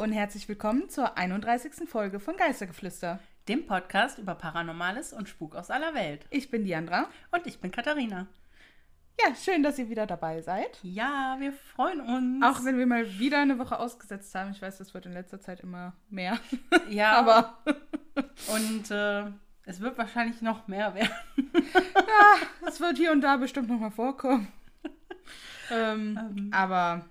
Hallo 0.00 0.08
und 0.08 0.16
herzlich 0.16 0.48
willkommen 0.48 0.88
zur 0.88 1.18
31. 1.18 1.86
Folge 1.86 2.20
von 2.20 2.34
Geistergeflüster. 2.34 3.18
Dem 3.48 3.66
Podcast 3.66 4.18
über 4.18 4.34
Paranormales 4.34 5.12
und 5.12 5.28
Spuk 5.28 5.54
aus 5.54 5.70
aller 5.70 5.92
Welt. 5.92 6.24
Ich 6.30 6.50
bin 6.50 6.64
Diandra. 6.64 7.10
Und 7.32 7.46
ich 7.46 7.60
bin 7.60 7.70
Katharina. 7.70 8.26
Ja, 9.20 9.34
schön, 9.34 9.62
dass 9.62 9.78
ihr 9.78 9.90
wieder 9.90 10.06
dabei 10.06 10.40
seid. 10.40 10.78
Ja, 10.82 11.36
wir 11.38 11.52
freuen 11.52 12.00
uns. 12.00 12.42
Auch 12.42 12.64
wenn 12.64 12.78
wir 12.78 12.86
mal 12.86 13.18
wieder 13.18 13.40
eine 13.40 13.58
Woche 13.58 13.78
ausgesetzt 13.78 14.34
haben. 14.34 14.52
Ich 14.52 14.62
weiß, 14.62 14.78
das 14.78 14.94
wird 14.94 15.04
in 15.04 15.12
letzter 15.12 15.38
Zeit 15.38 15.60
immer 15.60 15.92
mehr. 16.08 16.38
Ja, 16.88 17.18
Aber 17.18 17.58
und 18.54 18.90
äh, 18.90 19.24
es 19.66 19.80
wird 19.80 19.98
wahrscheinlich 19.98 20.40
noch 20.40 20.66
mehr 20.66 20.94
werden. 20.94 21.10
ja, 21.36 22.66
es 22.66 22.80
wird 22.80 22.96
hier 22.96 23.12
und 23.12 23.20
da 23.20 23.36
bestimmt 23.36 23.68
nochmal 23.68 23.90
vorkommen. 23.90 24.48
Ähm, 25.72 26.18
Ähm. 26.18 26.50
Aber 26.52 27.04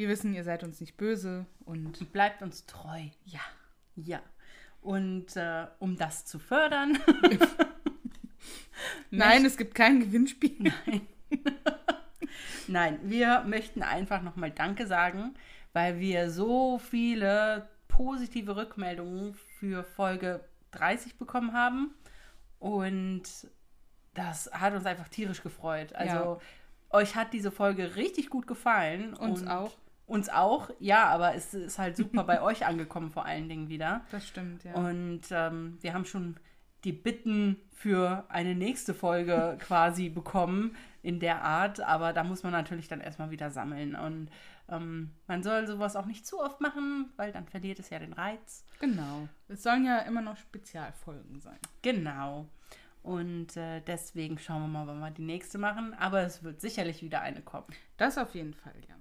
wir 0.00 0.08
wissen, 0.08 0.32
ihr 0.32 0.44
seid 0.44 0.64
uns 0.64 0.80
nicht 0.80 0.96
böse 0.96 1.44
und 1.66 2.10
Bleibt 2.10 2.40
uns 2.40 2.64
treu. 2.64 3.02
ja. 3.26 3.40
Ja. 3.96 4.22
Und 4.80 5.36
äh, 5.36 5.66
um 5.78 5.96
das 5.96 6.24
zu 6.24 6.38
fördern. 6.38 6.98
Nein, 9.10 9.44
es 9.44 9.58
gibt 9.58 9.74
kein 9.74 10.00
Gewinnspiel. 10.00 10.72
Nein, 12.66 12.98
wir 13.02 13.44
möchten 13.46 13.82
einfach 13.82 14.22
nochmal 14.22 14.52
Danke 14.52 14.86
sagen, 14.86 15.34
weil 15.74 16.00
wir 16.00 16.30
so 16.30 16.78
viele 16.78 17.68
positive 17.88 18.56
Rückmeldungen 18.56 19.34
für 19.58 19.84
Folge 19.84 20.40
30 20.70 21.16
bekommen 21.18 21.52
haben. 21.52 21.94
Und 22.58 23.24
das 24.14 24.50
hat 24.50 24.72
uns 24.72 24.86
einfach 24.86 25.08
tierisch 25.08 25.42
gefreut. 25.42 25.92
Also, 25.92 26.40
euch 26.88 27.16
hat 27.16 27.34
diese 27.34 27.50
Folge 27.50 27.96
richtig 27.96 28.30
gut 28.30 28.46
gefallen. 28.46 29.12
Uns 29.12 29.42
und 29.42 29.48
auch. 29.48 29.76
Uns 30.10 30.28
auch, 30.28 30.70
ja, 30.80 31.04
aber 31.06 31.36
es 31.36 31.54
ist 31.54 31.78
halt 31.78 31.96
super 31.96 32.24
bei 32.24 32.42
euch 32.42 32.66
angekommen, 32.66 33.12
vor 33.12 33.26
allen 33.26 33.48
Dingen 33.48 33.68
wieder. 33.68 34.00
Das 34.10 34.26
stimmt, 34.26 34.64
ja. 34.64 34.74
Und 34.74 35.20
ähm, 35.30 35.78
wir 35.80 35.94
haben 35.94 36.04
schon 36.04 36.34
die 36.82 36.92
Bitten 36.92 37.58
für 37.70 38.24
eine 38.28 38.56
nächste 38.56 38.92
Folge 38.92 39.56
quasi 39.60 40.08
bekommen 40.08 40.74
in 41.04 41.20
der 41.20 41.44
Art, 41.44 41.80
aber 41.80 42.12
da 42.12 42.24
muss 42.24 42.42
man 42.42 42.50
natürlich 42.50 42.88
dann 42.88 43.00
erstmal 43.00 43.30
wieder 43.30 43.52
sammeln. 43.52 43.94
Und 43.94 44.30
ähm, 44.68 45.12
man 45.28 45.44
soll 45.44 45.68
sowas 45.68 45.94
auch 45.94 46.06
nicht 46.06 46.26
zu 46.26 46.40
oft 46.40 46.60
machen, 46.60 47.12
weil 47.16 47.30
dann 47.30 47.46
verliert 47.46 47.78
es 47.78 47.90
ja 47.90 48.00
den 48.00 48.12
Reiz. 48.12 48.64
Genau. 48.80 49.28
Es 49.46 49.62
sollen 49.62 49.84
ja 49.84 50.00
immer 50.00 50.22
noch 50.22 50.36
Spezialfolgen 50.36 51.38
sein. 51.38 51.58
Genau. 51.82 52.48
Und 53.04 53.56
äh, 53.56 53.80
deswegen 53.80 54.40
schauen 54.40 54.62
wir 54.62 54.66
mal, 54.66 54.88
wann 54.88 54.98
wir 54.98 55.12
die 55.12 55.22
nächste 55.22 55.58
machen. 55.58 55.94
Aber 55.94 56.22
es 56.22 56.42
wird 56.42 56.60
sicherlich 56.60 57.00
wieder 57.00 57.20
eine 57.20 57.42
kommen. 57.42 57.68
Das 57.96 58.18
auf 58.18 58.34
jeden 58.34 58.54
Fall, 58.54 58.74
ja. 58.88 58.96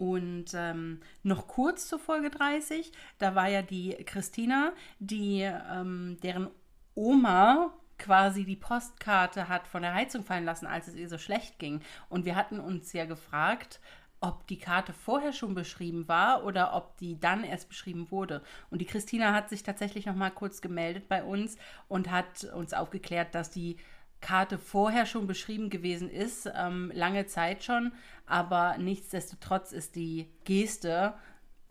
Und 0.00 0.54
ähm, 0.54 1.02
noch 1.22 1.46
kurz 1.46 1.86
zur 1.86 1.98
Folge 1.98 2.30
30, 2.30 2.90
da 3.18 3.34
war 3.34 3.48
ja 3.48 3.60
die 3.60 3.90
Christina, 4.06 4.72
die 4.98 5.42
ähm, 5.42 6.16
deren 6.22 6.48
Oma 6.94 7.74
quasi 7.98 8.46
die 8.46 8.56
Postkarte 8.56 9.50
hat 9.50 9.68
von 9.68 9.82
der 9.82 9.92
Heizung 9.92 10.24
fallen 10.24 10.46
lassen, 10.46 10.64
als 10.64 10.88
es 10.88 10.94
ihr 10.94 11.10
so 11.10 11.18
schlecht 11.18 11.58
ging. 11.58 11.82
Und 12.08 12.24
wir 12.24 12.34
hatten 12.34 12.60
uns 12.60 12.94
ja 12.94 13.04
gefragt, 13.04 13.78
ob 14.22 14.46
die 14.46 14.58
Karte 14.58 14.94
vorher 14.94 15.34
schon 15.34 15.54
beschrieben 15.54 16.08
war 16.08 16.44
oder 16.44 16.72
ob 16.72 16.96
die 16.96 17.20
dann 17.20 17.44
erst 17.44 17.68
beschrieben 17.68 18.10
wurde. 18.10 18.42
Und 18.70 18.80
die 18.80 18.86
Christina 18.86 19.34
hat 19.34 19.50
sich 19.50 19.64
tatsächlich 19.64 20.06
noch 20.06 20.16
mal 20.16 20.30
kurz 20.30 20.62
gemeldet 20.62 21.10
bei 21.10 21.22
uns 21.22 21.58
und 21.88 22.10
hat 22.10 22.44
uns 22.44 22.72
aufgeklärt, 22.72 23.34
dass 23.34 23.50
die 23.50 23.76
Karte 24.20 24.58
vorher 24.58 25.06
schon 25.06 25.26
beschrieben 25.26 25.70
gewesen 25.70 26.10
ist, 26.10 26.50
ähm, 26.54 26.90
lange 26.94 27.26
Zeit 27.26 27.64
schon, 27.64 27.92
aber 28.26 28.76
nichtsdestotrotz 28.78 29.72
ist 29.72 29.96
die 29.96 30.30
Geste 30.44 31.14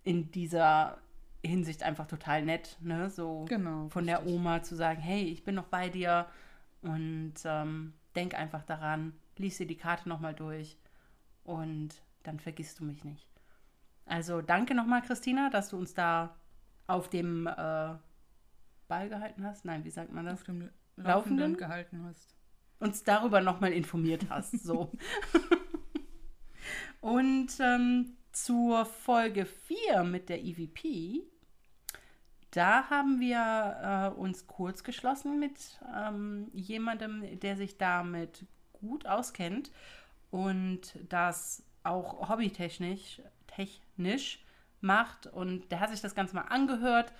in 0.03 0.31
dieser 0.31 0.97
Hinsicht 1.45 1.83
einfach 1.83 2.07
total 2.07 2.43
nett, 2.43 2.77
ne? 2.81 3.09
So 3.09 3.45
Genau, 3.47 3.87
von 3.89 4.05
der 4.05 4.25
Oma 4.25 4.63
zu 4.63 4.75
sagen, 4.75 5.01
hey, 5.01 5.23
ich 5.23 5.43
bin 5.43 5.55
noch 5.55 5.67
bei 5.67 5.89
dir 5.89 6.25
und 6.81 7.35
ähm, 7.45 7.93
denk 8.15 8.33
einfach 8.35 8.63
daran, 8.63 9.13
lies 9.37 9.57
dir 9.57 9.67
die 9.67 9.77
Karte 9.77 10.09
nochmal 10.09 10.33
durch 10.33 10.77
und 11.43 11.89
dann 12.23 12.39
vergisst 12.39 12.79
du 12.79 12.85
mich 12.85 13.03
nicht. 13.03 13.27
Also 14.05 14.41
danke 14.41 14.73
nochmal, 14.73 15.01
Christina, 15.01 15.49
dass 15.49 15.69
du 15.69 15.77
uns 15.77 15.93
da 15.93 16.35
auf 16.87 17.09
dem 17.09 17.45
äh, 17.47 17.95
Ball 18.87 19.07
gehalten 19.07 19.45
hast. 19.45 19.65
Nein, 19.65 19.83
wie 19.85 19.91
sagt 19.91 20.11
man 20.11 20.25
das? 20.25 20.33
Auf 20.33 20.43
dem 20.43 20.61
Laufenden, 20.95 21.05
Laufenden? 21.05 21.57
gehalten 21.57 22.03
hast. 22.05 22.35
Uns 22.79 23.03
darüber 23.03 23.41
nochmal 23.41 23.73
informiert 23.73 24.25
hast. 24.29 24.63
So. 24.63 24.91
Und 27.01 27.47
ähm, 27.59 28.17
zur 28.31 28.85
Folge 28.85 29.45
4 29.45 30.03
mit 30.03 30.29
der 30.29 30.43
EVP, 30.43 31.23
da 32.51 32.89
haben 32.89 33.19
wir 33.19 34.13
äh, 34.15 34.19
uns 34.19 34.47
kurz 34.47 34.83
geschlossen 34.83 35.39
mit 35.39 35.79
ähm, 35.95 36.49
jemandem, 36.53 37.39
der 37.39 37.55
sich 37.55 37.77
damit 37.77 38.45
gut 38.73 39.05
auskennt 39.05 39.71
und 40.31 40.97
das 41.09 41.63
auch 41.83 42.29
hobbytechnisch 42.29 43.21
technisch 43.47 44.43
macht. 44.81 45.27
Und 45.27 45.71
der 45.71 45.79
hat 45.79 45.89
sich 45.91 46.01
das 46.01 46.15
Ganze 46.15 46.35
mal 46.35 46.43
angehört. 46.43 47.13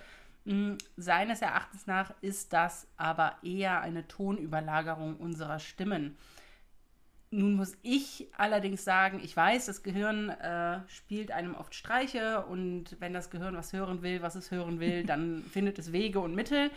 Mm, 0.44 0.74
Seines 0.96 1.42
Erachtens 1.42 1.86
nach 1.86 2.14
ist 2.20 2.52
das 2.52 2.86
aber 2.96 3.36
eher 3.42 3.80
eine 3.80 4.08
Tonüberlagerung 4.08 5.16
unserer 5.16 5.58
Stimmen. 5.58 6.16
Nun 7.32 7.54
muss 7.54 7.76
ich 7.82 8.26
allerdings 8.36 8.84
sagen, 8.84 9.20
ich 9.22 9.36
weiß, 9.36 9.66
das 9.66 9.84
Gehirn 9.84 10.30
äh, 10.30 10.80
spielt 10.88 11.30
einem 11.30 11.54
oft 11.54 11.74
Streiche 11.74 12.44
und 12.46 12.96
wenn 12.98 13.12
das 13.12 13.30
Gehirn 13.30 13.56
was 13.56 13.72
hören 13.72 14.02
will, 14.02 14.20
was 14.22 14.34
es 14.34 14.50
hören 14.50 14.80
will, 14.80 15.04
dann 15.06 15.44
findet 15.44 15.78
es 15.78 15.92
Wege 15.92 16.18
und 16.20 16.34
Mittel. 16.34 16.70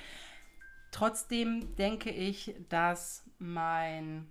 Trotzdem 0.91 1.75
denke 1.75 2.11
ich, 2.11 2.53
dass 2.69 3.23
mein, 3.39 4.27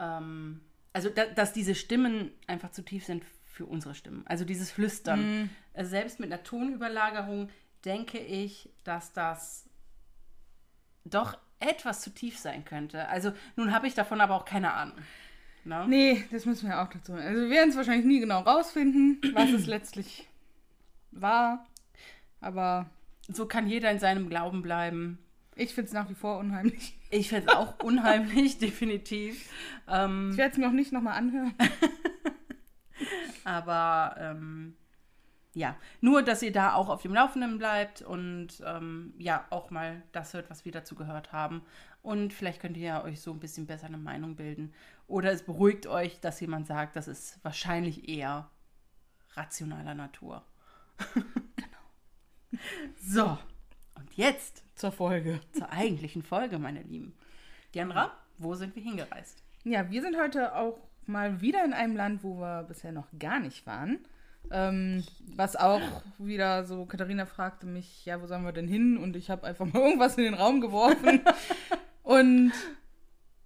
ähm, 0.00 0.62
also 0.94 1.10
da, 1.10 1.26
dass 1.26 1.52
diese 1.52 1.74
Stimmen 1.74 2.30
einfach 2.46 2.70
zu 2.70 2.82
tief 2.82 3.04
sind 3.04 3.22
für 3.44 3.66
unsere 3.66 3.94
Stimmen. 3.94 4.22
Also 4.26 4.46
dieses 4.46 4.70
Flüstern. 4.70 5.50
Also 5.74 5.90
selbst 5.90 6.20
mit 6.20 6.32
einer 6.32 6.42
Tonüberlagerung 6.42 7.50
denke 7.84 8.18
ich, 8.18 8.70
dass 8.84 9.12
das 9.12 9.68
doch 11.04 11.38
etwas 11.60 12.02
zu 12.02 12.10
tief 12.10 12.38
sein 12.38 12.64
könnte. 12.64 13.08
Also 13.08 13.32
nun 13.56 13.72
habe 13.72 13.86
ich 13.86 13.94
davon 13.94 14.20
aber 14.20 14.34
auch 14.34 14.44
keine 14.44 14.72
Ahnung. 14.72 14.98
Ne? 15.64 15.86
Nee, 15.88 16.24
das 16.30 16.46
müssen 16.46 16.68
wir 16.68 16.80
auch 16.80 16.88
dazu. 16.88 17.12
Also 17.14 17.40
wir 17.42 17.50
werden 17.50 17.70
es 17.70 17.76
wahrscheinlich 17.76 18.06
nie 18.06 18.20
genau 18.20 18.40
rausfinden, 18.40 19.20
was 19.34 19.50
es 19.50 19.66
letztlich 19.66 20.28
war. 21.10 21.66
Aber 22.40 22.88
So 23.28 23.46
kann 23.46 23.66
jeder 23.68 23.90
in 23.90 23.98
seinem 23.98 24.28
Glauben 24.28 24.62
bleiben. 24.62 25.18
ich 25.56 25.74
finde 25.74 25.88
es 25.88 25.92
nach 25.94 26.08
wie 26.08 26.14
vor 26.14 26.38
unheimlich. 26.38 26.96
Ich 27.10 27.28
finde 27.30 27.48
es 27.50 27.56
auch 27.56 27.78
unheimlich, 27.82 28.58
definitiv. 28.58 29.50
Ähm, 29.88 30.30
Ich 30.32 30.36
werde 30.38 30.52
es 30.52 30.58
mir 30.58 30.68
auch 30.68 30.72
nicht 30.72 30.92
nochmal 30.92 31.14
anhören. 31.18 31.54
aber 33.44 34.14
ähm, 34.18 34.76
ja, 35.54 35.76
nur, 36.00 36.22
dass 36.22 36.42
ihr 36.42 36.52
da 36.52 36.74
auch 36.74 36.88
auf 36.88 37.02
dem 37.02 37.14
Laufenden 37.14 37.58
bleibt 37.58 38.02
und 38.02 38.62
ähm, 38.64 39.14
ja, 39.18 39.46
auch 39.50 39.70
mal 39.70 40.02
das 40.12 40.34
hört, 40.34 40.50
was 40.50 40.64
wir 40.64 40.72
dazu 40.72 40.94
gehört 40.94 41.32
haben. 41.32 41.62
Und 42.02 42.32
vielleicht 42.32 42.60
könnt 42.60 42.76
ihr 42.76 42.86
ja 42.86 43.04
euch 43.04 43.20
so 43.20 43.32
ein 43.32 43.40
bisschen 43.40 43.66
besser 43.66 43.86
eine 43.86 43.98
Meinung 43.98 44.36
bilden. 44.36 44.72
Oder 45.06 45.32
es 45.32 45.42
beruhigt 45.42 45.86
euch, 45.86 46.20
dass 46.20 46.40
jemand 46.40 46.66
sagt, 46.66 46.96
das 46.96 47.08
ist 47.08 47.42
wahrscheinlich 47.42 48.08
eher 48.08 48.50
rationaler 49.34 49.94
Natur. 49.94 50.44
genau. 51.14 51.68
So, 53.00 53.38
und 53.94 54.14
jetzt 54.16 54.64
Zur 54.74 54.90
Folge. 54.90 55.40
zur 55.52 55.70
eigentlichen 55.70 56.22
Folge, 56.22 56.58
meine 56.58 56.82
Lieben. 56.82 57.14
Diandra, 57.74 58.12
wo 58.38 58.54
sind 58.54 58.74
wir 58.74 58.82
hingereist? 58.82 59.42
Ja, 59.64 59.90
wir 59.90 60.00
sind 60.00 60.16
heute 60.18 60.54
auch 60.54 60.78
mal 61.04 61.40
wieder 61.40 61.64
in 61.64 61.72
einem 61.74 61.94
Land, 61.96 62.22
wo 62.22 62.38
wir 62.40 62.62
bisher 62.62 62.92
noch 62.92 63.08
gar 63.18 63.38
nicht 63.38 63.66
waren. 63.66 63.98
Ähm, 64.50 65.04
was 65.36 65.56
auch 65.56 65.80
wieder 66.18 66.64
so, 66.64 66.86
Katharina 66.86 67.26
fragte 67.26 67.66
mich, 67.66 68.04
ja, 68.06 68.20
wo 68.22 68.26
sollen 68.26 68.44
wir 68.44 68.52
denn 68.52 68.68
hin? 68.68 68.96
Und 68.96 69.14
ich 69.16 69.28
habe 69.30 69.46
einfach 69.46 69.66
mal 69.66 69.82
irgendwas 69.82 70.16
in 70.16 70.24
den 70.24 70.34
Raum 70.34 70.60
geworfen. 70.60 71.20
Und 72.02 72.52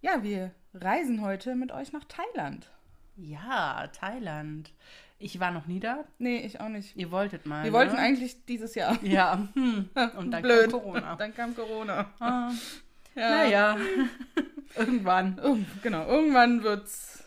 ja, 0.01 0.23
wir 0.23 0.53
reisen 0.75 1.21
heute 1.23 1.55
mit 1.57 1.73
euch 1.73 1.93
nach 1.93 2.05
Thailand. 2.05 2.71
Ja, 3.17 3.89
Thailand. 3.89 4.73
Ich 5.19 5.39
war 5.39 5.51
noch 5.51 5.67
nie 5.67 5.81
da. 5.81 6.05
Nee, 6.19 6.39
ich 6.39 6.61
auch 6.61 6.69
nicht. 6.69 6.97
Ihr 6.97 7.11
wolltet 7.11 7.47
mal. 7.47 7.65
Wir 7.65 7.73
wollten 7.73 7.95
ne? 7.97 8.01
eigentlich 8.01 8.45
dieses 8.47 8.75
Jahr. 8.75 8.99
Ja, 9.03 9.49
hm. 9.55 9.89
und 10.17 10.31
dann 10.31 10.43
Blöd. 10.43 10.71
kam 10.71 10.81
Corona. 10.81 11.17
Dann 11.17 11.35
kam 11.35 11.55
Corona. 11.55 12.07
Ah, 12.21 12.51
Ja. 13.15 13.31
Naja, 13.31 13.77
irgendwann. 14.77 15.39
Irg- 15.41 15.65
Genau, 15.83 16.07
irgendwann 16.07 16.63
wird's 16.63 17.23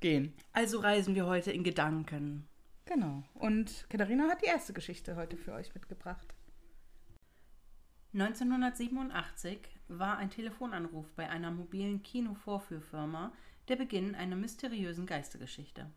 gehen. 0.00 0.34
Also 0.52 0.80
reisen 0.80 1.14
wir 1.14 1.26
heute 1.26 1.52
in 1.52 1.62
Gedanken. 1.62 2.46
Genau. 2.84 3.22
Und 3.34 3.86
Katharina 3.88 4.28
hat 4.28 4.42
die 4.42 4.46
erste 4.46 4.72
Geschichte 4.72 5.16
heute 5.16 5.36
für 5.36 5.52
euch 5.52 5.74
mitgebracht. 5.74 6.34
1987 8.14 9.60
war 9.88 10.18
ein 10.18 10.30
Telefonanruf 10.30 11.10
bei 11.14 11.30
einer 11.30 11.50
mobilen 11.50 12.02
Kinovorführfirma 12.02 13.32
der 13.68 13.76
Beginn 13.76 14.14
einer 14.14 14.36
mysteriösen 14.36 15.06
Geistergeschichte. 15.06 15.90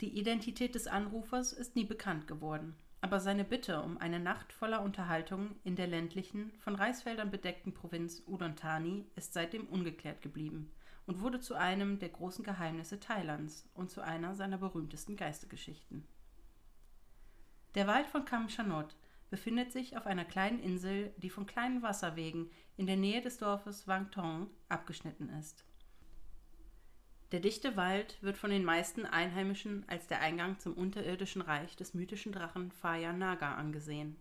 Die 0.00 0.18
Identität 0.18 0.74
des 0.74 0.86
Anrufers 0.86 1.52
ist 1.52 1.76
nie 1.76 1.84
bekannt 1.84 2.26
geworden, 2.26 2.74
aber 3.00 3.20
seine 3.20 3.44
Bitte 3.44 3.82
um 3.82 3.98
eine 3.98 4.18
Nacht 4.18 4.52
voller 4.52 4.80
Unterhaltung 4.80 5.56
in 5.64 5.76
der 5.76 5.88
ländlichen, 5.88 6.52
von 6.60 6.74
Reisfeldern 6.74 7.30
bedeckten 7.30 7.74
Provinz 7.74 8.22
Udon 8.26 8.56
Thani 8.56 9.06
ist 9.14 9.34
seitdem 9.34 9.66
ungeklärt 9.66 10.22
geblieben 10.22 10.72
und 11.06 11.20
wurde 11.20 11.40
zu 11.40 11.54
einem 11.54 11.98
der 11.98 12.08
großen 12.08 12.44
Geheimnisse 12.44 13.00
Thailands 13.00 13.68
und 13.74 13.90
zu 13.90 14.00
einer 14.00 14.34
seiner 14.34 14.58
berühmtesten 14.58 15.16
Geistergeschichten. 15.16 16.06
Der 17.74 17.86
Wald 17.86 18.06
von 18.06 18.24
Kam 18.24 18.48
Chanot 18.48 18.96
befindet 19.30 19.72
sich 19.72 19.96
auf 19.96 20.06
einer 20.06 20.24
kleinen 20.24 20.60
Insel, 20.60 21.12
die 21.16 21.30
von 21.30 21.46
kleinen 21.46 21.82
Wasserwegen 21.82 22.50
in 22.76 22.86
der 22.86 22.96
Nähe 22.96 23.20
des 23.20 23.38
Dorfes 23.38 23.88
Wang 23.88 24.10
Tong 24.10 24.48
abgeschnitten 24.68 25.28
ist. 25.28 25.64
Der 27.32 27.40
dichte 27.40 27.76
Wald 27.76 28.22
wird 28.22 28.38
von 28.38 28.50
den 28.50 28.64
meisten 28.64 29.06
Einheimischen 29.06 29.84
als 29.88 30.06
der 30.06 30.20
Eingang 30.20 30.60
zum 30.60 30.74
unterirdischen 30.74 31.42
Reich 31.42 31.74
des 31.74 31.92
mythischen 31.94 32.30
Drachen 32.30 32.70
Phaya 32.70 33.12
Naga 33.12 33.56
angesehen. 33.56 34.16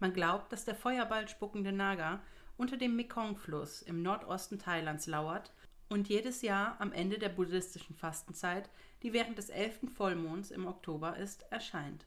Man 0.00 0.12
glaubt, 0.12 0.52
dass 0.52 0.64
der 0.64 0.74
Feuerball 0.74 1.28
spuckende 1.28 1.70
Naga 1.70 2.20
unter 2.56 2.76
dem 2.76 2.96
Mekong-Fluss 2.96 3.82
im 3.82 4.02
Nordosten 4.02 4.58
Thailands 4.58 5.06
lauert 5.06 5.52
und 5.88 6.08
jedes 6.08 6.42
Jahr 6.42 6.80
am 6.80 6.92
Ende 6.92 7.18
der 7.18 7.30
buddhistischen 7.30 7.94
Fastenzeit, 7.94 8.68
die 9.02 9.12
während 9.12 9.38
des 9.38 9.48
elften 9.48 9.88
Vollmonds 9.88 10.50
im 10.50 10.66
Oktober 10.66 11.16
ist, 11.16 11.42
erscheint. 11.50 12.06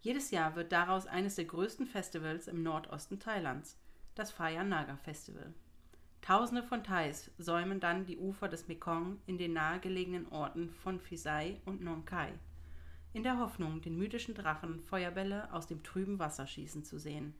Jedes 0.00 0.30
Jahr 0.30 0.54
wird 0.54 0.70
daraus 0.70 1.06
eines 1.06 1.34
der 1.34 1.46
größten 1.46 1.86
Festivals 1.86 2.46
im 2.46 2.62
Nordosten 2.62 3.18
Thailands, 3.18 3.78
das 4.14 4.30
Phaya 4.30 4.62
Naga 4.62 4.96
Festival. 4.96 5.52
Tausende 6.20 6.62
von 6.62 6.84
Thais 6.84 7.30
säumen 7.38 7.80
dann 7.80 8.04
die 8.04 8.18
Ufer 8.18 8.48
des 8.48 8.68
Mekong 8.68 9.18
in 9.26 9.38
den 9.38 9.52
nahegelegenen 9.52 10.28
Orten 10.28 10.70
von 10.70 11.00
Phisai 11.00 11.60
und 11.64 11.80
Nong 11.80 12.04
Khai, 12.04 12.32
in 13.12 13.22
der 13.22 13.38
Hoffnung, 13.38 13.80
den 13.80 13.96
mythischen 13.96 14.34
Drachen 14.34 14.80
Feuerbälle 14.80 15.52
aus 15.52 15.66
dem 15.66 15.82
trüben 15.82 16.18
Wasser 16.18 16.46
schießen 16.46 16.84
zu 16.84 16.98
sehen. 16.98 17.34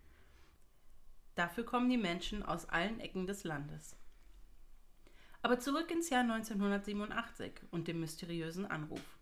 Dafür 1.35 1.65
kommen 1.65 1.89
die 1.89 1.99
Menschen 1.99 2.43
aus 2.43 2.69
allen 2.69 2.99
Ecken 2.99 3.27
des 3.27 3.45
Landes. 3.45 3.97
Aber 5.43 5.61
zurück 5.61 5.91
ins 5.91 6.11
Jahr 6.11 6.23
1987 6.23 7.53
und 7.71 7.89
dem 7.89 8.01
mysteriösen 8.01 8.67
Anruf. 8.67 9.19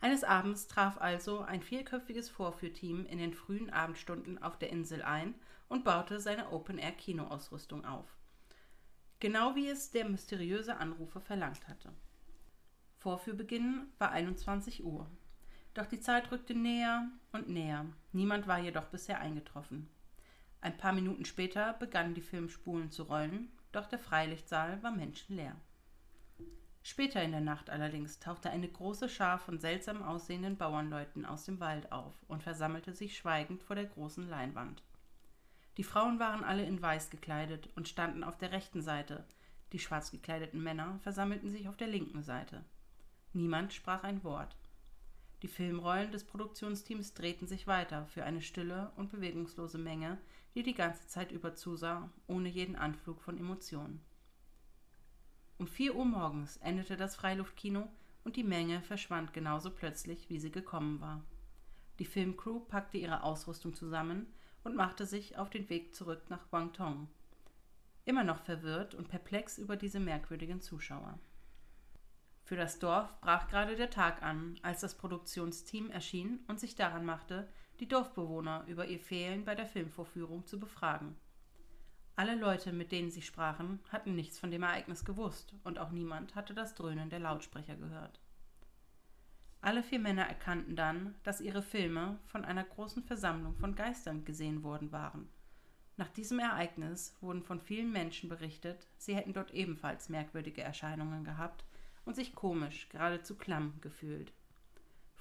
Eines 0.00 0.24
Abends 0.24 0.66
traf 0.66 1.00
also 1.00 1.40
ein 1.40 1.62
vierköpfiges 1.62 2.28
Vorführteam 2.28 3.06
in 3.06 3.18
den 3.18 3.34
frühen 3.34 3.70
Abendstunden 3.70 4.42
auf 4.42 4.58
der 4.58 4.70
Insel 4.70 5.02
ein 5.02 5.34
und 5.68 5.84
baute 5.84 6.20
seine 6.20 6.50
Open-Air-Kinoausrüstung 6.50 7.84
auf 7.84 8.06
genau 9.22 9.54
wie 9.54 9.68
es 9.68 9.92
der 9.92 10.04
mysteriöse 10.08 10.78
Anrufer 10.78 11.20
verlangt 11.20 11.68
hatte. 11.68 11.92
Vorführbeginn 12.98 13.86
war 13.98 14.10
21 14.10 14.82
Uhr. 14.82 15.08
Doch 15.74 15.86
die 15.86 16.00
Zeit 16.00 16.32
rückte 16.32 16.56
näher 16.56 17.08
und 17.30 17.48
näher. 17.48 17.86
Niemand 18.10 18.48
war 18.48 18.58
jedoch 18.58 18.86
bisher 18.86 19.20
eingetroffen. 19.20 19.88
Ein 20.60 20.76
paar 20.76 20.92
Minuten 20.92 21.24
später 21.24 21.74
begannen 21.74 22.14
die 22.14 22.20
Filmspulen 22.20 22.90
zu 22.90 23.04
rollen, 23.04 23.52
doch 23.72 23.86
der 23.86 23.98
Freilichtsaal 23.98 24.82
war 24.82 24.92
menschenleer. 24.92 25.56
Später 26.84 27.22
in 27.22 27.32
der 27.32 27.40
Nacht 27.40 27.70
allerdings 27.70 28.18
tauchte 28.18 28.50
eine 28.50 28.68
große 28.68 29.08
Schar 29.08 29.38
von 29.38 29.58
seltsam 29.58 30.02
aussehenden 30.02 30.56
Bauernleuten 30.56 31.24
aus 31.24 31.44
dem 31.44 31.60
Wald 31.60 31.92
auf 31.92 32.14
und 32.26 32.42
versammelte 32.42 32.92
sich 32.92 33.16
schweigend 33.16 33.62
vor 33.62 33.76
der 33.76 33.86
großen 33.86 34.28
Leinwand. 34.28 34.82
Die 35.76 35.84
Frauen 35.84 36.18
waren 36.18 36.44
alle 36.44 36.64
in 36.64 36.82
weiß 36.82 37.10
gekleidet 37.10 37.68
und 37.76 37.88
standen 37.88 38.24
auf 38.24 38.36
der 38.36 38.52
rechten 38.52 38.82
Seite, 38.82 39.24
die 39.72 39.78
schwarz 39.78 40.10
gekleideten 40.10 40.62
Männer 40.62 40.98
versammelten 41.02 41.50
sich 41.50 41.66
auf 41.68 41.76
der 41.76 41.88
linken 41.88 42.22
Seite. 42.22 42.62
Niemand 43.32 43.72
sprach 43.72 44.04
ein 44.04 44.22
Wort. 44.22 44.54
Die 45.40 45.48
Filmrollen 45.48 46.12
des 46.12 46.24
Produktionsteams 46.24 47.14
drehten 47.14 47.48
sich 47.48 47.66
weiter 47.66 48.06
für 48.06 48.24
eine 48.24 48.42
stille 48.42 48.92
und 48.96 49.10
bewegungslose 49.10 49.78
Menge, 49.78 50.18
die 50.54 50.62
die 50.62 50.74
ganze 50.74 51.06
Zeit 51.06 51.32
über 51.32 51.54
zusah, 51.54 52.10
ohne 52.26 52.48
jeden 52.48 52.76
Anflug 52.76 53.22
von 53.22 53.38
Emotionen. 53.38 54.04
Um 55.58 55.66
vier 55.66 55.94
Uhr 55.94 56.04
morgens 56.04 56.56
endete 56.58 56.96
das 56.96 57.16
Freiluftkino 57.16 57.88
und 58.24 58.36
die 58.36 58.44
Menge 58.44 58.82
verschwand 58.82 59.32
genauso 59.32 59.70
plötzlich, 59.70 60.28
wie 60.28 60.38
sie 60.38 60.50
gekommen 60.50 61.00
war. 61.00 61.24
Die 61.98 62.04
Filmcrew 62.04 62.60
packte 62.60 62.98
ihre 62.98 63.22
Ausrüstung 63.22 63.74
zusammen 63.74 64.26
und 64.64 64.76
machte 64.76 65.06
sich 65.06 65.38
auf 65.38 65.50
den 65.50 65.68
Weg 65.68 65.94
zurück 65.94 66.22
nach 66.28 66.48
Guangdong. 66.50 67.08
Immer 68.04 68.24
noch 68.24 68.40
verwirrt 68.40 68.94
und 68.94 69.08
perplex 69.08 69.58
über 69.58 69.76
diese 69.76 70.00
merkwürdigen 70.00 70.60
Zuschauer. 70.60 71.18
Für 72.44 72.56
das 72.56 72.78
Dorf 72.78 73.20
brach 73.20 73.48
gerade 73.48 73.76
der 73.76 73.90
Tag 73.90 74.22
an, 74.22 74.58
als 74.62 74.80
das 74.80 74.96
Produktionsteam 74.96 75.90
erschien 75.90 76.40
und 76.48 76.58
sich 76.58 76.74
daran 76.74 77.04
machte, 77.04 77.48
die 77.82 77.88
Dorfbewohner 77.88 78.64
über 78.68 78.86
ihr 78.86 79.00
Fehlen 79.00 79.44
bei 79.44 79.56
der 79.56 79.66
Filmvorführung 79.66 80.46
zu 80.46 80.60
befragen. 80.60 81.16
Alle 82.14 82.36
Leute, 82.36 82.72
mit 82.72 82.92
denen 82.92 83.10
sie 83.10 83.22
sprachen, 83.22 83.80
hatten 83.88 84.14
nichts 84.14 84.38
von 84.38 84.52
dem 84.52 84.62
Ereignis 84.62 85.04
gewusst, 85.04 85.56
und 85.64 85.80
auch 85.80 85.90
niemand 85.90 86.36
hatte 86.36 86.54
das 86.54 86.76
Dröhnen 86.76 87.10
der 87.10 87.18
Lautsprecher 87.18 87.74
gehört. 87.74 88.20
Alle 89.62 89.82
vier 89.82 89.98
Männer 89.98 90.22
erkannten 90.22 90.76
dann, 90.76 91.16
dass 91.24 91.40
ihre 91.40 91.60
Filme 91.60 92.20
von 92.26 92.44
einer 92.44 92.62
großen 92.62 93.02
Versammlung 93.02 93.56
von 93.56 93.74
Geistern 93.74 94.24
gesehen 94.24 94.62
worden 94.62 94.92
waren. 94.92 95.28
Nach 95.96 96.08
diesem 96.08 96.38
Ereignis 96.38 97.16
wurden 97.20 97.42
von 97.42 97.60
vielen 97.60 97.90
Menschen 97.90 98.28
berichtet, 98.28 98.86
sie 98.96 99.16
hätten 99.16 99.32
dort 99.32 99.50
ebenfalls 99.50 100.08
merkwürdige 100.08 100.62
Erscheinungen 100.62 101.24
gehabt 101.24 101.64
und 102.04 102.14
sich 102.14 102.36
komisch, 102.36 102.88
geradezu 102.90 103.36
klamm 103.36 103.80
gefühlt. 103.80 104.32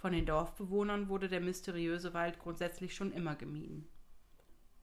Von 0.02 0.14
den 0.14 0.26
Dorfbewohnern 0.26 1.10
wurde 1.10 1.30
der 1.30 1.42
mysteriöse 1.42 2.16
Wald 2.16 2.40
grundsätzlich 2.40 2.96
schon 2.96 3.12
immer 3.12 3.36
gemieden. 3.36 3.88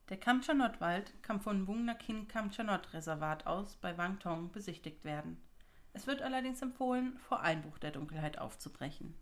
Der 0.07 0.15
Kamchanot-Wald 0.15 1.21
kann 1.21 1.41
von 1.41 1.67
Wungnakin 1.67 2.29
Kamchanot 2.29 2.93
Reservat 2.93 3.45
aus 3.45 3.75
bei 3.75 3.97
Wangtong 3.97 4.53
besichtigt 4.53 5.03
werden. 5.03 5.35
Es 5.91 6.07
wird 6.07 6.21
allerdings 6.21 6.61
empfohlen, 6.61 7.17
vor 7.27 7.41
Einbruch 7.41 7.79
der 7.79 7.91
Dunkelheit 7.91 8.37
aufzubrechen. 8.37 9.13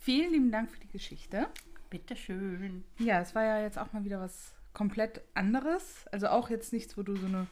Vielen 0.00 0.32
lieben 0.32 0.50
Dank 0.50 0.72
für 0.72 0.80
die 0.80 0.90
Geschichte. 0.90 1.46
Bitteschön. 1.88 2.82
Ja, 2.98 3.20
es 3.20 3.36
war 3.36 3.44
ja 3.44 3.60
jetzt 3.60 3.78
auch 3.78 3.92
mal 3.92 4.04
wieder 4.04 4.18
was 4.18 4.52
komplett 4.72 5.20
anderes. 5.34 6.08
Also 6.08 6.26
auch 6.26 6.50
jetzt 6.50 6.72
nichts, 6.72 6.98
wo 6.98 7.04
du 7.04 7.14
so 7.14 7.26
eine 7.26 7.46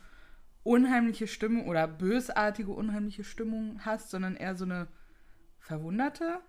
unheimliche 0.65 1.29
Stimmung 1.29 1.69
oder 1.69 1.87
bösartige, 1.87 2.73
unheimliche 2.73 3.23
Stimmung 3.23 3.85
hast, 3.85 4.11
sondern 4.11 4.35
eher 4.35 4.57
so 4.57 4.65
eine 4.65 4.89
verwunderte 5.65 6.41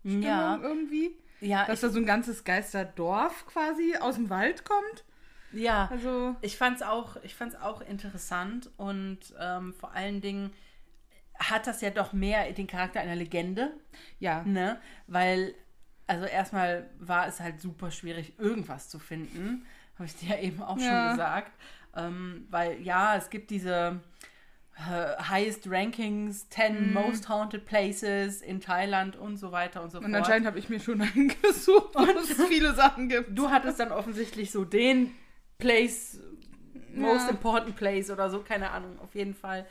Stimmung 0.00 0.22
ja. 0.22 0.58
irgendwie. 0.60 1.16
Ja, 1.40 1.66
Dass 1.66 1.80
da 1.80 1.88
so 1.88 1.98
ein 1.98 2.06
ganzes 2.06 2.44
Geisterdorf 2.44 3.46
quasi 3.46 3.96
aus 4.00 4.16
dem 4.16 4.30
Wald 4.30 4.64
kommt. 4.64 5.04
Ja, 5.52 5.88
also 5.90 6.34
ich 6.42 6.56
fand 6.56 6.76
es 6.76 6.82
auch, 6.82 7.16
auch 7.62 7.80
interessant 7.80 8.70
und 8.76 9.18
ähm, 9.38 9.72
vor 9.74 9.92
allen 9.92 10.20
Dingen 10.20 10.52
hat 11.38 11.66
das 11.66 11.80
ja 11.80 11.90
doch 11.90 12.12
mehr 12.12 12.52
den 12.52 12.66
Charakter 12.66 13.00
einer 13.00 13.14
Legende. 13.14 13.72
Ja. 14.18 14.42
Ne? 14.42 14.80
Weil, 15.06 15.54
also 16.06 16.24
erstmal 16.26 16.90
war 16.98 17.26
es 17.26 17.40
halt 17.40 17.60
super 17.60 17.90
schwierig, 17.90 18.38
irgendwas 18.38 18.88
zu 18.88 18.98
finden. 18.98 19.64
Habe 19.94 20.06
ich 20.06 20.16
dir 20.16 20.30
ja 20.30 20.42
eben 20.42 20.62
auch 20.62 20.78
ja. 20.78 20.84
schon 20.84 21.10
gesagt. 21.16 21.52
Ähm, 21.96 22.46
weil 22.50 22.80
ja, 22.82 23.16
es 23.16 23.30
gibt 23.30 23.50
diese 23.50 24.00
Highest 24.76 25.70
Rankings, 25.70 26.48
10 26.48 26.90
mm. 26.90 26.92
Most 26.94 27.28
Haunted 27.28 27.64
Places 27.64 28.42
in 28.42 28.60
Thailand 28.60 29.16
und 29.16 29.36
so 29.36 29.52
weiter 29.52 29.82
und 29.82 29.90
so 29.90 29.98
fort. 29.98 30.08
Und 30.08 30.14
anscheinend 30.14 30.46
habe 30.46 30.58
ich 30.58 30.68
mir 30.68 30.80
schon 30.80 31.00
einen 31.14 31.28
gesucht, 31.42 31.94
wo 31.94 32.02
es 32.02 32.42
viele 32.48 32.74
Sachen 32.74 33.08
gibt. 33.08 33.38
Du 33.38 33.50
hattest 33.50 33.78
dann 33.78 33.92
offensichtlich 33.92 34.50
so 34.50 34.64
den 34.64 35.12
Place, 35.58 36.20
Most 36.92 37.26
ja. 37.26 37.30
Important 37.30 37.76
Place 37.76 38.10
oder 38.10 38.30
so, 38.30 38.40
keine 38.40 38.70
Ahnung, 38.70 38.98
auf 39.00 39.14
jeden 39.14 39.34
Fall. 39.34 39.66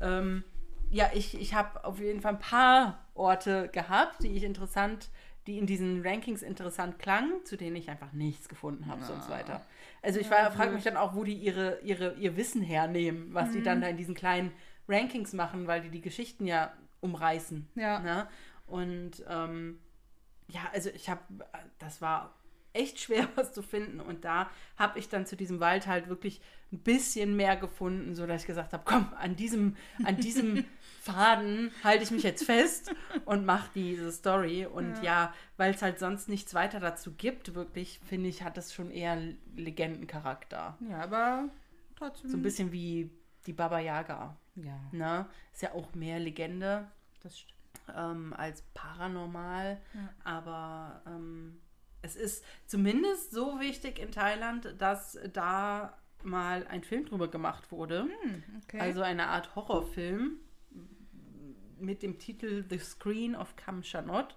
Ähm, 0.00 0.42
ja, 0.90 1.10
ich, 1.14 1.38
ich 1.40 1.54
habe 1.54 1.84
auf 1.84 2.00
jeden 2.00 2.20
Fall 2.20 2.34
ein 2.34 2.40
paar 2.40 3.06
Orte 3.14 3.68
gehabt, 3.68 4.22
die 4.22 4.28
ich 4.28 4.42
interessant, 4.42 5.08
die 5.46 5.58
in 5.58 5.66
diesen 5.66 6.02
Rankings 6.04 6.42
interessant 6.42 6.98
klangen, 6.98 7.44
zu 7.44 7.56
denen 7.56 7.76
ich 7.76 7.90
einfach 7.90 8.12
nichts 8.12 8.48
gefunden 8.48 8.86
habe, 8.86 9.00
ja. 9.00 9.06
sonst 9.06 9.30
weiter. 9.30 9.64
Also 10.02 10.20
ich 10.20 10.28
ja, 10.28 10.50
frage 10.50 10.72
mich 10.72 10.84
dann 10.84 10.96
auch, 10.96 11.14
wo 11.14 11.24
die 11.24 11.34
ihre, 11.34 11.80
ihre, 11.80 12.14
ihr 12.14 12.36
Wissen 12.36 12.62
hernehmen, 12.62 13.34
was 13.34 13.50
mhm. 13.50 13.52
die 13.52 13.62
dann 13.62 13.80
da 13.80 13.88
in 13.88 13.96
diesen 13.96 14.14
kleinen 14.14 14.52
Rankings 14.88 15.32
machen, 15.32 15.66
weil 15.66 15.82
die 15.82 15.90
die 15.90 16.00
Geschichten 16.00 16.46
ja 16.46 16.72
umreißen. 17.00 17.68
Ja. 17.74 18.00
Ne? 18.00 18.28
Und 18.66 19.24
ähm, 19.28 19.78
ja, 20.48 20.60
also 20.72 20.90
ich 20.90 21.08
habe, 21.08 21.20
das 21.78 22.00
war 22.00 22.34
echt 22.72 23.00
schwer, 23.00 23.28
was 23.34 23.52
zu 23.52 23.62
finden. 23.62 24.00
Und 24.00 24.24
da 24.24 24.50
habe 24.76 24.98
ich 24.98 25.08
dann 25.08 25.26
zu 25.26 25.36
diesem 25.36 25.60
Wald 25.60 25.86
halt 25.86 26.08
wirklich 26.08 26.40
ein 26.72 26.78
bisschen 26.78 27.36
mehr 27.36 27.56
gefunden, 27.56 28.14
sodass 28.14 28.42
ich 28.42 28.46
gesagt 28.46 28.72
habe, 28.72 28.82
komm, 28.86 29.12
an 29.18 29.36
diesem, 29.36 29.76
an 30.04 30.16
diesem 30.16 30.64
Faden 31.08 31.70
halte 31.82 32.04
ich 32.04 32.10
mich 32.10 32.22
jetzt 32.22 32.44
fest 32.44 32.94
und 33.24 33.44
mache 33.44 33.70
diese 33.74 34.12
Story. 34.12 34.66
Und 34.66 34.96
ja, 34.98 35.02
ja 35.02 35.34
weil 35.56 35.74
es 35.74 35.82
halt 35.82 35.98
sonst 35.98 36.28
nichts 36.28 36.54
weiter 36.54 36.80
dazu 36.80 37.12
gibt, 37.12 37.54
wirklich, 37.54 38.00
finde 38.06 38.28
ich, 38.28 38.42
hat 38.42 38.56
das 38.56 38.72
schon 38.72 38.90
eher 38.90 39.18
Legendencharakter. 39.56 40.76
Ja, 40.88 41.00
aber 41.00 41.48
trotzdem. 41.96 42.30
So 42.30 42.36
ein 42.36 42.42
bisschen 42.42 42.72
wie 42.72 43.10
die 43.46 43.52
Baba 43.52 43.80
Yaga. 43.80 44.36
Ja. 44.56 44.78
Ne? 44.92 45.26
Ist 45.52 45.62
ja 45.62 45.72
auch 45.72 45.94
mehr 45.94 46.18
Legende. 46.18 46.88
das 47.22 47.38
stimmt. 47.38 47.54
ähm, 47.96 48.34
als 48.36 48.62
paranormal. 48.74 49.80
Ja. 49.94 50.08
Aber 50.24 51.02
ähm, 51.06 51.60
es 52.02 52.16
ist 52.16 52.44
zumindest 52.66 53.32
so 53.32 53.60
wichtig 53.60 53.98
in 53.98 54.12
Thailand, 54.12 54.74
dass 54.78 55.18
da 55.32 55.96
mal 56.22 56.66
ein 56.68 56.82
Film 56.82 57.06
drüber 57.06 57.28
gemacht 57.28 57.70
wurde. 57.70 58.08
Hm, 58.22 58.42
okay. 58.62 58.80
Also 58.80 59.02
eine 59.02 59.28
Art 59.28 59.54
Horrorfilm 59.54 60.38
mit 61.80 62.02
dem 62.02 62.18
Titel 62.18 62.64
The 62.68 62.78
Screen 62.78 63.34
of 63.36 63.56
Kam 63.56 63.82
Chanot. 63.82 64.36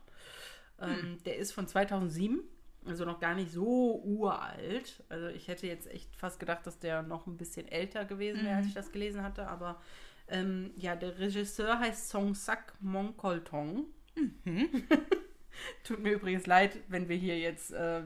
Ähm, 0.80 1.18
Der 1.26 1.38
ist 1.38 1.52
von 1.52 1.68
2007, 1.68 2.42
also 2.86 3.06
noch 3.06 3.20
gar 3.20 3.36
nicht 3.36 3.52
so 3.52 4.02
uralt. 4.04 5.04
Also 5.10 5.28
ich 5.28 5.48
hätte 5.48 5.68
jetzt 5.68 5.90
echt 5.92 6.16
fast 6.16 6.40
gedacht, 6.40 6.66
dass 6.66 6.80
der 6.80 7.04
noch 7.04 7.28
ein 7.28 7.38
bisschen 7.38 7.68
älter 7.68 8.06
gewesen 8.06 8.44
wäre, 8.44 8.56
als 8.58 8.68
ich 8.68 8.74
das 8.74 8.92
gelesen 8.92 9.24
hatte. 9.24 9.48
Aber 9.48 9.80
ähm, 10.28 10.72
ja, 10.78 10.96
der 10.96 11.20
Regisseur 11.20 11.80
heißt 11.80 12.10
Song 12.10 12.34
Sak 12.34 12.74
Mongkoltong. 12.80 13.86
Tut 15.84 16.00
mir 16.00 16.14
übrigens 16.14 16.48
leid, 16.48 16.80
wenn 16.88 17.08
wir 17.10 17.16
hier 17.16 17.38
jetzt 17.40 17.72
äh, 17.72 18.02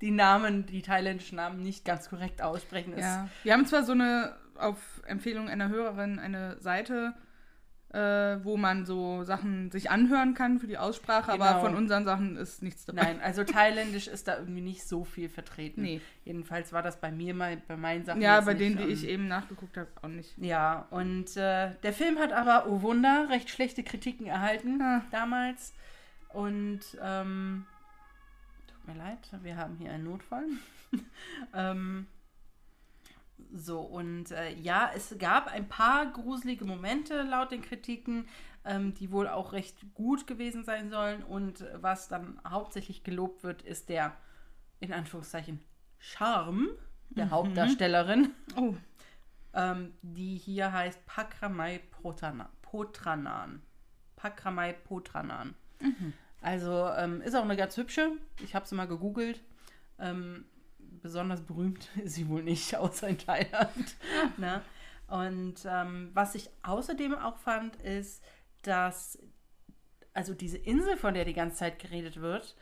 die 0.00 0.10
Namen, 0.10 0.66
die 0.66 0.82
thailändischen 0.82 1.36
Namen 1.36 1.62
nicht 1.62 1.84
ganz 1.84 2.08
korrekt 2.08 2.42
aussprechen. 2.42 2.98
Ja. 2.98 3.28
Wir 3.42 3.52
haben 3.52 3.66
zwar 3.66 3.84
so 3.84 3.92
eine, 3.92 4.36
auf 4.56 5.02
Empfehlung 5.06 5.48
einer 5.48 5.68
Hörerin, 5.68 6.18
eine 6.18 6.60
Seite, 6.60 7.14
äh, 7.92 8.44
wo 8.44 8.56
man 8.58 8.84
so 8.84 9.24
Sachen 9.24 9.70
sich 9.70 9.90
anhören 9.90 10.34
kann 10.34 10.58
für 10.58 10.66
die 10.66 10.76
Aussprache, 10.76 11.32
aber 11.32 11.46
Genau. 11.48 11.60
von 11.60 11.74
unseren 11.74 12.04
Sachen 12.04 12.36
ist 12.36 12.62
nichts 12.62 12.84
dabei. 12.84 13.02
Nein, 13.04 13.20
also 13.22 13.44
thailändisch 13.44 14.08
ist 14.08 14.28
da 14.28 14.36
irgendwie 14.38 14.60
nicht 14.60 14.86
so 14.86 15.04
viel 15.04 15.28
vertreten. 15.30 15.82
Nee. 15.82 16.00
Jedenfalls 16.24 16.72
war 16.72 16.82
das 16.82 17.00
bei 17.00 17.10
mir 17.10 17.32
mal 17.34 17.56
bei 17.66 17.76
meinen 17.78 18.04
Sachen. 18.04 18.20
Ja, 18.20 18.40
bei 18.42 18.52
nicht, 18.52 18.60
denen, 18.60 18.76
die 18.76 18.82
ähm, 18.84 18.90
ich 18.90 19.06
eben 19.08 19.28
nachgeguckt 19.28 19.76
habe, 19.78 19.88
auch 20.02 20.08
nicht. 20.08 20.36
Ja, 20.36 20.86
und 20.90 21.34
äh, 21.38 21.70
der 21.82 21.92
Film 21.94 22.18
hat 22.18 22.32
aber, 22.32 22.66
oh 22.68 22.82
Wunder, 22.82 23.28
recht 23.30 23.48
schlechte 23.48 23.82
Kritiken 23.82 24.26
erhalten 24.26 24.80
Ah. 24.82 25.02
damals. 25.10 25.72
Und 26.34 26.80
ähm, 27.02 27.64
tut 28.66 28.86
mir 28.94 29.02
leid, 29.02 29.18
wir 29.42 29.56
haben 29.56 29.76
hier 29.76 29.92
einen 29.92 30.04
Notfall. 30.04 30.44
ähm, 31.54 32.06
so, 33.52 33.80
und 33.80 34.30
äh, 34.30 34.52
ja, 34.54 34.90
es 34.94 35.16
gab 35.18 35.46
ein 35.48 35.68
paar 35.68 36.06
gruselige 36.12 36.64
Momente 36.64 37.22
laut 37.22 37.50
den 37.50 37.62
Kritiken, 37.62 38.28
ähm, 38.64 38.94
die 38.94 39.10
wohl 39.10 39.28
auch 39.28 39.52
recht 39.52 39.94
gut 39.94 40.26
gewesen 40.26 40.64
sein 40.64 40.90
sollen. 40.90 41.22
Und 41.22 41.64
was 41.74 42.08
dann 42.08 42.40
hauptsächlich 42.48 43.04
gelobt 43.04 43.42
wird, 43.42 43.62
ist 43.62 43.88
der, 43.88 44.14
in 44.80 44.92
Anführungszeichen, 44.92 45.60
Charme 45.98 46.68
der 47.10 47.30
Hauptdarstellerin 47.30 48.32
Oh, 48.56 48.74
ähm, 49.54 49.94
die 50.02 50.36
hier 50.36 50.72
heißt 50.72 51.04
Pakramai 51.06 51.80
Potranan. 51.90 53.62
Pakramai 54.16 54.72
Potranan. 54.72 55.54
Also 56.40 56.88
ähm, 56.96 57.20
ist 57.22 57.34
auch 57.34 57.44
eine 57.44 57.56
ganz 57.56 57.76
hübsche. 57.76 58.12
Ich 58.42 58.54
habe 58.54 58.66
sie 58.66 58.74
mal 58.74 58.86
gegoogelt. 58.86 59.42
Ähm, 59.98 60.44
besonders 61.02 61.42
berühmt 61.42 61.88
ist 62.04 62.14
sie 62.14 62.28
wohl 62.28 62.42
nicht, 62.42 62.76
außer 62.76 63.08
in 63.08 63.18
Thailand. 63.18 63.96
ne? 64.36 64.62
Und 65.08 65.56
ähm, 65.64 66.10
was 66.14 66.34
ich 66.34 66.50
außerdem 66.62 67.14
auch 67.14 67.38
fand, 67.38 67.76
ist, 67.76 68.22
dass 68.62 69.18
also 70.12 70.34
diese 70.34 70.58
Insel, 70.58 70.96
von 70.96 71.14
der 71.14 71.24
die 71.24 71.32
ganze 71.32 71.56
Zeit 71.58 71.78
geredet 71.78 72.20
wird, 72.20 72.56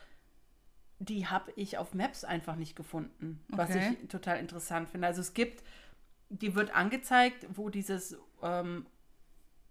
die 0.99 1.27
habe 1.27 1.53
ich 1.57 1.79
auf 1.79 1.95
Maps 1.95 2.25
einfach 2.25 2.57
nicht 2.57 2.77
gefunden, 2.77 3.43
was 3.49 3.71
Okay. 3.71 3.97
ich 4.03 4.09
total 4.09 4.39
interessant 4.39 4.89
finde. 4.89 5.07
Also 5.07 5.21
es 5.21 5.35
gibt, 5.35 5.63
die 6.29 6.55
wird 6.55 6.75
angezeigt, 6.75 7.47
wo 7.55 7.69
dieses, 7.69 8.17
ähm, 8.43 8.87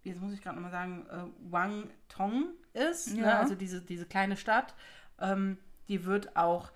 jetzt 0.04 0.22
muss 0.22 0.34
ich 0.34 0.42
gerade 0.42 0.56
nochmal 0.56 0.72
sagen, 0.72 1.06
äh, 1.10 1.52
Wang 1.52 1.90
Tong 2.10 2.50
ist, 2.74 3.14
ne? 3.16 3.22
Ja. 3.22 3.40
also 3.40 3.56
diese, 3.56 3.82
diese 3.82 4.06
kleine 4.06 4.38
Stadt. 4.38 4.76
Ähm, 5.20 5.58
die 5.88 6.06
wird 6.06 6.36
auch 6.36 6.72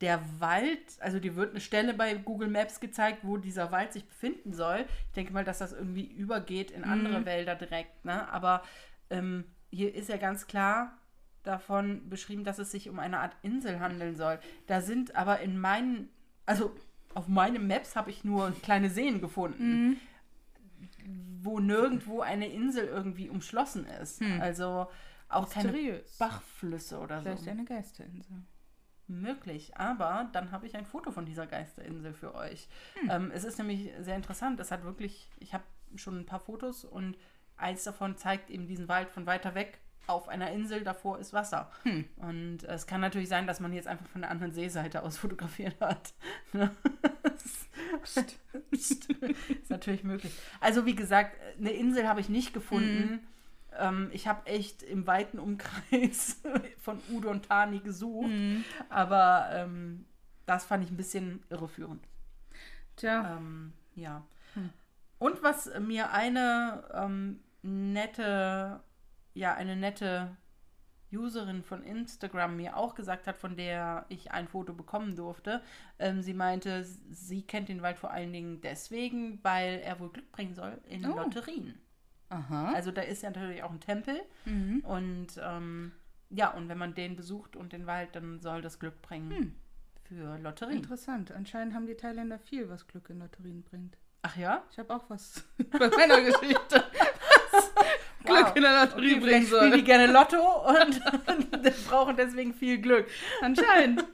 der 0.00 0.20
Wald, 0.38 0.78
also 1.00 1.20
die 1.20 1.36
wird 1.36 1.50
eine 1.50 1.60
Stelle 1.60 1.92
bei 1.92 2.14
Google 2.14 2.48
Maps 2.48 2.80
gezeigt, 2.80 3.18
wo 3.22 3.36
dieser 3.36 3.70
Wald 3.70 3.92
sich 3.92 4.06
befinden 4.06 4.54
soll. 4.54 4.86
Ich 5.08 5.12
denke 5.12 5.32
mal, 5.32 5.44
dass 5.44 5.58
das 5.58 5.72
irgendwie 5.72 6.06
übergeht 6.06 6.70
in 6.70 6.84
andere 6.84 7.24
Wälder 7.26 7.54
direkt, 7.54 8.04
ne? 8.04 8.28
Aber 8.30 8.62
ähm, 9.10 9.44
hier 9.70 9.94
ist 9.94 10.08
ja 10.08 10.16
ganz 10.16 10.46
klar 10.46 10.96
davon 11.42 12.08
beschrieben, 12.08 12.44
dass 12.44 12.58
es 12.58 12.70
sich 12.70 12.88
um 12.88 12.98
eine 12.98 13.18
Art 13.18 13.36
Insel 13.42 13.80
handeln 13.80 14.16
soll. 14.16 14.38
Da 14.66 14.80
sind 14.80 15.16
aber 15.16 15.40
in 15.40 15.58
meinen, 15.58 16.08
also 16.46 16.74
auf 17.14 17.28
meinen 17.28 17.66
Maps 17.66 17.96
habe 17.96 18.10
ich 18.10 18.24
nur 18.24 18.52
kleine 18.62 18.88
Seen 18.88 19.20
gefunden, 19.20 20.00
wo 21.42 21.58
nirgendwo 21.58 22.20
eine 22.20 22.48
Insel 22.48 22.86
irgendwie 22.86 23.28
umschlossen 23.28 23.86
ist. 23.86 24.22
Also 24.40 24.86
auch 25.28 25.50
keine. 25.50 26.02
Bachflüsse 26.18 26.98
oder 26.98 27.20
Vielleicht 27.20 27.44
so. 27.44 27.50
eine 27.50 27.64
Geisterinsel. 27.64 28.42
Möglich, 29.10 29.76
aber 29.76 30.28
dann 30.32 30.52
habe 30.52 30.66
ich 30.66 30.76
ein 30.76 30.86
Foto 30.86 31.10
von 31.10 31.26
dieser 31.26 31.46
Geisterinsel 31.46 32.12
für 32.12 32.34
euch. 32.34 32.68
Ähm, 33.08 33.30
es 33.34 33.44
ist 33.44 33.58
nämlich 33.58 33.90
sehr 34.00 34.16
interessant. 34.16 34.60
Es 34.60 34.70
hat 34.70 34.84
wirklich, 34.84 35.28
ich 35.38 35.52
habe 35.52 35.64
schon 35.96 36.20
ein 36.20 36.26
paar 36.26 36.40
Fotos 36.40 36.84
und 36.84 37.16
eins 37.56 37.84
davon 37.84 38.16
zeigt 38.16 38.50
eben 38.50 38.66
diesen 38.66 38.88
Wald 38.88 39.10
von 39.10 39.26
weiter 39.26 39.54
weg 39.54 39.80
auf 40.06 40.28
einer 40.28 40.50
Insel, 40.50 40.82
davor 40.82 41.18
ist 41.18 41.32
Wasser. 41.32 41.70
Und 42.16 42.64
es 42.64 42.86
kann 42.86 43.00
natürlich 43.00 43.28
sein, 43.28 43.46
dass 43.46 43.60
man 43.60 43.72
jetzt 43.72 43.86
einfach 43.86 44.06
von 44.08 44.22
der 44.22 44.30
anderen 44.30 44.52
Seeseite 44.52 45.02
aus 45.02 45.18
fotografiert 45.18 45.80
hat. 45.80 46.14
Ne? 46.52 46.70
ist 48.70 49.08
natürlich 49.68 50.02
möglich. 50.02 50.32
Also 50.60 50.84
wie 50.84 50.96
gesagt, 50.96 51.36
eine 51.58 51.70
Insel 51.70 52.08
habe 52.08 52.20
ich 52.20 52.28
nicht 52.28 52.52
gefunden. 52.52 53.20
Ähm, 53.78 54.10
ich 54.12 54.26
habe 54.26 54.46
echt 54.46 54.82
im 54.82 55.06
weiten 55.06 55.38
Umkreis 55.38 56.40
von 56.78 57.00
Udon 57.10 57.42
Thani 57.42 57.80
gesucht. 57.80 58.30
Aber 58.88 59.48
ähm, 59.52 60.04
das 60.46 60.64
fand 60.64 60.84
ich 60.84 60.90
ein 60.90 60.96
bisschen 60.96 61.42
irreführend. 61.50 62.06
Tja, 62.96 63.36
Ähm, 63.36 63.72
ja. 63.94 64.24
Und 65.18 65.42
was 65.42 65.70
mir 65.78 66.12
eine 66.12 66.82
ähm, 66.94 67.40
nette, 67.62 68.80
ja, 69.34 69.54
eine 69.54 69.76
nette 69.76 70.36
Userin 71.12 71.62
von 71.62 71.82
Instagram 71.82 72.56
mir 72.56 72.76
auch 72.76 72.94
gesagt 72.94 73.26
hat, 73.26 73.36
von 73.36 73.56
der 73.56 74.06
ich 74.08 74.30
ein 74.30 74.48
Foto 74.48 74.72
bekommen 74.72 75.16
durfte. 75.16 75.60
Ähm, 75.98 76.22
sie 76.22 76.34
meinte, 76.34 76.84
sie 76.84 77.42
kennt 77.42 77.68
den 77.68 77.82
Wald 77.82 77.98
vor 77.98 78.12
allen 78.12 78.32
Dingen 78.32 78.60
deswegen, 78.60 79.38
weil 79.42 79.80
er 79.80 79.98
wohl 79.98 80.10
Glück 80.10 80.30
bringen 80.32 80.54
soll 80.54 80.78
in 80.88 81.04
Oh. 81.04 81.16
Lotterien. 81.16 81.78
Aha. 82.30 82.72
Also 82.74 82.90
da 82.90 83.02
ist 83.02 83.22
ja 83.22 83.30
natürlich 83.30 83.62
auch 83.62 83.70
ein 83.70 83.80
Tempel 83.80 84.20
Mhm. 84.46 84.80
und 84.86 85.28
ähm, 85.42 85.92
ja, 86.30 86.50
und 86.52 86.68
wenn 86.68 86.78
man 86.78 86.94
den 86.94 87.16
besucht 87.16 87.56
und 87.56 87.72
den 87.72 87.86
Wald, 87.86 88.10
dann 88.14 88.40
soll 88.40 88.62
das 88.62 88.78
Glück 88.78 89.02
bringen 89.02 89.30
Hm. 89.30 89.54
für 90.08 90.38
Lotterien. 90.38 90.78
Interessant. 90.78 91.32
Anscheinend 91.32 91.74
haben 91.74 91.86
die 91.86 91.96
Thailänder 91.96 92.38
viel, 92.38 92.68
was 92.68 92.86
Glück 92.86 93.10
in 93.10 93.18
Lotterien 93.18 93.62
bringt. 93.64 93.98
Ach 94.22 94.36
ja? 94.36 94.62
Ich 94.70 94.78
habe 94.78 94.94
auch 94.94 95.04
was 95.10 95.44
bei 95.78 95.88
meiner 95.88 96.20
Geschichte, 96.22 96.84
was 97.52 97.72
Glück 98.24 98.54
in 98.54 98.62
der 98.62 98.80
Lotterie 98.84 99.12
Okay, 99.16 99.20
bringen 99.20 99.46
spielen 99.46 99.64
die 99.72 99.76
soll. 99.78 99.82
gerne 99.82 100.06
Lotto 100.12 100.68
und 100.68 101.00
brauchen 101.88 102.16
deswegen 102.16 102.54
viel 102.54 102.78
Glück. 102.80 103.08
Anscheinend. 103.42 104.04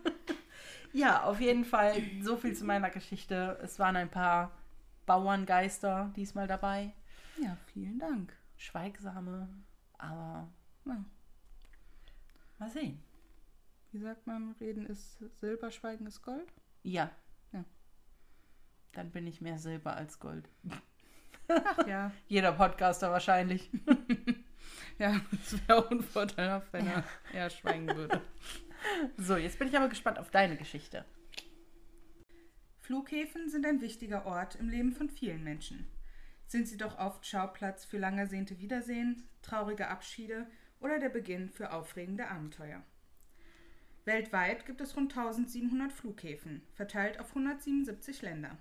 Ja, 0.93 1.25
auf 1.25 1.41
jeden 1.41 1.65
Fall 1.67 1.95
so 2.23 2.37
viel 2.39 2.55
zu 2.55 2.65
meiner 2.65 2.89
Geschichte. 2.89 3.59
Es 3.63 3.79
waren 3.79 3.97
ein 3.97 4.09
paar 4.09 4.53
Bauerngeister 5.05 6.13
diesmal 6.17 6.47
dabei. 6.47 6.93
Ja, 7.41 7.57
vielen 7.73 7.99
Dank. 7.99 8.33
Schweigsame, 8.57 9.49
aber 9.99 10.49
Ja. 10.85 11.05
mal 12.59 12.71
sehen. 12.71 13.03
Wie 13.93 13.99
sagt 13.99 14.27
man, 14.27 14.53
Reden 14.61 14.87
ist 14.87 15.19
Silber, 15.39 15.71
Schweigen 15.71 16.07
ist 16.07 16.23
Gold? 16.23 16.53
Ja. 16.83 17.11
Ja. 17.53 17.65
Dann 18.93 19.11
bin 19.11 19.27
ich 19.27 19.41
mehr 19.41 19.59
Silber 19.59 19.97
als 19.97 20.19
Gold. 20.19 20.49
Ach 21.49 21.87
ja. 21.87 22.13
Jeder 22.29 22.53
Podcaster 22.53 23.11
wahrscheinlich. 23.11 23.71
Ja, 24.99 25.21
es 25.33 25.69
wäre 25.69 25.87
unvorteilhaft, 25.89 26.73
wenn 26.73 26.87
er 26.87 27.05
eher 27.33 27.51
schweigen 27.51 27.87
würde. 27.95 28.21
So, 29.19 29.37
jetzt 29.37 29.59
bin 29.59 29.69
ich 29.69 29.77
aber 29.77 29.89
gespannt 29.89 30.19
auf 30.19 30.31
deine 30.31 30.57
Geschichte. 30.57 31.05
Flughäfen 32.81 33.49
sind 33.51 33.67
ein 33.67 33.81
wichtiger 33.81 34.25
Ort 34.27 34.55
im 34.57 34.69
Leben 34.69 34.93
von 34.93 35.09
vielen 35.11 35.43
Menschen. 35.45 35.87
Sind 36.47 36.69
sie 36.69 36.77
doch 36.77 36.99
oft 36.99 37.27
Schauplatz 37.27 37.85
für 37.85 37.99
lang 37.99 38.19
ersehnte 38.19 38.59
Wiedersehen, 38.59 39.29
traurige 39.43 39.89
Abschiede 39.89 40.47
oder 40.81 40.99
der 40.99 41.09
Beginn 41.09 41.51
für 41.51 41.73
aufregende 41.73 42.29
Abenteuer. 42.29 42.83
Weltweit 44.05 44.67
gibt 44.67 44.81
es 44.81 44.97
rund 44.97 45.17
1700 45.17 45.93
Flughäfen, 45.93 46.63
verteilt 46.75 47.19
auf 47.19 47.31
177 47.31 48.23
Länder. 48.23 48.57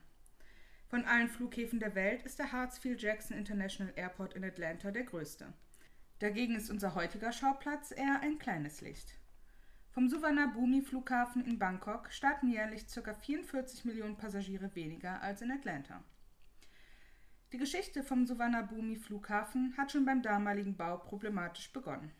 Von 0.87 1.05
allen 1.05 1.29
Flughäfen 1.29 1.79
der 1.79 1.93
Welt 1.93 2.23
ist 2.23 2.39
der 2.39 2.51
Hartsfield-Jackson 2.51 3.37
International 3.37 3.93
Airport 3.95 4.33
in 4.33 4.43
Atlanta 4.43 4.89
der 4.91 5.03
größte. 5.03 5.53
Dagegen 6.19 6.55
ist 6.55 6.71
unser 6.71 6.95
heutiger 6.95 7.31
Schauplatz 7.31 7.91
eher 7.91 8.21
ein 8.21 8.39
kleines 8.39 8.81
Licht. 8.81 9.19
Vom 9.91 10.09
Suvarnabhumi 10.09 10.81
Flughafen 10.81 11.45
in 11.45 11.59
Bangkok 11.59 12.11
starten 12.11 12.49
jährlich 12.49 12.85
ca. 12.87 13.13
44 13.13 13.85
Millionen 13.85 14.17
Passagiere 14.17 14.73
weniger 14.73 15.21
als 15.21 15.41
in 15.41 15.51
Atlanta. 15.51 16.03
Die 17.51 17.57
Geschichte 17.57 18.03
vom 18.03 18.25
Suvarnabhumi 18.25 18.95
Flughafen 18.95 19.75
hat 19.77 19.91
schon 19.91 20.05
beim 20.05 20.21
damaligen 20.21 20.75
Bau 20.75 20.97
problematisch 20.97 21.71
begonnen. 21.71 22.11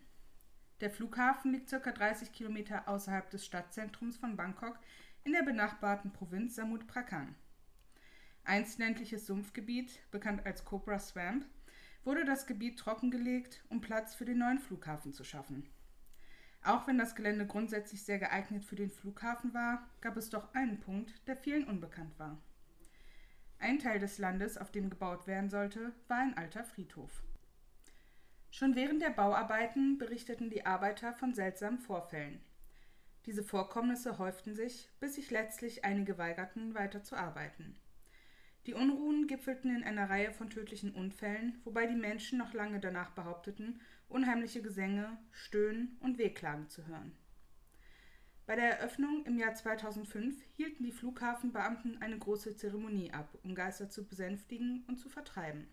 Der 0.82 0.92
Flughafen 0.92 1.52
liegt 1.52 1.70
ca. 1.70 1.92
30 1.92 2.32
Kilometer 2.32 2.88
außerhalb 2.88 3.30
des 3.32 3.46
Stadtzentrums 3.46 4.18
von 4.18 4.38
Bangkok 4.38 4.78
in 5.24 5.32
der 5.32 5.44
benachbarten 5.44 6.14
Provinz 6.14 6.56
Samut 6.56 6.86
Prakan. 6.86 7.36
Einst 8.44 8.78
ländliches 8.78 9.26
Sumpfgebiet, 9.26 10.00
bekannt 10.12 10.46
als 10.46 10.64
Cobra 10.64 11.00
Swamp, 11.00 11.46
wurde 12.04 12.24
das 12.24 12.46
Gebiet 12.46 12.78
trockengelegt, 12.78 13.66
um 13.70 13.82
Platz 13.82 14.14
für 14.14 14.26
den 14.26 14.38
neuen 14.38 14.60
Flughafen 14.60 15.12
zu 15.12 15.24
schaffen. 15.24 15.68
Auch 16.64 16.88
wenn 16.88 17.00
das 17.00 17.16
Gelände 17.16 17.48
grundsätzlich 17.48 18.04
sehr 18.04 18.20
geeignet 18.20 18.64
für 18.64 18.76
den 18.76 18.92
Flughafen 18.92 19.54
war, 19.54 19.90
gab 20.02 20.18
es 20.18 20.30
doch 20.30 20.54
einen 20.54 20.80
Punkt, 20.80 21.28
der 21.28 21.36
vielen 21.36 21.66
unbekannt 21.66 22.18
war. 22.20 22.42
Ein 23.66 23.80
Teil 23.80 23.98
des 23.98 24.20
Landes, 24.20 24.60
auf 24.60 24.70
dem 24.70 24.92
gebaut 24.92 25.26
werden 25.26 25.50
sollte, 25.50 25.92
war 26.08 26.20
ein 26.20 26.38
alter 26.38 26.64
Friedhof. 26.64 27.24
Schon 28.52 28.76
während 28.76 29.02
der 29.02 29.10
Bauarbeiten 29.10 29.98
berichteten 29.98 30.52
die 30.52 30.68
Arbeiter 30.68 31.14
von 31.14 31.34
seltsamen 31.34 31.80
Vorfällen. 31.80 32.40
Diese 33.26 33.44
Vorkommnisse 33.44 34.20
häuften 34.20 34.54
sich, 34.54 34.92
bis 35.00 35.16
sich 35.16 35.32
letztlich 35.32 35.84
einige 35.84 36.20
weigerten, 36.20 36.76
weiter 36.76 37.02
zu 37.02 37.16
arbeiten. 37.16 37.76
Die 38.68 38.76
Unruhen 38.76 39.26
gipfelten 39.26 39.76
in 39.76 39.84
einer 39.84 40.12
Reihe 40.12 40.32
von 40.32 40.52
tödlichen 40.52 40.94
Unfällen, 40.94 41.60
wobei 41.64 41.88
die 41.88 41.96
Menschen 41.96 42.38
noch 42.38 42.54
lange 42.54 42.80
danach 42.80 43.16
behaupteten, 43.16 43.82
unheimliche 44.10 44.62
Gesänge, 44.62 45.18
Stöhnen 45.32 45.98
und 46.02 46.20
Wehklagen 46.20 46.70
zu 46.70 46.86
hören. 46.86 47.18
Bei 48.48 48.56
der 48.56 48.78
Eröffnung 48.78 49.26
im 49.26 49.40
Jahr 49.40 49.56
2005 49.56 50.36
hielten 50.56 50.84
die 50.84 50.92
Flughafenbeamten 50.92 52.02
eine 52.02 52.20
große 52.20 52.56
Zeremonie 52.56 53.12
ab, 53.12 53.36
um 53.44 53.56
Geister 53.56 53.90
zu 53.90 54.06
besänftigen 54.06 54.84
und 54.88 55.00
zu 55.00 55.10
vertreiben. 55.10 55.68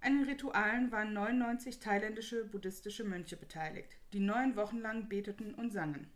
An 0.00 0.18
den 0.18 0.28
Ritualen 0.28 0.90
waren 0.90 1.12
99 1.12 1.78
thailändische 1.78 2.44
buddhistische 2.44 3.04
Mönche 3.04 3.36
beteiligt, 3.36 3.96
die 4.12 4.20
neun 4.20 4.56
Wochen 4.56 4.78
lang 4.78 5.08
beteten 5.08 5.54
und 5.54 5.72
sangen. 5.72 6.10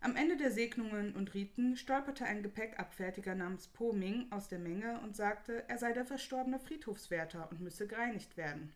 Am 0.00 0.16
Ende 0.16 0.36
der 0.36 0.50
Segnungen 0.50 1.14
und 1.14 1.34
Riten 1.34 1.76
stolperte 1.76 2.24
ein 2.24 2.42
Gepäckabfertiger 2.42 3.36
namens 3.36 3.68
Po 3.68 3.92
Ming 3.92 4.26
aus 4.30 4.48
der 4.48 4.58
Menge 4.58 5.00
und 5.00 5.14
sagte, 5.16 5.64
er 5.68 5.78
sei 5.78 5.92
der 5.92 6.04
verstorbene 6.04 6.58
Friedhofswärter 6.58 7.48
und 7.50 7.60
müsse 7.60 7.86
gereinigt 7.86 8.36
werden. 8.36 8.72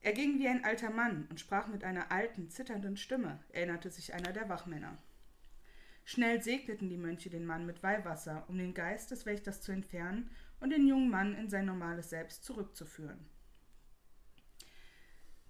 Er 0.00 0.12
ging 0.12 0.38
wie 0.38 0.48
ein 0.48 0.64
alter 0.64 0.90
Mann 0.90 1.26
und 1.30 1.40
sprach 1.40 1.66
mit 1.66 1.84
einer 1.84 2.12
alten, 2.12 2.50
zitternden 2.50 2.96
Stimme, 2.96 3.42
erinnerte 3.50 3.90
sich 3.90 4.14
einer 4.14 4.32
der 4.32 4.48
Wachmänner. 4.48 4.96
Schnell 6.04 6.42
segneten 6.42 6.88
die 6.88 6.96
Mönche 6.96 7.28
den 7.28 7.44
Mann 7.44 7.66
mit 7.66 7.82
Weihwasser, 7.82 8.44
um 8.48 8.56
den 8.56 8.72
Geist 8.72 9.10
des 9.10 9.26
Wächters 9.26 9.60
zu 9.60 9.72
entfernen 9.72 10.30
und 10.60 10.70
den 10.70 10.86
jungen 10.86 11.10
Mann 11.10 11.34
in 11.34 11.50
sein 11.50 11.66
normales 11.66 12.10
Selbst 12.10 12.44
zurückzuführen. 12.44 13.26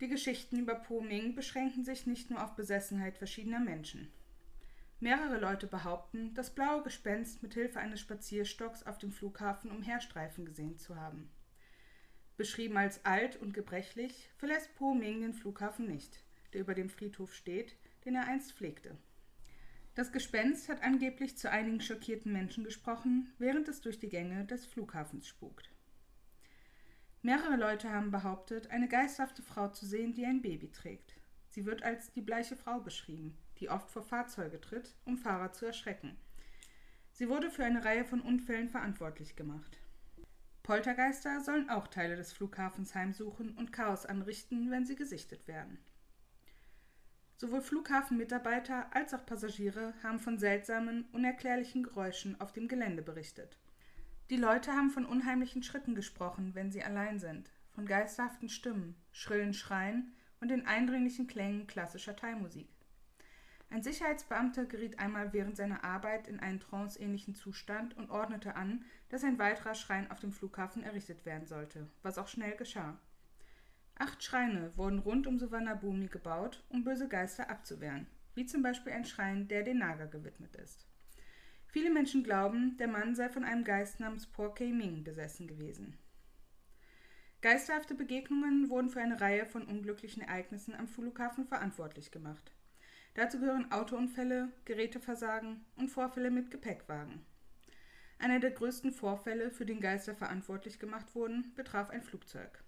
Die 0.01 0.09
Geschichten 0.09 0.59
über 0.59 0.77
Po 0.77 1.01
Ming 1.01 1.35
beschränken 1.35 1.85
sich 1.85 2.07
nicht 2.07 2.31
nur 2.31 2.43
auf 2.43 2.57
Besessenheit 2.57 3.19
verschiedener 3.19 3.61
Menschen. 3.61 4.13
Mehrere 5.01 5.39
Leute 5.39 5.67
behaupten, 5.67 6.35
das 6.35 6.55
blaue 6.55 6.83
Gespenst 6.83 7.43
mit 7.43 7.55
Hilfe 7.55 7.79
eines 7.79 8.01
Spazierstocks 8.01 8.85
auf 8.85 8.99
dem 8.99 9.13
Flughafen 9.13 9.71
umherstreifen 9.71 10.45
gesehen 10.45 10.79
zu 10.79 10.97
haben. 10.97 11.31
Beschrieben 12.39 12.77
als 12.77 13.05
alt 13.05 13.37
und 13.37 13.53
gebrechlich, 13.53 14.31
verlässt 14.37 14.73
Po 14.77 14.95
Ming 14.95 15.23
den 15.23 15.35
Flughafen 15.35 15.89
nicht, 15.89 16.23
der 16.53 16.61
über 16.61 16.73
dem 16.73 16.89
Friedhof 16.89 17.35
steht, 17.35 17.75
den 18.05 18.15
er 18.15 18.29
einst 18.29 18.53
pflegte. 18.53 18.97
Das 19.97 20.13
Gespenst 20.13 20.69
hat 20.69 20.85
angeblich 20.85 21.37
zu 21.37 21.51
einigen 21.51 21.81
schockierten 21.81 22.33
Menschen 22.33 22.63
gesprochen, 22.63 23.35
während 23.39 23.67
es 23.67 23.81
durch 23.81 23.99
die 23.99 24.09
Gänge 24.09 24.45
des 24.45 24.65
Flughafens 24.67 25.27
spukt. 25.27 25.69
Mehrere 27.23 27.57
Leute 27.57 27.91
haben 27.91 28.13
behauptet, 28.13 28.71
eine 28.71 28.87
geisterhafte 28.87 29.43
Frau 29.43 29.71
zu 29.71 29.85
sehen, 29.85 30.15
die 30.15 30.25
ein 30.25 30.41
Baby 30.41 30.71
trägt. 30.71 31.17
Sie 31.49 31.67
wird 31.67 31.83
als 31.83 32.13
die 32.13 32.23
bleiche 32.23 32.55
Frau 32.55 32.79
beschrieben, 32.79 33.37
die 33.59 33.69
oft 33.69 33.91
vor 33.91 34.05
Fahrzeuge 34.05 34.61
tritt, 34.61 34.95
um 35.05 35.19
Fahrer 35.19 35.53
zu 35.53 35.67
erschrecken. 35.67 36.17
Sie 37.11 37.29
wurde 37.29 37.51
für 37.51 37.65
eine 37.65 37.85
Reihe 37.85 38.05
von 38.05 38.21
Unfällen 38.21 38.69
verantwortlich 38.69 39.35
gemacht. 39.35 39.81
Poltergeister 40.69 41.41
sollen 41.41 41.71
auch 41.71 41.89
Teile 41.89 42.15
des 42.15 42.35
Flughafens 42.35 42.95
heimsuchen 42.95 43.57
und 43.57 43.73
Chaos 43.73 44.05
anrichten, 44.05 44.71
wenn 44.71 44.85
sie 44.85 44.97
gesichtet 44.97 45.49
werden. 45.49 45.79
Sowohl 47.39 47.63
Flughafenmitarbeiter 47.63 48.95
als 48.95 49.15
auch 49.15 49.25
Passagiere 49.25 49.95
haben 50.03 50.19
von 50.19 50.37
seltsamen, 50.37 51.07
unerklärlichen 51.13 51.85
Geräuschen 51.85 52.39
auf 52.39 52.53
dem 52.53 52.69
Gelände 52.69 53.01
berichtet. 53.01 53.57
Die 54.29 54.37
Leute 54.37 54.73
haben 54.73 54.91
von 54.91 55.07
unheimlichen 55.07 55.63
Schritten 55.63 55.95
gesprochen, 55.95 56.55
wenn 56.55 56.71
sie 56.71 56.85
allein 56.85 57.19
sind, 57.19 57.51
von 57.71 57.87
geisterhaften 57.87 58.51
Stimmen, 58.51 58.95
schrillen 59.11 59.55
Schreien 59.55 60.13
und 60.39 60.49
den 60.49 60.67
eindringlichen 60.67 61.29
Klängen 61.29 61.67
klassischer 61.67 62.15
Thai-Musik. 62.15 62.69
Ein 63.71 63.83
Sicherheitsbeamter 63.83 64.65
geriet 64.65 64.99
einmal 64.99 65.33
während 65.33 65.57
seiner 65.57 65.85
Arbeit 65.85 66.27
in 66.27 66.41
einen 66.41 66.61
tranceähnlichen 66.61 67.35
Zustand 67.35 67.97
und 67.97 68.11
ordnete 68.11 68.55
an, 68.55 68.85
dass 69.09 69.25
ein 69.25 69.39
weiterer 69.39 69.75
Schrein 69.75 70.11
auf 70.11 70.21
dem 70.21 70.33
Flughafen 70.33 70.83
errichtet 70.83 71.25
werden 71.25 71.47
sollte, 71.47 71.89
was 72.03 72.19
auch 72.19 72.29
schnell 72.29 72.57
geschah. 72.57 72.99
Acht 73.97 74.23
Schreine 74.23 74.77
wurden 74.77 75.01
rund 75.01 75.27
um 75.27 75.39
Suvarnabhumi 75.39 76.07
gebaut, 76.07 76.65
um 76.69 76.85
böse 76.85 77.09
Geister 77.09 77.51
abzuwehren, 77.51 78.07
wie 78.35 78.47
zum 78.47 78.63
Beispiel 78.63 78.93
ein 78.93 79.05
Schrein, 79.05 79.49
der 79.49 79.63
den 79.65 79.79
Naga 79.79 80.07
gewidmet 80.07 80.55
ist. 80.57 80.87
Viele 81.67 81.91
Menschen 81.91 82.23
glauben, 82.23 82.77
der 82.79 82.89
Mann 82.89 83.15
sei 83.15 83.29
von 83.29 83.45
einem 83.45 83.65
Geist 83.65 84.01
namens 84.01 84.27
Po 84.27 84.51
Kei 84.51 84.73
Ming 84.73 85.05
besessen 85.05 85.47
gewesen. 85.47 85.99
Geisterhafte 87.41 87.95
Begegnungen 87.95 88.69
wurden 88.69 88.89
für 88.89 89.01
eine 89.01 89.21
Reihe 89.21 89.47
von 89.47 89.65
unglücklichen 89.65 90.23
Ereignissen 90.23 90.75
am 90.75 90.89
Flughafen 90.89 91.47
verantwortlich 91.47 92.11
gemacht. 92.11 92.53
Dazu 93.15 93.39
gehören 93.39 93.71
Autounfälle, 93.71 94.53
Geräteversagen 94.65 95.65
und 95.77 95.89
Vorfälle 95.89 96.31
mit 96.31 96.51
Gepäckwagen. 96.51 97.25
Einer 98.19 98.41
der 98.41 98.51
größten 98.51 98.93
Vorfälle, 98.93 99.51
für 99.51 99.65
den 99.65 99.81
Geister 99.81 100.15
verantwortlich 100.15 100.79
gemacht 100.79 101.15
wurden, 101.15 101.53
betraf 101.55 101.91
ein 101.91 102.03
Flugzeug. 102.03 102.65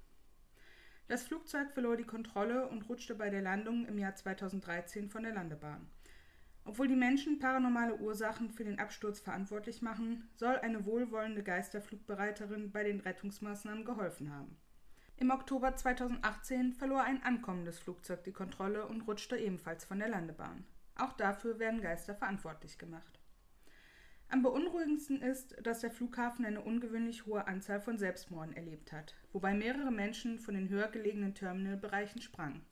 Das 1.09 1.25
Flugzeug 1.25 1.73
verlor 1.73 1.97
die 1.97 2.05
Kontrolle 2.05 2.69
und 2.69 2.89
rutschte 2.89 3.17
bei 3.17 3.31
der 3.31 3.43
Landung 3.43 3.85
im 3.87 3.99
Jahr 3.99 4.15
2013 4.15 5.09
von 5.09 5.25
der 5.25 5.35
Landebahn. 5.35 5.89
Obwohl 6.65 6.87
die 6.87 6.95
Menschen 6.95 7.41
paranormale 7.41 7.97
Ursachen 7.97 8.51
für 8.51 8.63
den 8.63 8.79
Absturz 8.79 9.19
verantwortlich 9.19 9.83
machen, 9.83 10.29
soll 10.37 10.57
eine 10.59 10.87
wohlwollende 10.87 11.43
Geisterflugbereiterin 11.43 12.71
bei 12.71 12.85
den 12.85 13.01
Rettungsmaßnahmen 13.01 13.85
geholfen 13.85 14.33
haben. 14.33 14.57
Im 15.17 15.31
Oktober 15.31 15.75
2018 15.75 16.75
verlor 16.75 17.03
ein 17.03 17.23
ankommendes 17.25 17.79
Flugzeug 17.81 18.23
die 18.23 18.33
Kontrolle 18.33 18.87
und 18.87 19.03
rutschte 19.03 19.37
ebenfalls 19.37 19.85
von 19.85 19.99
der 19.99 20.09
Landebahn. 20.09 20.65
Auch 20.95 21.15
dafür 21.15 21.59
werden 21.59 21.81
Geister 21.81 22.15
verantwortlich 22.15 22.79
gemacht. 22.79 23.20
Am 24.33 24.43
beunruhigendsten 24.43 25.23
ist, 25.23 25.57
dass 25.65 25.81
der 25.81 25.91
Flughafen 25.91 26.45
eine 26.45 26.61
ungewöhnlich 26.61 27.27
hohe 27.27 27.49
Anzahl 27.49 27.81
von 27.81 27.99
Selbstmorden 27.99 28.55
erlebt 28.55 28.93
hat, 28.93 29.17
wobei 29.33 29.55
mehrere 29.55 29.91
Menschen 29.91 30.39
von 30.39 30.55
den 30.55 30.69
höher 30.69 30.87
gelegenen 30.87 31.35
Terminalbereichen 31.35 32.23
sprangen. 32.23 32.63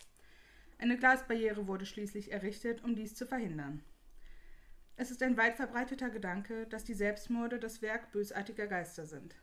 Eine 0.79 0.97
Glasbarriere 0.97 1.67
wurde 1.67 1.85
schließlich 1.85 2.31
errichtet, 2.31 2.85
um 2.85 2.95
dies 2.95 3.17
zu 3.17 3.27
verhindern. 3.27 3.83
Es 4.95 5.11
ist 5.11 5.21
ein 5.21 5.37
weit 5.37 5.57
verbreiteter 5.57 6.11
Gedanke, 6.11 6.67
dass 6.69 6.85
die 6.85 6.95
Selbstmorde 6.95 7.59
das 7.59 7.83
Werk 7.83 8.13
bösartiger 8.13 8.69
Geister 8.69 9.05
sind. 9.05 9.35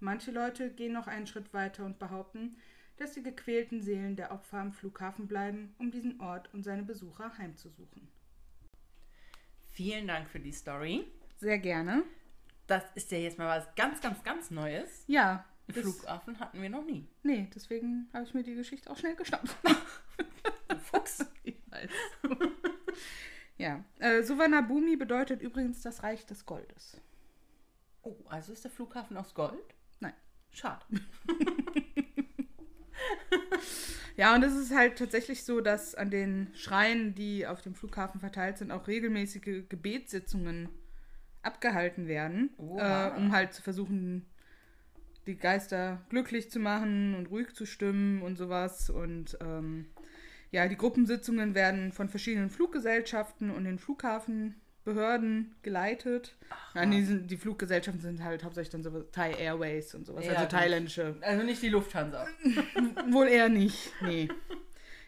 Manche 0.00 0.32
Leute 0.32 0.72
gehen 0.72 0.92
noch 0.92 1.06
einen 1.06 1.28
Schritt 1.28 1.54
weiter 1.54 1.84
und 1.86 2.00
behaupten, 2.00 2.56
dass 2.96 3.12
die 3.12 3.22
gequälten 3.22 3.80
Seelen 3.80 4.16
der 4.16 4.32
Opfer 4.32 4.58
am 4.58 4.72
Flughafen 4.72 5.28
bleiben, 5.28 5.72
um 5.78 5.92
diesen 5.92 6.20
Ort 6.20 6.52
und 6.52 6.64
seine 6.64 6.82
Besucher 6.82 7.38
heimzusuchen. 7.38 8.08
Vielen 9.68 10.08
Dank 10.08 10.28
für 10.28 10.40
die 10.40 10.52
Story. 10.52 11.06
Sehr 11.40 11.58
gerne. 11.58 12.04
Das 12.66 12.84
ist 12.94 13.10
ja 13.10 13.16
jetzt 13.16 13.38
mal 13.38 13.48
was 13.48 13.74
ganz, 13.74 14.02
ganz, 14.02 14.22
ganz 14.22 14.50
Neues. 14.50 15.04
Ja. 15.06 15.46
Den 15.68 15.82
Flughafen 15.82 16.38
hatten 16.38 16.60
wir 16.60 16.68
noch 16.68 16.84
nie. 16.84 17.08
Nee, 17.22 17.48
deswegen 17.54 18.10
habe 18.12 18.24
ich 18.24 18.34
mir 18.34 18.42
die 18.42 18.54
Geschichte 18.54 18.90
auch 18.90 18.98
schnell 18.98 19.16
geschnappt. 19.16 19.48
Fuchs. 20.82 21.24
ich 21.44 21.56
weiß. 21.70 21.90
ja. 23.56 23.82
Äh, 24.00 24.22
Suvarnabhumi 24.22 24.96
bedeutet 24.96 25.40
übrigens 25.40 25.80
das 25.80 26.02
Reich 26.02 26.26
des 26.26 26.44
Goldes. 26.44 27.00
Oh, 28.02 28.16
also 28.28 28.52
ist 28.52 28.64
der 28.64 28.70
Flughafen 28.70 29.16
aus 29.16 29.32
Gold? 29.32 29.74
Nein. 30.00 30.12
Schade. 30.50 30.84
ja, 34.16 34.34
und 34.34 34.42
es 34.42 34.54
ist 34.54 34.74
halt 34.74 34.98
tatsächlich 34.98 35.44
so, 35.44 35.62
dass 35.62 35.94
an 35.94 36.10
den 36.10 36.50
Schreien, 36.54 37.14
die 37.14 37.46
auf 37.46 37.62
dem 37.62 37.74
Flughafen 37.74 38.20
verteilt 38.20 38.58
sind, 38.58 38.70
auch 38.70 38.88
regelmäßige 38.88 39.66
Gebetssitzungen 39.70 40.68
abgehalten 41.42 42.06
werden, 42.06 42.50
äh, 42.58 43.10
um 43.16 43.32
halt 43.32 43.52
zu 43.52 43.62
versuchen, 43.62 44.26
die 45.26 45.36
Geister 45.36 46.00
glücklich 46.08 46.50
zu 46.50 46.58
machen 46.58 47.14
und 47.14 47.30
ruhig 47.30 47.54
zu 47.54 47.66
stimmen 47.66 48.22
und 48.22 48.36
sowas. 48.36 48.90
Und 48.90 49.38
ähm, 49.40 49.86
ja, 50.50 50.66
die 50.68 50.76
Gruppensitzungen 50.76 51.54
werden 51.54 51.92
von 51.92 52.08
verschiedenen 52.08 52.50
Fluggesellschaften 52.50 53.50
und 53.50 53.64
den 53.64 53.78
Flughafenbehörden 53.78 54.60
Behörden 54.84 55.54
geleitet. 55.62 56.36
Nein, 56.74 56.90
die, 56.90 57.04
sind, 57.04 57.30
die 57.30 57.36
Fluggesellschaften 57.36 58.00
sind 58.00 58.24
halt 58.24 58.42
hauptsächlich 58.44 58.70
dann 58.70 58.82
so 58.82 59.02
Thai 59.02 59.32
Airways 59.32 59.94
und 59.94 60.06
sowas, 60.06 60.24
Ja, 60.24 60.32
also 60.32 60.46
thailändische. 60.46 61.16
Also 61.20 61.44
nicht 61.44 61.62
die 61.62 61.68
Lufthansa. 61.68 62.26
Wohl 63.10 63.28
eher 63.28 63.48
nicht, 63.48 63.92
nee. 64.02 64.28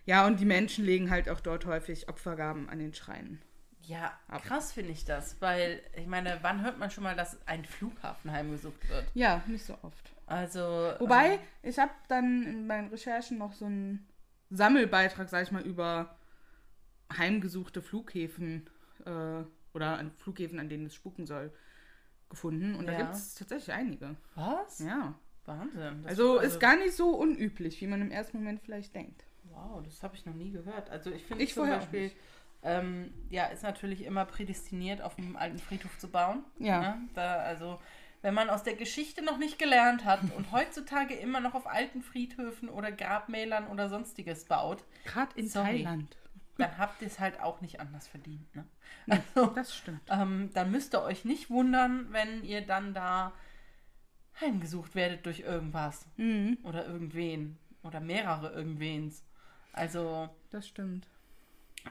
Ja, 0.04 0.26
und 0.26 0.40
die 0.40 0.44
Menschen 0.44 0.84
legen 0.84 1.10
halt 1.10 1.28
auch 1.28 1.40
dort 1.40 1.64
häufig 1.64 2.08
Opfergaben 2.08 2.68
an 2.68 2.80
den 2.80 2.92
Schreinen. 2.92 3.40
Ja, 3.84 4.12
Ab. 4.28 4.42
krass 4.44 4.72
finde 4.72 4.92
ich 4.92 5.04
das, 5.04 5.40
weil 5.40 5.82
ich 5.96 6.06
meine, 6.06 6.38
wann 6.42 6.62
hört 6.62 6.78
man 6.78 6.90
schon 6.90 7.04
mal, 7.04 7.16
dass 7.16 7.36
ein 7.48 7.64
Flughafen 7.64 8.30
heimgesucht 8.30 8.88
wird? 8.88 9.04
Ja, 9.14 9.42
nicht 9.46 9.64
so 9.64 9.76
oft. 9.82 10.12
Also. 10.26 10.60
Wobei, 10.98 11.34
ähm, 11.34 11.40
ich 11.62 11.78
habe 11.78 11.90
dann 12.08 12.42
in 12.44 12.66
meinen 12.66 12.88
Recherchen 12.88 13.38
noch 13.38 13.52
so 13.52 13.64
einen 13.66 14.06
Sammelbeitrag, 14.50 15.28
sag 15.28 15.42
ich 15.42 15.50
mal, 15.52 15.62
über 15.62 16.16
heimgesuchte 17.16 17.82
Flughäfen 17.82 18.68
äh, 19.04 19.42
oder 19.74 19.98
an 19.98 20.10
Flughäfen, 20.18 20.58
an 20.58 20.68
denen 20.68 20.86
es 20.86 20.94
spuken 20.94 21.26
soll, 21.26 21.52
gefunden. 22.30 22.74
Und 22.74 22.86
da 22.86 22.92
Ja. 22.92 22.98
gibt 23.02 23.14
es 23.14 23.34
tatsächlich 23.34 23.72
einige. 23.74 24.16
was? 24.34 24.78
Ja. 24.78 25.14
Wahnsinn. 25.44 26.02
Das- 26.04 26.10
Also 26.12 26.38
ist 26.38 26.60
gar 26.60 26.76
nicht 26.76 26.94
so 26.94 27.10
unüblich, 27.16 27.80
wie 27.80 27.88
man 27.88 28.00
im 28.00 28.12
ersten 28.12 28.38
Moment 28.38 28.60
vielleicht 28.60 28.94
denkt. 28.94 29.24
Wow, 29.50 29.82
das 29.82 30.02
habe 30.04 30.14
ich 30.14 30.24
noch 30.24 30.34
nie 30.34 30.50
gehört. 30.52 30.88
Also 30.88 31.10
ich 31.10 31.24
finde 31.24 31.42
Ich 31.42 31.52
zum 31.52 31.62
vorher 31.62 31.76
auch 31.76 31.80
Beispiel. 31.80 32.12
Ähm, 32.62 33.12
ja, 33.30 33.46
ist 33.46 33.62
natürlich 33.62 34.04
immer 34.04 34.24
prädestiniert, 34.24 35.02
auf 35.02 35.16
dem 35.16 35.36
alten 35.36 35.58
Friedhof 35.58 35.98
zu 35.98 36.08
bauen. 36.08 36.44
Ja. 36.58 36.80
Ne? 36.80 36.96
Da, 37.14 37.36
also, 37.36 37.80
wenn 38.22 38.34
man 38.34 38.50
aus 38.50 38.62
der 38.62 38.74
Geschichte 38.74 39.22
noch 39.24 39.38
nicht 39.38 39.58
gelernt 39.58 40.04
hat 40.04 40.20
und 40.36 40.52
heutzutage 40.52 41.14
immer 41.14 41.40
noch 41.40 41.54
auf 41.54 41.66
alten 41.66 42.02
Friedhöfen 42.02 42.68
oder 42.68 42.92
Grabmälern 42.92 43.66
oder 43.66 43.88
sonstiges 43.88 44.44
baut, 44.44 44.84
Gerade 45.04 45.38
in 45.38 45.48
Sorry. 45.48 45.82
Thailand. 45.84 46.16
dann 46.58 46.78
habt 46.78 47.00
ihr 47.02 47.08
es 47.08 47.18
halt 47.18 47.40
auch 47.40 47.60
nicht 47.60 47.80
anders 47.80 48.06
verdient. 48.08 48.54
Ne? 48.54 48.64
Das 49.56 49.74
stimmt. 49.74 50.02
Ähm, 50.10 50.50
dann 50.54 50.70
müsst 50.70 50.94
ihr 50.94 51.02
euch 51.02 51.24
nicht 51.24 51.50
wundern, 51.50 52.06
wenn 52.12 52.44
ihr 52.44 52.60
dann 52.64 52.94
da 52.94 53.32
heimgesucht 54.40 54.94
werdet 54.94 55.26
durch 55.26 55.40
irgendwas 55.40 56.06
Mhm, 56.16 56.58
oder 56.62 56.86
irgendwen 56.86 57.58
oder 57.82 58.00
mehrere 58.00 58.52
irgendwens. 58.52 59.24
Also, 59.72 60.28
das 60.50 60.68
stimmt. 60.68 61.08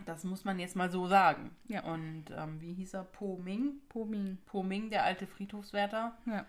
Das 0.05 0.23
muss 0.23 0.43
man 0.45 0.59
jetzt 0.59 0.75
mal 0.75 0.89
so 0.89 1.07
sagen. 1.07 1.51
Ja. 1.67 1.83
Und 1.83 2.25
ähm, 2.35 2.59
wie 2.61 2.73
hieß 2.73 2.93
er? 2.95 3.03
Po 3.03 3.37
Ming? 3.37 3.73
Poming. 3.89 4.37
Po 4.45 4.63
Ming, 4.63 4.89
der 4.89 5.03
alte 5.03 5.27
Friedhofswärter, 5.27 6.17
Ja. 6.25 6.45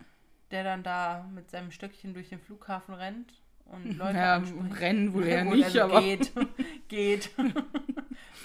der 0.51 0.65
dann 0.65 0.83
da 0.83 1.29
mit 1.35 1.51
seinem 1.51 1.71
Stöckchen 1.71 2.15
durch 2.15 2.29
den 2.29 2.41
Flughafen 2.41 2.95
rennt 2.95 3.33
und 3.67 3.85
Leute 3.99 4.19
ja, 4.19 4.35
anspricht. 4.37 4.81
rennen 4.81 5.13
wohl 5.13 5.25
eher 5.27 5.45
nicht, 5.45 5.65
also 5.65 5.81
aber. 5.83 6.01
geht, 6.03 6.33
geht. 6.89 7.31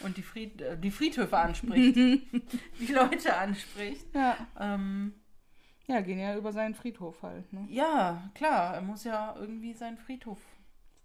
und 0.04 0.18
die, 0.18 0.22
Fried, 0.24 0.62
äh, 0.62 0.78
die 0.78 0.92
Friedhöfe 0.92 1.38
anspricht. 1.38 1.96
die 1.96 2.94
Leute 2.94 3.36
anspricht. 3.36 4.06
Ja. 4.14 4.38
Ähm, 4.60 5.14
ja, 5.88 6.02
gehen 6.02 6.20
ja 6.20 6.36
über 6.36 6.52
seinen 6.52 6.76
Friedhof 6.76 7.22
halt. 7.24 7.52
Ne? 7.54 7.66
ja, 7.70 8.30
klar, 8.36 8.76
er 8.76 8.82
muss 8.82 9.04
ja 9.06 9.36
irgendwie 9.40 9.74
seinen 9.74 9.98
Friedhof 9.98 10.40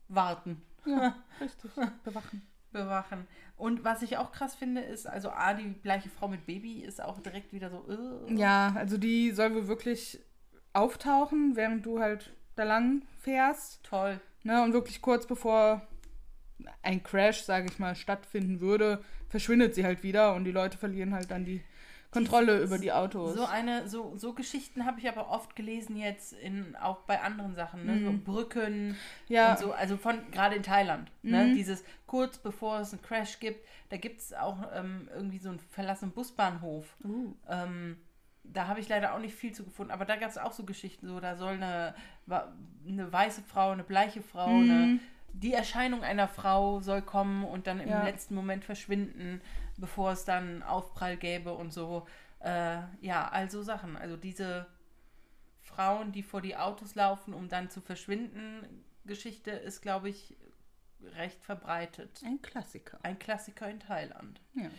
warten, 0.08 0.60
Ja, 0.84 1.14
richtig. 1.40 1.70
Bewachen. 2.04 2.42
Bewachen. 2.72 3.26
Und 3.56 3.84
was 3.84 4.02
ich 4.02 4.16
auch 4.16 4.32
krass 4.32 4.54
finde, 4.54 4.80
ist, 4.80 5.06
also 5.06 5.30
A, 5.30 5.54
die 5.54 5.74
gleiche 5.82 6.08
Frau 6.08 6.28
mit 6.28 6.46
Baby 6.46 6.80
ist 6.80 7.02
auch 7.02 7.20
direkt 7.20 7.52
wieder 7.52 7.70
so, 7.70 7.84
äh, 8.28 8.34
Ja, 8.34 8.72
also 8.76 8.98
die 8.98 9.30
soll 9.30 9.54
wohl 9.54 9.68
wirklich 9.68 10.18
auftauchen, 10.72 11.54
während 11.54 11.86
du 11.86 12.00
halt 12.00 12.34
da 12.56 12.64
lang 12.64 13.02
fährst. 13.20 13.82
toll. 13.84 14.20
Ne? 14.42 14.62
Und 14.62 14.72
wirklich 14.72 15.00
kurz 15.00 15.26
bevor 15.26 15.82
ein 16.82 17.02
Crash, 17.02 17.42
sage 17.42 17.66
ich 17.70 17.78
mal, 17.78 17.94
stattfinden 17.94 18.60
würde, 18.60 19.04
verschwindet 19.28 19.74
sie 19.74 19.84
halt 19.84 20.02
wieder 20.02 20.34
und 20.34 20.44
die 20.44 20.52
Leute 20.52 20.78
verlieren 20.78 21.14
halt 21.14 21.30
dann 21.30 21.44
die 21.44 21.62
Kontrolle 22.12 22.62
über 22.62 22.78
die 22.78 22.92
Autos. 22.92 23.34
So 23.34 23.44
eine, 23.46 23.88
so, 23.88 24.12
so 24.16 24.34
Geschichten 24.34 24.84
habe 24.86 25.00
ich 25.00 25.08
aber 25.08 25.30
oft 25.30 25.56
gelesen 25.56 25.96
jetzt 25.96 26.34
in, 26.34 26.76
auch 26.76 26.98
bei 26.98 27.20
anderen 27.20 27.54
Sachen, 27.54 27.86
ne? 27.86 28.00
So 28.04 28.12
Brücken 28.12 28.96
Ja. 29.28 29.52
und 29.52 29.58
so, 29.58 29.72
also 29.72 29.96
von 29.96 30.30
gerade 30.30 30.54
in 30.54 30.62
Thailand. 30.62 31.10
Ne? 31.22 31.52
Dieses 31.54 31.82
kurz 32.06 32.38
bevor 32.38 32.80
es 32.80 32.92
einen 32.92 33.02
Crash 33.02 33.40
gibt, 33.40 33.66
da 33.88 33.96
gibt 33.96 34.20
es 34.20 34.34
auch 34.34 34.58
ähm, 34.74 35.08
irgendwie 35.14 35.38
so 35.38 35.48
einen 35.48 35.58
verlassenen 35.58 36.12
Busbahnhof. 36.12 36.96
Uh. 37.02 37.32
Ähm, 37.48 37.96
da 38.44 38.66
habe 38.66 38.80
ich 38.80 38.88
leider 38.88 39.14
auch 39.14 39.18
nicht 39.18 39.34
viel 39.34 39.52
zu 39.52 39.64
gefunden, 39.64 39.92
aber 39.92 40.04
da 40.04 40.16
gab 40.16 40.28
es 40.28 40.36
auch 40.36 40.52
so 40.52 40.64
Geschichten, 40.64 41.06
so 41.06 41.18
da 41.20 41.36
soll 41.36 41.54
eine, 41.54 41.94
eine 42.86 43.12
weiße 43.12 43.40
Frau, 43.42 43.70
eine 43.70 43.84
bleiche 43.84 44.20
Frau, 44.20 44.60
eine, 44.60 44.98
die 45.32 45.54
Erscheinung 45.54 46.02
einer 46.02 46.28
Frau 46.28 46.80
soll 46.80 47.00
kommen 47.02 47.44
und 47.44 47.66
dann 47.66 47.80
im 47.80 47.88
Ja. 47.88 48.04
letzten 48.04 48.34
Moment 48.34 48.64
verschwinden, 48.64 49.40
bevor 49.82 50.12
es 50.12 50.24
dann 50.24 50.62
Aufprall 50.62 51.16
gäbe 51.16 51.52
und 51.52 51.72
so. 51.72 52.06
Äh, 52.38 52.78
ja, 53.00 53.28
also 53.28 53.62
Sachen. 53.62 53.96
Also 53.96 54.16
diese 54.16 54.66
Frauen, 55.60 56.12
die 56.12 56.22
vor 56.22 56.40
die 56.40 56.56
Autos 56.56 56.94
laufen, 56.94 57.34
um 57.34 57.48
dann 57.48 57.68
zu 57.68 57.80
verschwinden, 57.80 58.84
Geschichte 59.04 59.50
ist, 59.50 59.82
glaube 59.82 60.08
ich, 60.08 60.36
recht 61.16 61.42
verbreitet. 61.42 62.22
Ein 62.24 62.40
Klassiker. 62.40 63.00
Ein 63.02 63.18
Klassiker 63.18 63.68
in 63.68 63.80
Thailand. 63.80 64.40
Ja. 64.54 64.70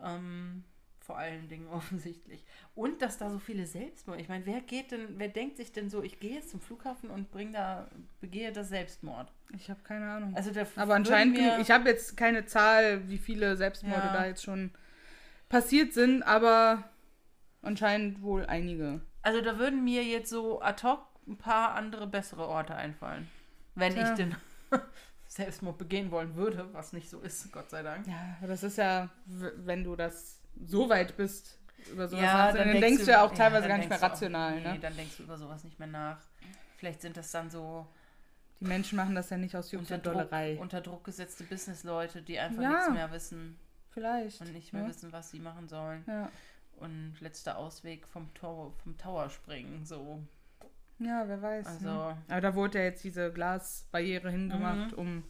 Ähm, 0.00 0.64
vor 1.02 1.18
allen 1.18 1.48
Dingen 1.48 1.66
offensichtlich. 1.72 2.44
Und 2.74 3.02
dass 3.02 3.18
da 3.18 3.30
so 3.30 3.38
viele 3.38 3.66
Selbstmord. 3.66 4.20
Ich 4.20 4.28
meine, 4.28 4.46
wer 4.46 4.60
geht 4.60 4.90
denn, 4.92 5.18
wer 5.18 5.28
denkt 5.28 5.56
sich 5.56 5.72
denn 5.72 5.90
so, 5.90 6.02
ich 6.02 6.20
gehe 6.20 6.34
jetzt 6.34 6.50
zum 6.50 6.60
Flughafen 6.60 7.10
und 7.10 7.30
bringe 7.30 7.52
da, 7.52 7.88
begehe 8.20 8.52
das 8.52 8.68
Selbstmord? 8.68 9.30
Ich 9.54 9.68
habe 9.70 9.80
keine 9.82 10.10
Ahnung. 10.10 10.34
Also 10.34 10.50
da 10.50 10.64
Aber 10.76 10.94
anscheinend, 10.94 11.36
mir, 11.36 11.58
ich 11.58 11.70
habe 11.70 11.88
jetzt 11.88 12.16
keine 12.16 12.46
Zahl, 12.46 13.08
wie 13.08 13.18
viele 13.18 13.56
Selbstmorde 13.56 14.06
Ja. 14.06 14.12
da 14.12 14.26
jetzt 14.26 14.42
schon 14.42 14.70
passiert 15.48 15.92
sind, 15.92 16.22
aber 16.22 16.84
anscheinend 17.60 18.22
wohl 18.22 18.46
einige. 18.46 19.02
also 19.22 19.40
da 19.42 19.58
würden 19.58 19.84
mir 19.84 20.02
jetzt 20.04 20.30
so 20.30 20.62
ad 20.62 20.82
hoc 20.86 21.00
ein 21.28 21.36
paar 21.36 21.74
andere 21.74 22.06
bessere 22.06 22.48
Orte 22.48 22.74
einfallen. 22.74 23.28
Wenn 23.74 23.92
Tja. 23.94 24.08
ich 24.10 24.16
denn 24.16 24.34
Selbstmord 25.28 25.78
begehen 25.78 26.10
wollen 26.10 26.34
würde, 26.34 26.68
was 26.72 26.92
nicht 26.92 27.08
so 27.08 27.20
ist, 27.20 27.52
Gott 27.52 27.70
sei 27.70 27.82
Dank. 27.82 28.06
Ja, 28.06 28.36
aber 28.38 28.48
das 28.48 28.62
ist 28.62 28.78
ja, 28.78 29.08
wenn 29.26 29.84
du 29.84 29.94
das 29.96 30.40
so 30.66 30.88
weit 30.88 31.16
bist, 31.16 31.58
über 31.90 32.08
sowas 32.08 32.22
Ja, 32.22 32.34
nachzudenken, 32.46 32.72
dann, 32.74 32.80
denkst 32.82 33.04
du 33.04 33.10
ja 33.10 33.24
auch 33.24 33.30
ja, 33.30 33.36
teilweise 33.36 33.62
dann 33.62 33.68
gar 33.70 33.78
nicht 33.78 33.88
mehr 33.88 33.98
du 33.98 34.04
auch- 34.04 34.10
rational. 34.10 34.54
nee, 34.60 34.60
ne? 34.72 34.78
dann 34.78 34.96
denkst 34.96 35.16
du 35.16 35.22
über 35.24 35.36
sowas 35.36 35.64
nicht 35.64 35.78
mehr 35.78 35.88
nach. 35.88 36.18
Vielleicht 36.76 37.00
sind 37.02 37.16
das 37.16 37.30
dann 37.30 37.50
so 37.50 37.86
Die 38.60 38.64
Menschen 38.66 38.96
machen 38.96 39.14
das 39.14 39.30
ja 39.30 39.36
nicht 39.36 39.56
aus 39.56 39.72
Jux 39.72 39.82
unter 39.82 39.94
und 39.96 40.06
Druck, 40.06 40.14
Dollerei. 40.30 40.58
unter 40.60 40.80
Druck 40.80 41.04
gesetzte 41.04 41.44
Businessleute, 41.44 42.22
die 42.22 42.38
einfach 42.38 42.62
Ja. 42.62 42.70
nichts 42.70 42.90
mehr 42.90 43.10
wissen 43.12 43.58
Vielleicht. 43.90 44.40
und 44.40 44.52
nicht 44.52 44.72
mehr 44.72 44.82
ne? 44.82 44.88
wissen, 44.88 45.10
was 45.12 45.30
sie 45.30 45.40
machen 45.40 45.68
sollen. 45.68 46.04
Ja. 46.06 46.30
Und 46.76 47.16
letzter 47.20 47.58
Ausweg 47.58 48.06
vom 48.06 48.32
Tower, 48.34 48.72
vom 48.82 48.96
Tower 48.98 49.30
springen. 49.30 49.84
So. 49.84 50.20
ja, 50.98 51.24
wer 51.26 51.42
weiß. 51.42 51.66
Also, 51.66 51.84
ne? 51.86 52.16
Aber 52.28 52.40
da 52.40 52.54
wurde 52.54 52.78
ja 52.78 52.84
jetzt 52.84 53.02
diese 53.04 53.32
Glasbarriere 53.32 54.30
hingemacht, 54.30 54.92
Mhm. 54.92 54.98
um 54.98 55.24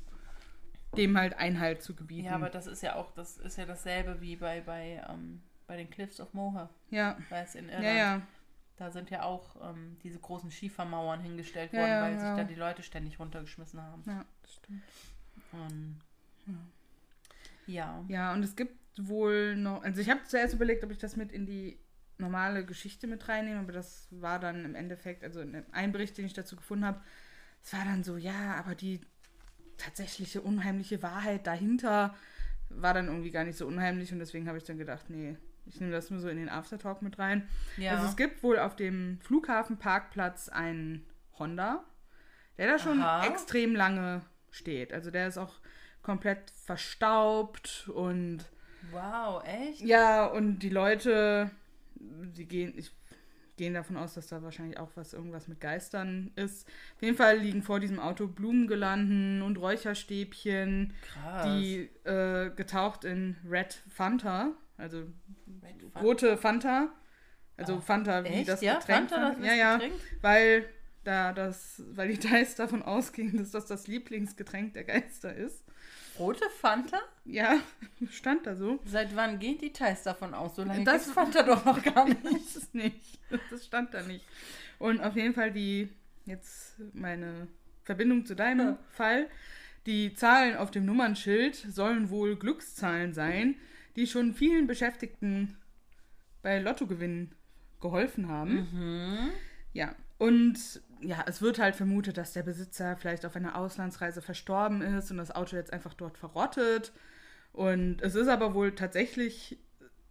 dem 0.97 1.17
halt 1.17 1.35
Einhalt 1.35 1.83
zu 1.83 1.95
gebieten. 1.95 2.27
ja, 2.27 2.35
aber 2.35 2.51
das 2.51 2.67
ist 2.67 2.83
ja 2.83 2.97
auch, 2.97 3.13
das 3.13 3.39
ist 3.39 3.57
ja 3.57 3.67
dasselbe 3.67 4.21
wie 4.21 4.37
bei, 4.37 4.61
bei, 4.61 5.05
ähm, 5.09 5.43
bei 5.67 5.77
den 5.77 5.91
Cliffs 5.91 6.21
of 6.21 6.35
Moher, 6.35 6.71
ja, 6.91 7.17
weiß 7.31 7.55
in 7.55 7.69
Irland. 7.69 7.85
ja, 7.85 7.93
ja. 7.93 8.23
Da 8.77 8.91
sind 8.91 9.11
ja 9.11 9.23
auch 9.23 9.71
ähm, 9.71 9.97
diese 10.03 10.19
großen 10.19 10.51
Schiefermauern 10.51 11.21
hingestellt 11.21 11.73
worden, 11.73 11.89
ja, 11.89 12.03
weil 12.03 12.19
sich 12.19 12.29
da 12.29 12.45
die 12.45 12.55
Leute 12.55 12.83
ständig 12.83 13.21
runtergeschmissen 13.21 13.81
haben. 13.81 14.03
Ja, 14.07 14.25
das 14.43 14.55
stimmt. 14.55 14.83
Und, 15.53 16.01
ja. 17.67 18.05
Ja, 18.09 18.33
und 18.33 18.43
es 18.43 18.57
gibt 18.57 18.77
wohl 18.97 19.57
noch, 19.57 19.83
also 19.83 20.01
ich 20.01 20.11
habe 20.11 20.25
zuerst 20.25 20.55
überlegt, 20.55 20.83
ob 20.85 20.91
ich 20.91 20.99
das 20.99 21.17
mit 21.17 21.33
in 21.33 21.47
die 21.47 21.79
normale 22.19 22.65
Geschichte 22.65 23.07
mit 23.07 23.29
reinnehme, 23.29 23.61
aber 23.61 23.73
das 23.73 24.09
war 24.11 24.39
dann 24.39 24.65
im 24.65 24.75
Endeffekt, 24.75 25.23
also 25.23 25.41
in 25.41 25.65
einem 25.73 25.93
Bericht, 25.93 26.17
den 26.19 26.27
ich 26.27 26.35
dazu 26.35 26.57
gefunden 26.57 26.85
habe, 26.85 27.01
es 27.63 27.73
war 27.73 27.85
dann 27.85 28.03
so, 28.03 28.17
ja, 28.17 28.55
aber 28.57 28.75
die 28.75 29.01
tatsächliche 29.85 30.41
unheimliche 30.41 31.03
Wahrheit 31.03 31.47
dahinter 31.47 32.15
war 32.69 32.95
dann 32.95 33.07
irgendwie 33.07 33.31
gar 33.31 33.45
nicht 33.45 33.59
so 33.59 33.67
unheimlich 33.67 34.13
und 34.13 34.19
deswegen 34.19 34.49
habe 34.49 34.59
ich 34.59 34.65
dann 34.65 34.79
gedacht, 34.79 35.11
nee, 35.11 35.37
ich 35.67 35.81
nehme 35.81 35.93
das 35.93 36.11
nur 36.11 36.21
so 36.21 36.29
in 36.29 36.39
den 36.39 36.49
Aftertalk 36.49 37.03
mit 37.03 37.19
rein. 37.19 37.49
Ja. 37.77 37.93
Also 37.93 38.07
es 38.07 38.17
gibt 38.17 38.43
wohl 38.43 38.59
auf 38.59 38.77
dem 38.77 39.19
Flughafenparkplatz 39.21 40.49
einen 40.49 41.07
Honda, 41.39 41.85
der 42.59 42.69
da 42.69 42.79
schon 42.79 43.01
Aha. 43.01 43.27
extrem 43.27 43.75
lange 43.75 44.23
steht. 44.51 44.93
Also 44.93 45.11
der 45.11 45.29
ist 45.29 45.39
auch 45.39 45.61
komplett 46.03 46.51
verstaubt 46.51 47.89
und 47.95 48.45
wow, 48.91 49.43
echt? 49.45 49.81
ja, 49.81 50.27
und 50.27 50.61
die 50.61 50.71
Leute, 50.71 51.51
die 51.95 52.47
gehen, 52.47 52.73
ich 52.77 52.91
gehen 53.57 53.75
davon 53.75 53.97
aus, 53.97 54.15
dass 54.15 54.29
da 54.29 54.43
wahrscheinlich 54.43 54.79
auch 54.79 54.91
was 54.95 55.13
irgendwas 55.13 55.47
mit 55.49 55.61
Geistern 55.61 56.31
ist. 56.37 56.67
Auf 56.97 57.03
jeden 57.03 57.17
Fall 57.17 57.39
liegen 57.39 57.63
vor 57.63 57.81
diesem 57.81 57.99
Auto 58.01 58.27
Blumengelanden 58.27 59.43
und 59.43 59.59
Räucherstäbchen, 59.59 60.95
Krass. 61.03 61.47
die 61.47 61.91
äh, 62.05 62.51
getaucht 62.55 63.05
in 63.05 63.37
Red 63.49 63.83
Fanta, 63.89 64.53
also 64.77 64.99
Red 65.63 65.83
Fanta. 65.93 66.01
rote 66.01 66.37
Fanta. 66.37 66.89
Also 67.57 67.75
Ah, 67.77 67.81
Fanta 67.81 68.25
wie 68.25 68.29
Echt? 68.29 68.49
das 68.49 68.63
ja, 68.63 68.79
Getränk. 68.79 69.11
Fanta, 69.11 69.35
das 69.35 69.47
ja, 69.47 69.55
ja, 69.55 69.75
Getränk? 69.77 69.95
weil 70.23 70.65
da 71.05 71.33
das, 71.33 71.83
weil 71.91 72.09
die 72.09 72.19
Dice 72.19 72.55
davon 72.57 72.83
ausgingen, 72.83 73.37
dass 73.37 73.51
das 73.51 73.67
das 73.67 73.87
Lieblingsgetränk 73.87 74.73
der 74.73 74.85
Geister 74.85 75.35
ist. 75.35 75.63
Rote 76.19 76.45
Fanta? 76.61 76.99
Ja, 77.25 77.61
stand 78.11 78.47
da 78.47 78.55
so. 78.57 78.81
Seit 78.85 79.15
wann 79.17 79.39
gehen 79.39 79.59
Details 79.59 80.03
davon 80.03 80.35
aus? 80.35 80.57
So 80.57 80.65
lange 80.65 80.85
Das- 80.85 81.11
Fanta 81.11 81.43
doch 81.43 81.65
noch 81.65 81.83
gar 81.95 82.09
Ich 82.09 82.23
nicht. 82.23 82.35
weiß 82.35 82.57
es 82.57 82.75
nicht. 82.75 83.19
Das 83.51 83.65
stand 83.67 83.95
da 83.95 84.03
nicht. 84.03 84.25
Und 84.79 85.01
auf 85.01 85.17
jeden 85.17 85.35
Fall 85.35 85.53
die, 85.53 85.89
jetzt 86.27 86.75
meine 86.93 87.49
Verbindung 87.85 88.27
zu 88.27 88.35
deinem 88.37 88.69
Ja. 88.69 88.79
Fall. 88.91 89.29
Die 89.87 90.15
Zahlen 90.15 90.57
auf 90.57 90.71
dem 90.71 90.85
Nummernschild 90.85 91.57
sollen 91.57 92.11
wohl 92.11 92.37
Glückszahlen 92.37 93.13
sein, 93.15 93.57
die 93.97 94.07
schon 94.07 94.33
vielen 94.35 94.67
Beschäftigten 94.67 95.57
bei 96.43 96.59
Lottogewinnen 96.61 97.35
geholfen 97.81 98.29
haben. 98.29 98.69
Mhm. 98.73 99.31
Ja, 99.73 99.95
und 100.19 100.81
ja, 101.03 101.25
es 101.27 101.43
wird 101.43 101.59
halt 101.59 101.77
vermutet, 101.77 102.17
dass 102.17 102.33
der 102.33 102.43
Besitzer 102.43 102.97
vielleicht 102.97 103.27
auf 103.27 103.37
einer 103.37 103.57
Auslandsreise 103.57 104.23
verstorben 104.23 104.83
ist 104.83 105.11
und 105.11 105.19
das 105.19 105.35
Auto 105.35 105.57
jetzt 105.57 105.73
einfach 105.73 105.95
dort 105.95 106.17
verrottet. 106.17 106.93
Und 107.53 108.01
es 108.01 108.15
ist 108.15 108.29
aber 108.29 108.55
wohl 108.55 108.75
tatsächlich 108.75 109.59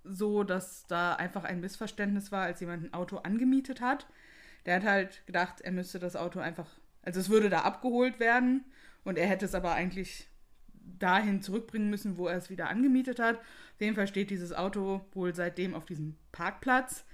so, 0.04 0.44
dass 0.44 0.86
da 0.88 1.14
einfach 1.16 1.44
ein 1.44 1.62
Missverständnis 1.62 2.32
war, 2.32 2.44
als 2.44 2.60
jemand 2.60 2.84
ein 2.84 2.94
Auto 2.94 3.18
angemietet 3.18 3.82
hat. 3.82 4.08
Der 4.66 4.76
hat 4.76 4.84
halt 4.84 5.26
gedacht, 5.26 5.62
er 5.62 5.72
müsste 5.72 6.00
das 6.00 6.16
Auto 6.16 6.40
einfach, 6.40 6.68
also 7.02 7.20
es 7.20 7.30
würde 7.30 7.50
da 7.50 7.62
abgeholt 7.62 8.20
werden 8.20 8.66
und 9.04 9.18
er 9.18 9.28
hätte 9.28 9.46
es 9.46 9.56
aber 9.56 9.74
eigentlich 9.74 10.28
dahin 11.00 11.42
zurückbringen 11.42 11.90
müssen, 11.90 12.18
wo 12.18 12.28
er 12.28 12.38
es 12.38 12.50
wieder 12.50 12.70
angemietet 12.70 13.20
hat. 13.20 13.38
Auf 13.38 13.82
jeden 13.82 13.96
Fall 13.96 14.08
steht 14.08 14.30
dieses 14.30 14.54
Auto 14.54 15.02
wohl 15.14 15.34
seitdem 15.34 15.74
auf 15.74 15.86
diesem 15.86 16.16
Parkplatz. 16.32 17.06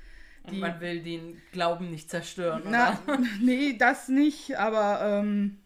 Und 0.48 0.60
man 0.60 0.80
will 0.80 1.02
den 1.04 1.42
Glauben 1.52 1.92
nicht 1.92 2.10
zerstören, 2.10 2.64
Na, 2.66 3.00
oder? 3.08 3.20
nee, 3.42 3.76
das 3.78 4.08
nicht, 4.08 4.58
aber 4.58 5.02
ähm, 5.02 5.58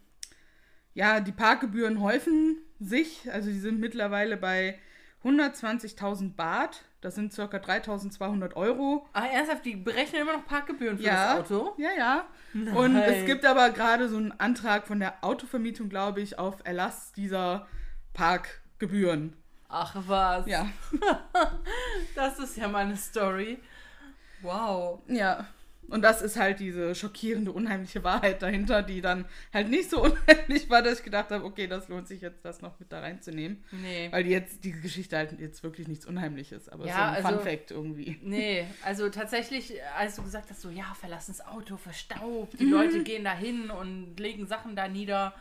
ja, 0.93 1.19
die 1.19 1.31
Parkgebühren 1.31 2.01
häufen 2.01 2.57
sich. 2.79 3.31
Also 3.31 3.49
die 3.49 3.59
sind 3.59 3.79
mittlerweile 3.79 4.37
bei 4.37 4.79
120.000 5.23 6.35
Baht. 6.35 6.83
Das 6.99 7.15
sind 7.15 7.35
ca. 7.35 7.43
3.200 7.43 8.55
Euro. 8.55 9.07
Ah, 9.13 9.25
ernsthaft, 9.25 9.65
die 9.65 9.75
berechnen 9.75 10.21
immer 10.21 10.33
noch 10.33 10.45
Parkgebühren 10.45 10.97
für 10.97 11.03
Ja, 11.03 11.37
das 11.37 11.51
Auto? 11.51 11.73
ja, 11.77 11.89
ja. 11.97 12.25
Und 12.53 12.95
es 12.95 13.17
Nein. 13.17 13.25
gibt 13.25 13.45
aber 13.45 13.69
gerade 13.71 14.07
so 14.09 14.17
einen 14.17 14.31
Antrag 14.33 14.85
von 14.87 14.99
der 14.99 15.23
Autovermietung, 15.23 15.89
glaube 15.89 16.21
ich, 16.21 16.37
auf 16.37 16.57
Erlass 16.63 17.11
dieser 17.13 17.67
Parkgebühren. 18.13 19.35
Ach 19.69 19.95
was. 20.05 20.45
Ja, 20.47 20.67
Das 22.15 22.39
ist 22.39 22.57
ja 22.57 22.67
mal 22.67 22.85
eine 22.85 22.97
Story. 22.97 23.59
Wow. 24.41 24.99
ja. 25.07 25.45
Und 25.87 26.03
das 26.03 26.21
ist 26.21 26.37
halt 26.39 26.61
diese 26.61 26.95
schockierende, 26.95 27.51
unheimliche 27.51 28.01
Wahrheit 28.01 28.41
dahinter, 28.41 28.81
die 28.81 29.01
dann 29.01 29.25
halt 29.53 29.67
nicht 29.69 29.89
so 29.89 30.01
unheimlich 30.03 30.69
war, 30.69 30.81
dass 30.81 30.99
ich 30.99 31.03
gedacht 31.03 31.31
habe, 31.31 31.43
okay, 31.43 31.67
das 31.67 31.89
lohnt 31.89 32.07
sich 32.07 32.21
jetzt, 32.21 32.45
das 32.45 32.61
noch 32.61 32.79
mit 32.79 32.93
da 32.93 33.01
reinzunehmen. 33.01 33.61
Nee. 33.71 34.07
Weil 34.09 34.23
die 34.23 34.29
jetzt 34.29 34.63
die 34.63 34.71
Geschichte 34.71 35.17
halt 35.17 35.37
jetzt 35.41 35.63
wirklich 35.63 35.89
nichts 35.89 36.05
Unheimliches, 36.05 36.69
aber 36.69 36.85
Ja, 36.85 36.93
so 36.95 37.01
ein 37.01 37.25
also- 37.25 37.27
Fun 37.27 37.39
Fact 37.45 37.71
irgendwie. 37.71 38.17
Nee, 38.23 38.65
also 38.85 39.09
tatsächlich, 39.09 39.73
als 39.97 40.15
du 40.15 40.23
gesagt 40.23 40.49
hast, 40.49 40.61
so 40.61 40.69
ja, 40.69 40.93
verlassen 40.97 41.35
das 41.37 41.45
Auto, 41.45 41.75
verstaubt, 41.75 42.53
Mhm. 42.53 42.57
die 42.57 42.65
Leute 42.67 43.03
gehen 43.03 43.25
da 43.25 43.33
hin 43.35 43.69
und 43.69 44.17
legen 44.17 44.47
Sachen 44.47 44.77
da 44.77 44.87
nieder. 44.87 45.33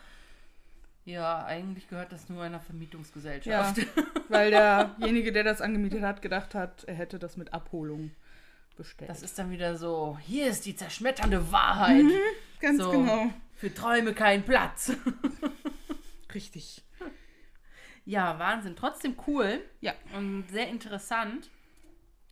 Ja, 1.05 1.45
eigentlich 1.45 1.89
gehört 1.89 2.11
das 2.11 2.29
nur 2.29 2.43
einer 2.43 2.57
Ja, 2.57 2.61
Vermietungsgesellschaft. 2.65 3.87
weil 4.29 4.51
derjenige, 4.51 5.31
der 5.31 5.45
das 5.45 5.61
angemietet 5.61 6.03
hat, 6.03 6.23
gedacht 6.23 6.57
hat, 6.57 6.83
er 6.85 6.95
hätte 6.95 7.21
das 7.21 7.37
mit 7.37 7.53
Abholung 7.55 8.11
bestellt. 8.77 9.11
Das 9.11 9.23
ist 9.23 9.39
dann 9.39 9.51
wieder 9.51 9.77
so, 9.77 10.19
hier 10.23 10.47
ist 10.49 10.67
die 10.67 10.75
zerschmetternde 10.77 11.51
Wahrheit. 11.53 12.05
ganz 12.61 12.79
so. 12.83 12.91
genau. 12.91 13.31
Für 13.57 13.73
Träume 13.73 14.15
kein 14.15 14.45
Platz. 14.45 14.93
Richtig. 16.35 16.83
Ja, 18.05 18.39
Wahnsinn. 18.39 18.77
Trotzdem 18.77 19.17
cool 19.27 19.61
Ja. 19.81 19.93
und 20.17 20.45
sehr 20.51 20.69
interessant, 20.69 21.51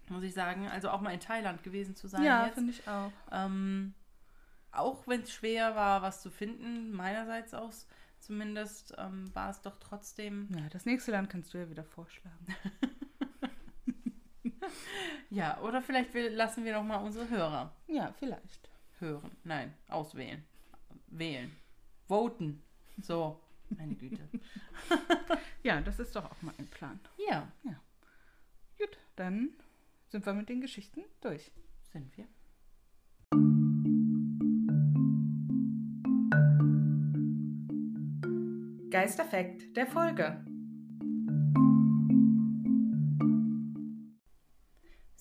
muss 0.09 0.23
ich 0.23 0.33
sagen. 0.33 0.69
Also 0.69 0.91
auch 0.91 1.01
mal 1.01 1.11
in 1.13 1.21
Thailand 1.21 1.63
gewesen 1.63 1.95
zu 1.95 2.09
sein 2.09 2.23
Ja, 2.25 2.49
finde 2.55 2.73
ich 2.73 2.89
auch. 2.89 3.13
Ähm, 3.31 3.95
auch 4.73 5.07
wenn 5.07 5.23
es 5.23 5.33
schwer 5.33 5.75
war, 5.77 6.03
was 6.03 6.23
zu 6.23 6.31
finden, 6.31 6.93
meinerseits 6.93 7.53
aus 7.55 7.87
zumindest, 8.19 8.95
ähm, 8.99 9.33
war 9.35 9.51
es 9.51 9.61
doch 9.61 9.77
trotzdem. 9.77 10.49
Ja, 10.57 10.69
das 10.71 10.87
nächste 10.87 11.13
Land 11.13 11.31
kannst 11.31 11.53
du 11.55 11.59
ja 11.59 11.69
wieder 11.71 11.85
vorschlagen. 11.85 12.47
Ja, 15.31 15.61
oder 15.61 15.83
vielleicht 15.83 16.15
will, 16.15 16.29
lassen 16.29 16.65
wir 16.65 16.73
noch 16.73 16.85
mal 16.85 16.97
unsere 16.99 17.29
Hörer 17.29 17.73
Ja, 17.87 18.13
vielleicht. 18.19 18.71
hören. 18.99 19.31
Nein, 19.45 19.75
auswählen. 19.89 20.43
Wählen. 21.09 21.55
Voten. 22.07 22.63
So, 23.03 23.39
meine 23.71 23.95
Güte. 23.95 24.27
Ja, 25.63 25.81
das 25.81 25.99
ist 25.99 26.15
doch 26.17 26.25
auch 26.31 26.41
mal 26.43 26.55
ein 26.59 26.67
Plan. 26.69 26.99
Ja, 27.29 27.47
Gut, 28.79 28.97
dann 29.17 29.51
sind 30.07 30.25
wir 30.25 30.33
mit 30.33 30.49
den 30.49 30.61
Geschichten 30.61 31.03
durch. 31.21 31.51
sind 31.93 32.17
wir. 32.17 32.27
Geisterfekt 38.91 39.77
der 39.77 39.87
Folge. 39.87 40.45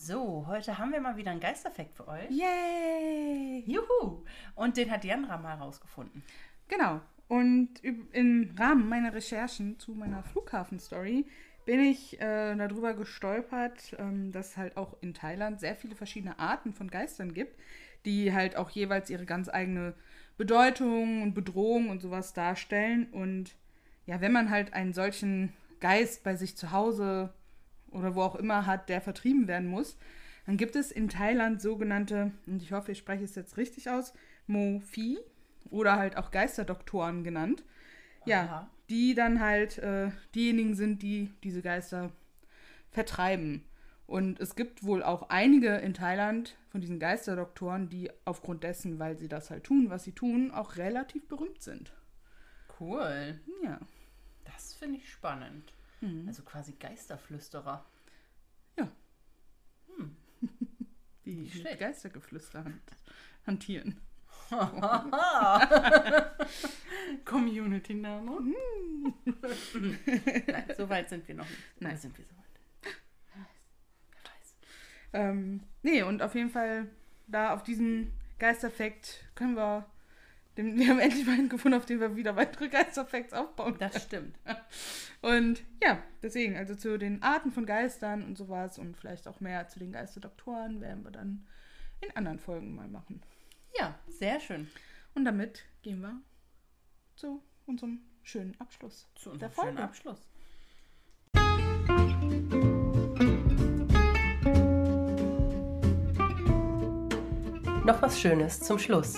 So, 0.08 0.46
heute 0.48 0.78
haben 0.78 0.94
wir 0.94 1.02
mal 1.02 1.18
wieder 1.18 1.32
einen 1.32 1.42
Geisterfekt 1.42 1.94
für 1.94 2.08
euch. 2.08 2.30
Yay! 2.30 3.62
Juhu! 3.68 4.24
Und 4.56 4.78
den 4.78 4.90
hat 4.90 5.04
Jandra 5.04 5.36
mal 5.36 5.56
rausgefunden. 5.56 6.24
Genau. 6.70 7.02
Und 7.28 7.84
im 7.84 8.56
Rahmen 8.58 8.88
meiner 8.88 9.14
Recherchen 9.14 9.78
zu 9.80 9.92
meiner 9.92 10.24
Flughafen-Story 10.24 11.26
bin 11.66 11.82
ich 11.82 12.22
äh, 12.22 12.56
darüber 12.56 12.94
gestolpert, 12.94 13.98
ähm, 14.00 14.32
dass 14.32 14.52
es 14.52 14.58
halt 14.58 14.78
auch 14.78 14.96
in 15.02 15.14
Thailand 15.14 15.60
sehr 15.60 15.76
viele 15.76 15.96
verschiedene 15.96 16.40
Arten 16.40 16.72
von 16.72 16.90
Geistern 16.90 17.34
gibt, 17.34 17.60
die 18.06 18.32
halt 18.32 18.56
auch 18.56 18.70
jeweils 18.70 19.10
ihre 19.10 19.26
ganz 19.26 19.50
eigene 19.50 19.94
Bedeutung 20.38 21.22
und 21.22 21.34
Bedrohung 21.34 21.90
und 21.90 22.00
sowas 22.00 22.32
darstellen. 22.32 23.10
Und 23.12 23.58
ja, 24.06 24.22
wenn 24.22 24.32
man 24.32 24.52
halt 24.52 24.74
einen 24.74 24.94
solchen 24.94 25.52
Geist 25.82 26.24
bei 26.24 26.38
sich 26.38 26.56
zu 26.56 26.72
Hause 26.72 27.34
oder 27.92 28.16
wo 28.16 28.22
auch 28.22 28.36
immer 28.36 28.66
hat, 28.66 28.90
der 28.90 29.02
vertrieben 29.02 29.48
werden 29.48 29.68
muss, 29.70 29.98
dann 30.46 30.58
gibt 30.58 30.76
es 30.76 30.92
in 30.92 31.10
Thailand 31.10 31.62
sogenannte, 31.62 32.32
und 32.46 32.62
ich 32.62 32.72
hoffe, 32.72 32.92
ich 32.92 32.98
spreche 32.98 33.24
es 33.24 33.36
jetzt 33.36 33.58
richtig 33.58 33.90
aus, 33.90 34.14
Mo-Fi 34.48 35.20
oder 35.70 35.98
halt 35.98 36.18
auch 36.18 36.32
Geisterdoktoren 36.32 37.24
genannt. 37.24 37.64
Ja, 38.26 38.44
Aha. 38.44 38.70
die 38.90 39.14
dann 39.14 39.40
halt 39.40 39.78
äh, 39.78 40.12
diejenigen 40.36 40.76
sind, 40.76 41.02
die 41.02 41.34
diese 41.44 41.62
Geister 41.62 42.12
vertreiben. 42.92 43.64
Und 44.06 44.40
es 44.40 44.56
gibt 44.56 44.84
wohl 44.86 45.04
auch 45.04 45.30
einige 45.30 45.76
in 45.76 45.94
Thailand 45.94 46.56
von 46.70 46.80
diesen 46.80 47.00
Geisterdoktoren, 47.00 47.90
die 47.90 48.10
aufgrund 48.24 48.64
dessen, 48.64 49.00
weil 49.00 49.18
sie 49.18 49.28
das 49.28 49.50
halt 49.50 49.66
tun, 49.66 49.90
was 49.90 50.06
sie 50.06 50.14
tun, 50.14 50.52
auch 50.52 50.78
relativ 50.78 51.28
berühmt 51.28 51.62
sind. 51.62 51.92
Cool. 52.80 53.40
Ja. 53.64 53.80
Das 54.46 54.74
finde 54.74 55.00
ich 55.00 55.10
spannend. 55.10 55.74
Mhm. 56.02 56.28
Also 56.28 56.44
quasi 56.44 56.74
Geisterflüsterer. 56.74 57.86
Die 61.26 61.36
Nicht 61.42 61.64
mit. 61.64 61.80
Geistergeflüster 61.80 62.64
hand 62.64 62.82
hantieren. 63.46 63.98
Community-Name. 67.26 68.40
Nein, 70.48 70.66
so 70.78 70.88
weit 70.90 71.10
sind 71.10 71.28
wir 71.28 71.36
noch 71.36 71.50
nicht. 71.50 71.82
Nein. 71.82 71.92
Oder 71.92 71.98
sind 71.98 72.18
wir 72.18 72.24
so 72.26 72.36
weit? 72.36 72.46
Wer 74.12 74.24
weiß. 74.24 74.56
Ähm, 75.14 75.64
nee, 75.84 76.02
und 76.02 76.22
auf 76.22 76.36
jeden 76.36 76.50
Fall 76.50 76.88
da 77.28 77.54
auf 77.54 77.64
diesen 77.64 78.12
Geisterfakt 78.40 79.26
können 79.36 79.56
wir. 79.56 79.86
Den, 80.58 80.78
wir 80.78 80.88
haben 80.88 81.00
endlich 81.00 81.26
mal 81.26 81.34
einen 81.34 81.50
gefunden, 81.50 81.78
auf 81.78 81.86
den 81.86 82.00
wir 82.00 82.16
wieder 82.16 82.36
weitere 82.36 82.68
Geisterfacts 82.68 83.32
aufbauen. 83.32 83.76
Das 83.78 84.04
stimmt. 84.04 84.36
Und 85.22 85.64
ja, 85.84 86.02
deswegen, 86.24 86.58
also 86.58 86.74
zu 86.76 86.98
den 86.98 87.22
Arten 87.22 87.52
von 87.52 87.66
Geistern 87.66 88.24
und 88.24 88.38
sowas 88.38 88.80
und 88.80 88.98
vielleicht 88.98 89.28
auch 89.28 89.40
mehr 89.40 89.68
zu 89.68 89.78
den 89.80 89.92
Geisterdoktoren 89.92 90.82
werden 90.82 91.04
wir 91.04 91.12
dann 91.12 91.46
in 92.02 92.16
anderen 92.16 92.40
Folgen 92.40 92.76
mal 92.76 92.88
machen. 92.88 93.22
Ja, 93.80 93.98
sehr 94.08 94.40
schön. 94.40 94.68
Und 95.14 95.26
damit 95.26 95.64
gehen 95.84 96.02
wir 96.02 96.20
zu 97.16 97.42
unserem 97.66 98.00
schönen 98.24 98.60
Abschluss 98.60 99.08
Zu 99.16 99.36
der 99.38 99.50
unserem 99.50 99.52
Folge. 99.52 99.72
schönen 99.72 99.84
Abschluss. 99.84 100.28
Noch 107.86 108.02
was 108.02 108.20
Schönes 108.20 108.60
zum 108.60 108.78
Schluss. 108.80 109.16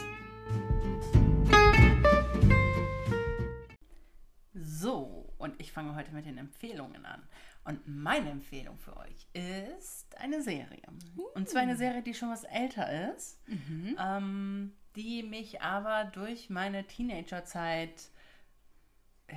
Und 5.49 5.61
ich 5.61 5.71
fange 5.71 5.95
heute 5.95 6.11
mit 6.11 6.25
den 6.25 6.37
Empfehlungen 6.37 7.05
an. 7.05 7.21
Und 7.65 7.87
meine 7.87 8.29
Empfehlung 8.29 8.77
für 8.79 8.95
euch 8.97 9.27
ist 9.33 10.17
eine 10.17 10.41
Serie. 10.41 10.81
Und 11.35 11.49
zwar 11.49 11.61
eine 11.61 11.75
Serie, 11.75 12.01
die 12.01 12.13
schon 12.13 12.29
was 12.29 12.43
älter 12.43 13.13
ist, 13.13 13.39
ähm, 13.99 14.73
die 14.95 15.23
mich 15.23 15.61
aber 15.61 16.05
durch 16.05 16.49
meine 16.49 16.85
Teenagerzeit 16.85 18.09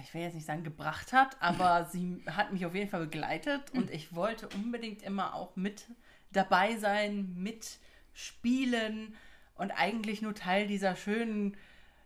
ich 0.01 0.14
will 0.14 0.22
jetzt 0.22 0.35
nicht 0.35 0.46
sagen 0.46 0.64
gebracht 0.64 1.12
hat, 1.12 1.37
aber 1.40 1.85
sie 1.92 2.22
hat 2.27 2.53
mich 2.53 2.64
auf 2.64 2.75
jeden 2.75 2.90
Fall 2.90 3.01
begleitet 3.01 3.70
und 3.72 3.90
ich 3.90 4.14
wollte 4.14 4.48
unbedingt 4.48 5.03
immer 5.03 5.35
auch 5.35 5.57
mit 5.57 5.87
dabei 6.31 6.77
sein, 6.77 7.35
mitspielen 7.37 9.14
und 9.55 9.70
eigentlich 9.72 10.22
nur 10.22 10.35
Teil 10.35 10.66
dieser 10.66 10.96
schönen, 10.96 11.57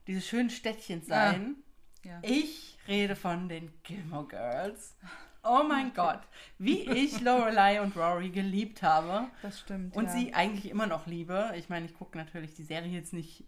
dieses 0.06 0.26
schönen 0.26 0.50
Städtchens 0.50 1.06
sein. 1.06 1.56
Ja. 2.04 2.18
Ich 2.22 2.75
rede 2.88 3.16
von 3.16 3.48
den 3.48 3.72
Gilmore 3.82 4.26
Girls. 4.26 4.96
Oh 5.42 5.62
mein 5.62 5.94
Gott, 5.94 6.20
wie 6.58 6.80
ich 6.90 7.20
Lorelei 7.20 7.80
und 7.80 7.96
Rory 7.96 8.30
geliebt 8.30 8.82
habe 8.82 9.28
Das 9.42 9.60
stimmt. 9.60 9.94
und 9.94 10.06
ja. 10.06 10.10
sie 10.10 10.34
eigentlich 10.34 10.68
immer 10.70 10.86
noch 10.86 11.06
liebe. 11.06 11.52
Ich 11.56 11.68
meine, 11.68 11.86
ich 11.86 11.94
gucke 11.94 12.18
natürlich 12.18 12.54
die 12.54 12.64
Serie 12.64 12.90
jetzt 12.90 13.12
nicht 13.12 13.44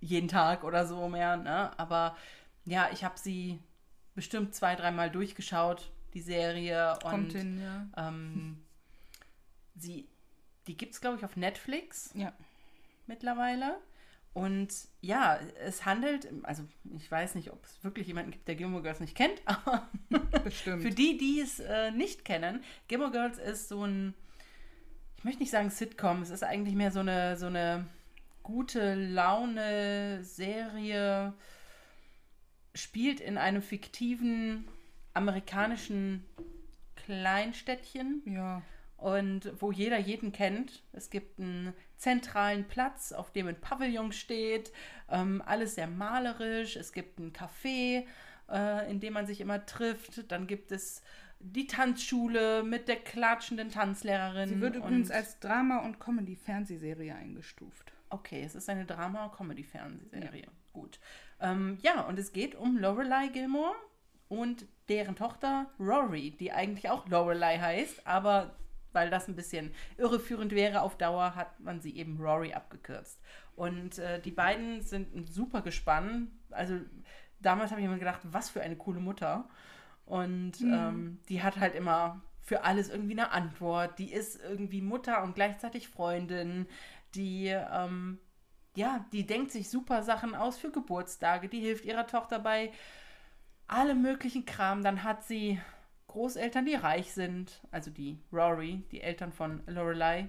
jeden 0.00 0.28
Tag 0.28 0.64
oder 0.64 0.86
so 0.86 1.08
mehr, 1.08 1.36
ne? 1.36 1.70
aber 1.78 2.16
ja, 2.64 2.88
ich 2.92 3.04
habe 3.04 3.18
sie 3.18 3.60
bestimmt 4.14 4.54
zwei, 4.54 4.74
dreimal 4.74 5.10
durchgeschaut, 5.10 5.90
die 6.14 6.20
Serie. 6.20 6.94
Und 6.94 7.02
kommt 7.04 7.32
hin, 7.32 7.60
ja. 7.60 8.08
ähm, 8.08 8.64
sie, 9.76 10.08
die 10.66 10.76
gibt 10.76 10.94
es, 10.94 11.00
glaube 11.00 11.16
ich, 11.16 11.24
auf 11.24 11.36
Netflix 11.36 12.10
Ja. 12.14 12.32
mittlerweile. 13.06 13.78
Und 14.32 14.72
ja, 15.00 15.40
es 15.64 15.84
handelt, 15.84 16.28
also 16.44 16.62
ich 16.96 17.10
weiß 17.10 17.34
nicht, 17.34 17.50
ob 17.50 17.64
es 17.64 17.82
wirklich 17.82 18.06
jemanden 18.06 18.30
gibt, 18.30 18.46
der 18.46 18.54
Gilmore 18.54 18.82
Girls 18.82 19.00
nicht 19.00 19.16
kennt, 19.16 19.40
aber 19.44 19.88
Bestimmt. 20.44 20.82
für 20.82 20.90
die, 20.90 21.16
die 21.16 21.40
es 21.40 21.58
äh, 21.58 21.90
nicht 21.90 22.24
kennen, 22.24 22.62
Gilmore 22.86 23.10
Girls 23.10 23.38
ist 23.38 23.68
so 23.68 23.84
ein, 23.84 24.14
ich 25.16 25.24
möchte 25.24 25.40
nicht 25.40 25.50
sagen 25.50 25.70
Sitcom, 25.70 26.22
es 26.22 26.30
ist 26.30 26.44
eigentlich 26.44 26.76
mehr 26.76 26.92
so 26.92 27.00
eine, 27.00 27.36
so 27.36 27.46
eine 27.46 27.86
gute 28.44 28.94
Laune 28.94 30.22
Serie, 30.22 31.34
spielt 32.74 33.20
in 33.20 33.36
einem 33.36 33.62
fiktiven 33.62 34.68
amerikanischen 35.12 36.24
Kleinstädtchen 36.94 38.22
ja. 38.26 38.62
und 38.96 39.52
wo 39.60 39.72
jeder 39.72 39.98
jeden 39.98 40.30
kennt. 40.30 40.82
Es 40.92 41.10
gibt 41.10 41.40
einen 41.40 41.74
zentralen 42.00 42.66
Platz, 42.66 43.12
auf 43.12 43.30
dem 43.30 43.46
ein 43.46 43.60
Pavillon 43.60 44.12
steht, 44.12 44.72
ähm, 45.10 45.42
alles 45.44 45.74
sehr 45.74 45.86
malerisch. 45.86 46.76
Es 46.76 46.92
gibt 46.92 47.18
ein 47.18 47.32
Café, 47.32 48.06
äh, 48.50 48.90
in 48.90 49.00
dem 49.00 49.12
man 49.12 49.26
sich 49.26 49.40
immer 49.40 49.66
trifft. 49.66 50.32
Dann 50.32 50.46
gibt 50.46 50.72
es 50.72 51.02
die 51.40 51.66
Tanzschule 51.66 52.62
mit 52.62 52.88
der 52.88 52.96
klatschenden 52.96 53.70
Tanzlehrerin. 53.70 54.48
Sie 54.48 54.60
wird 54.60 54.76
übrigens 54.76 55.10
und- 55.10 55.16
als 55.16 55.38
Drama- 55.40 55.84
und 55.84 56.00
Comedy-Fernsehserie 56.00 57.14
eingestuft. 57.14 57.92
Okay, 58.08 58.42
es 58.44 58.54
ist 58.54 58.68
eine 58.70 58.86
Drama-Comedy-Fernsehserie. 58.86 60.48
Gut. 60.72 60.98
Ähm, 61.40 61.78
ja, 61.82 62.00
und 62.02 62.18
es 62.18 62.32
geht 62.32 62.54
um 62.54 62.78
Lorelei 62.78 63.28
Gilmore 63.28 63.74
und 64.28 64.66
deren 64.88 65.16
Tochter 65.16 65.70
Rory, 65.78 66.30
die 66.30 66.52
eigentlich 66.52 66.88
auch 66.88 67.06
Lorelei 67.08 67.58
heißt, 67.58 68.06
aber 68.06 68.54
weil 68.92 69.10
das 69.10 69.28
ein 69.28 69.36
bisschen 69.36 69.72
irreführend 69.96 70.52
wäre 70.52 70.82
auf 70.82 70.96
Dauer, 70.96 71.34
hat 71.34 71.60
man 71.60 71.80
sie 71.80 71.96
eben 71.96 72.20
Rory 72.20 72.52
abgekürzt. 72.52 73.20
Und 73.56 73.98
äh, 73.98 74.20
die 74.20 74.30
beiden 74.30 74.82
sind 74.82 75.28
super 75.28 75.62
Gespann. 75.62 76.30
Also 76.50 76.80
damals 77.40 77.70
habe 77.70 77.80
ich 77.80 77.88
mir 77.88 77.98
gedacht, 77.98 78.20
was 78.24 78.50
für 78.50 78.62
eine 78.62 78.76
coole 78.76 79.00
Mutter. 79.00 79.48
Und 80.06 80.60
ähm, 80.62 81.20
die 81.28 81.42
hat 81.42 81.58
halt 81.58 81.74
immer 81.74 82.20
für 82.40 82.64
alles 82.64 82.88
irgendwie 82.88 83.12
eine 83.12 83.30
Antwort. 83.30 83.98
Die 83.98 84.12
ist 84.12 84.40
irgendwie 84.42 84.80
Mutter 84.80 85.22
und 85.22 85.34
gleichzeitig 85.34 85.88
Freundin. 85.88 86.66
Die, 87.14 87.46
ähm, 87.46 88.18
ja, 88.74 89.04
die 89.12 89.26
denkt 89.26 89.52
sich 89.52 89.70
super 89.70 90.02
Sachen 90.02 90.34
aus 90.34 90.58
für 90.58 90.70
Geburtstage. 90.70 91.48
Die 91.48 91.60
hilft 91.60 91.84
ihrer 91.84 92.06
Tochter 92.06 92.38
bei 92.38 92.72
allem 93.68 94.02
möglichen 94.02 94.46
Kram. 94.46 94.82
Dann 94.82 95.04
hat 95.04 95.24
sie 95.24 95.60
Großeltern, 96.10 96.66
die 96.66 96.74
reich 96.74 97.12
sind. 97.12 97.62
Also 97.70 97.90
die 97.90 98.18
Rory, 98.32 98.82
die 98.90 99.00
Eltern 99.00 99.32
von 99.32 99.62
Lorelei. 99.66 100.28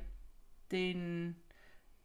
Den 0.72 1.36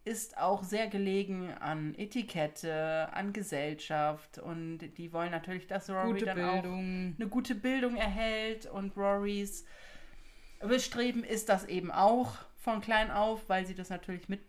ist 0.04 0.38
auch 0.38 0.62
sehr 0.62 0.86
gelegen 0.86 1.52
an 1.52 1.94
Etikette, 1.96 3.08
an 3.12 3.32
Gesellschaft 3.32 4.38
und 4.38 4.78
die 4.78 5.12
wollen 5.12 5.32
natürlich, 5.32 5.66
dass 5.66 5.90
Rory 5.90 6.12
Gute 6.12 6.24
dann 6.26 6.40
auch 6.44 6.62
Bildung. 6.62 7.16
eine 7.18 7.28
gute 7.28 7.56
Bildung 7.56 7.96
erhält 7.96 8.66
und 8.66 8.96
Rorys 8.96 9.64
Bestreben 10.60 11.22
ist 11.24 11.48
das 11.48 11.64
eben 11.66 11.90
auch 11.90 12.36
von 12.56 12.80
klein 12.80 13.10
auf, 13.10 13.48
weil 13.48 13.66
sie 13.66 13.74
das 13.74 13.90
natürlich 13.90 14.28
mit 14.28 14.40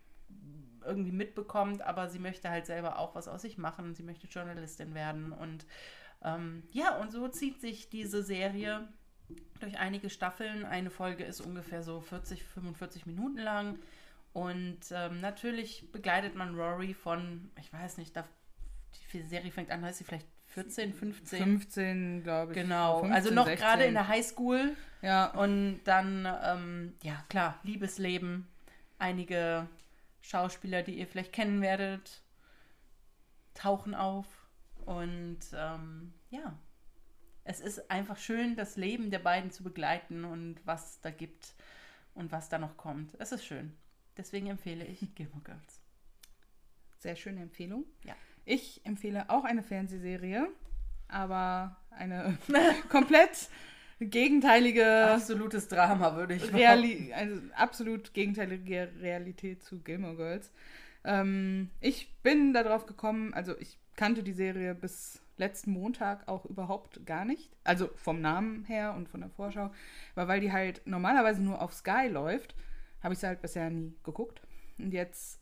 irgendwie 0.86 1.12
mitbekommt, 1.12 1.82
aber 1.82 2.08
sie 2.08 2.20
möchte 2.20 2.50
halt 2.50 2.66
selber 2.66 2.98
auch 3.00 3.14
was 3.14 3.28
aus 3.28 3.42
sich 3.42 3.58
machen. 3.58 3.94
Sie 3.94 4.04
möchte 4.04 4.28
Journalistin 4.28 4.94
werden 4.94 5.34
und 5.34 5.66
ähm, 6.24 6.64
ja, 6.72 6.98
und 6.98 7.12
so 7.12 7.28
zieht 7.28 7.60
sich 7.60 7.90
diese 7.90 8.24
Serie 8.24 8.88
durch 9.60 9.78
einige 9.78 10.10
Staffeln. 10.10 10.66
Eine 10.66 10.90
Folge 10.90 11.24
ist 11.24 11.42
ungefähr 11.42 11.84
so 11.84 12.02
40, 12.02 12.44
45 12.44 13.06
Minuten 13.06 13.38
lang. 13.38 13.80
Und 14.34 14.80
ähm, 14.92 15.20
natürlich 15.20 15.92
begleitet 15.92 16.36
man 16.36 16.56
Rory 16.56 16.94
von, 16.94 17.50
ich 17.60 17.72
weiß 17.74 17.98
nicht, 17.98 18.16
da, 18.16 18.24
die 19.14 19.22
Serie 19.22 19.52
fängt 19.52 19.72
an, 19.72 19.84
heißt 19.84 19.98
sie 19.98 20.04
vielleicht 20.04 20.28
14, 20.48 20.94
15. 20.94 21.40
15, 21.40 22.24
glaube 22.24 22.52
ich. 22.52 22.58
Genau, 22.58 23.00
15, 23.00 23.16
also 23.16 23.34
noch 23.34 23.46
16. 23.46 23.66
gerade 23.66 23.84
in 23.86 23.94
der 23.94 24.08
Highschool. 24.08 24.76
Ja, 25.02 25.28
Und 25.28 25.82
dann, 25.84 26.28
ähm, 26.44 26.94
ja 27.04 27.24
klar, 27.30 27.60
Liebesleben. 27.64 28.48
Einige 29.00 29.68
Schauspieler, 30.22 30.84
die 30.84 30.98
ihr 30.98 31.08
vielleicht 31.08 31.34
kennen 31.34 31.62
werdet, 31.62 32.24
tauchen 33.54 33.94
auf. 33.94 34.26
Und 34.86 35.40
ähm, 35.54 36.14
ja, 36.30 36.58
es 37.48 37.62
ist 37.62 37.90
einfach 37.90 38.18
schön, 38.18 38.56
das 38.58 38.76
Leben 38.76 39.10
der 39.10 39.20
beiden 39.20 39.52
zu 39.52 39.64
begleiten 39.64 40.26
und 40.26 40.60
was 40.66 41.00
da 41.00 41.10
gibt 41.10 41.54
und 42.14 42.32
was 42.32 42.50
da 42.50 42.58
noch 42.58 42.76
kommt. 42.76 43.16
Es 43.20 43.32
ist 43.32 43.46
schön. 43.46 43.74
Deswegen 44.18 44.48
empfehle 44.48 44.86
ich 44.86 45.00
Gilmore 45.16 45.44
Girls. 45.44 45.82
sehr 47.00 47.16
schöne 47.16 47.42
Empfehlung. 47.42 47.86
Ja. 48.04 48.16
Ich 48.44 48.86
empfehle 48.86 49.30
auch 49.30 49.46
eine 49.46 49.64
Fernsehserie, 49.64 50.50
aber 51.08 51.78
eine 51.90 52.38
komplett 52.90 53.50
gegenteilige 54.00 55.12
Absolutes 55.12 55.70
Drama, 55.70 56.16
würde 56.18 56.36
ich 56.36 56.54
Reali 56.54 57.14
also 57.14 57.42
absolut 57.56 58.14
gegenteilige 58.14 58.92
Realität 59.00 59.64
zu 59.64 59.80
Gilmore 59.80 60.18
Girls. 60.18 60.52
Ähm, 61.06 61.70
ich 61.80 62.14
bin 62.24 62.54
darauf 62.54 62.86
gekommen, 62.86 63.34
also 63.34 63.58
ich 63.58 63.80
kannte 63.96 64.22
die 64.22 64.34
Serie 64.34 64.76
bis 64.76 65.22
letzten 65.38 65.72
Montag 65.72 66.28
auch 66.28 66.46
überhaupt 66.46 67.06
gar 67.06 67.26
nicht. 67.26 67.56
Also 67.64 67.90
vom 67.96 68.22
Namen 68.22 68.64
her 68.66 68.94
und 68.96 69.08
von 69.10 69.22
der 69.22 69.30
Vorschau. 69.30 69.72
Aber 70.16 70.28
weil 70.28 70.40
die 70.42 70.52
halt 70.52 70.82
normalerweise 70.86 71.42
nur 71.44 71.62
auf 71.62 71.74
Sky 71.74 72.08
läuft, 72.12 72.56
habe 73.04 73.14
ich 73.14 73.20
sie 73.20 73.28
halt 73.28 73.42
bisher 73.42 73.70
nie 73.70 73.94
geguckt. 74.04 74.42
Und 74.80 74.92
jetzt 74.94 75.40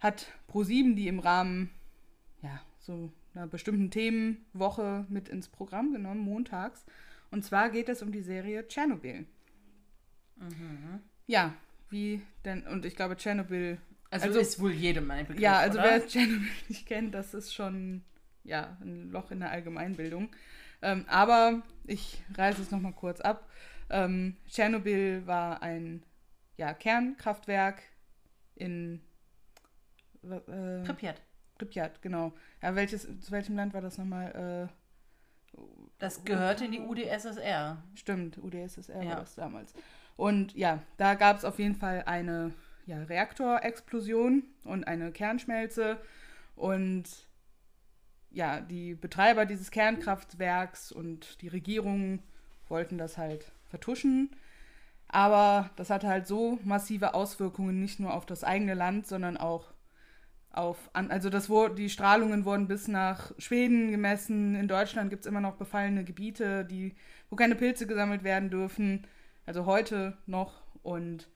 hat 0.00 0.26
ProSieben 0.46 0.96
die 0.96 1.08
im 1.08 1.18
Rahmen 1.18 1.70
ja, 2.42 2.60
so 2.78 3.12
einer 3.34 3.46
bestimmten 3.46 3.90
Themenwoche 3.90 5.06
mit 5.08 5.28
ins 5.28 5.48
Programm 5.48 5.92
genommen, 5.92 6.20
montags. 6.20 6.84
Und 7.30 7.44
zwar 7.44 7.70
geht 7.70 7.88
es 7.88 8.02
um 8.02 8.12
die 8.12 8.20
Serie 8.22 8.66
Tschernobyl. 8.68 9.26
Ja, 11.26 11.54
wie 11.90 12.20
denn, 12.44 12.66
und 12.66 12.84
ich 12.84 12.96
glaube, 12.96 13.16
Tschernobyl. 13.16 13.78
Also, 14.10 14.26
Also- 14.26 14.40
ist 14.40 14.60
wohl 14.60 14.72
jedem 14.72 15.10
ein 15.10 15.26
Begriff, 15.26 15.40
Ja, 15.42 15.58
also 15.58 15.78
oder? 15.78 15.88
wer 15.88 16.06
Tschernobyl 16.06 16.48
nicht 16.68 16.86
kennt, 16.86 17.14
das 17.14 17.32
ist 17.34 17.54
schon 17.54 18.02
ja, 18.44 18.76
ein 18.80 19.10
Loch 19.10 19.30
in 19.30 19.40
der 19.40 19.50
Allgemeinbildung. 19.50 20.30
Ähm, 20.82 21.04
aber 21.08 21.62
ich 21.84 22.22
reiße 22.34 22.62
es 22.62 22.70
nochmal 22.70 22.92
kurz 22.92 23.20
ab. 23.20 23.48
Ähm, 23.90 24.36
Tschernobyl 24.48 25.26
war 25.26 25.62
ein 25.62 26.02
ja, 26.56 26.74
Kernkraftwerk 26.74 27.82
in 28.56 29.00
äh, 30.24 30.82
Pripyat. 30.84 31.20
Pripyat, 31.58 32.02
genau. 32.02 32.32
Ja, 32.62 32.74
welches, 32.74 33.02
zu 33.20 33.30
welchem 33.30 33.56
Land 33.56 33.74
war 33.74 33.80
das 33.80 33.98
nochmal? 33.98 34.68
Äh, 35.54 35.58
Das 35.98 36.24
gehörte 36.24 36.64
in 36.64 36.72
die 36.72 36.80
UdSSR. 36.80 37.82
Stimmt, 37.94 38.38
UdSSR 38.38 39.02
Ja. 39.02 39.10
war 39.10 39.16
das 39.20 39.34
damals. 39.34 39.74
Und 40.16 40.54
ja, 40.54 40.82
da 40.96 41.14
gab 41.14 41.38
es 41.38 41.44
auf 41.44 41.58
jeden 41.58 41.74
Fall 41.74 42.02
eine 42.06 42.52
ja, 42.86 43.02
Reaktorexplosion 43.02 44.42
und 44.64 44.84
eine 44.84 45.12
Kernschmelze. 45.12 45.98
Und 46.56 47.04
ja, 48.32 48.60
die 48.60 48.94
Betreiber 48.94 49.46
dieses 49.46 49.70
Kernkraftwerks 49.70 50.92
und 50.92 51.40
die 51.42 51.48
Regierung 51.48 52.20
wollten 52.68 52.98
das 52.98 53.18
halt 53.18 53.52
vertuschen. 53.68 54.30
Aber 55.08 55.70
das 55.76 55.90
hatte 55.90 56.08
halt 56.08 56.26
so 56.26 56.58
massive 56.64 57.14
Auswirkungen 57.14 57.80
nicht 57.80 58.00
nur 58.00 58.14
auf 58.14 58.24
das 58.24 58.44
eigene 58.44 58.74
Land, 58.74 59.06
sondern 59.06 59.36
auch 59.36 59.72
auf, 60.50 60.90
also 60.92 61.30
das 61.30 61.50
die 61.76 61.88
Strahlungen 61.88 62.44
wurden 62.44 62.68
bis 62.68 62.88
nach 62.88 63.32
Schweden 63.38 63.90
gemessen. 63.90 64.54
In 64.54 64.68
Deutschland 64.68 65.10
gibt 65.10 65.24
es 65.24 65.26
immer 65.26 65.40
noch 65.40 65.56
befallene 65.56 66.04
Gebiete, 66.04 66.64
die, 66.64 66.94
wo 67.30 67.36
keine 67.36 67.54
Pilze 67.54 67.86
gesammelt 67.86 68.22
werden 68.24 68.50
dürfen. 68.50 69.06
Also 69.46 69.66
heute 69.66 70.16
noch. 70.26 70.62
Und 70.82 71.28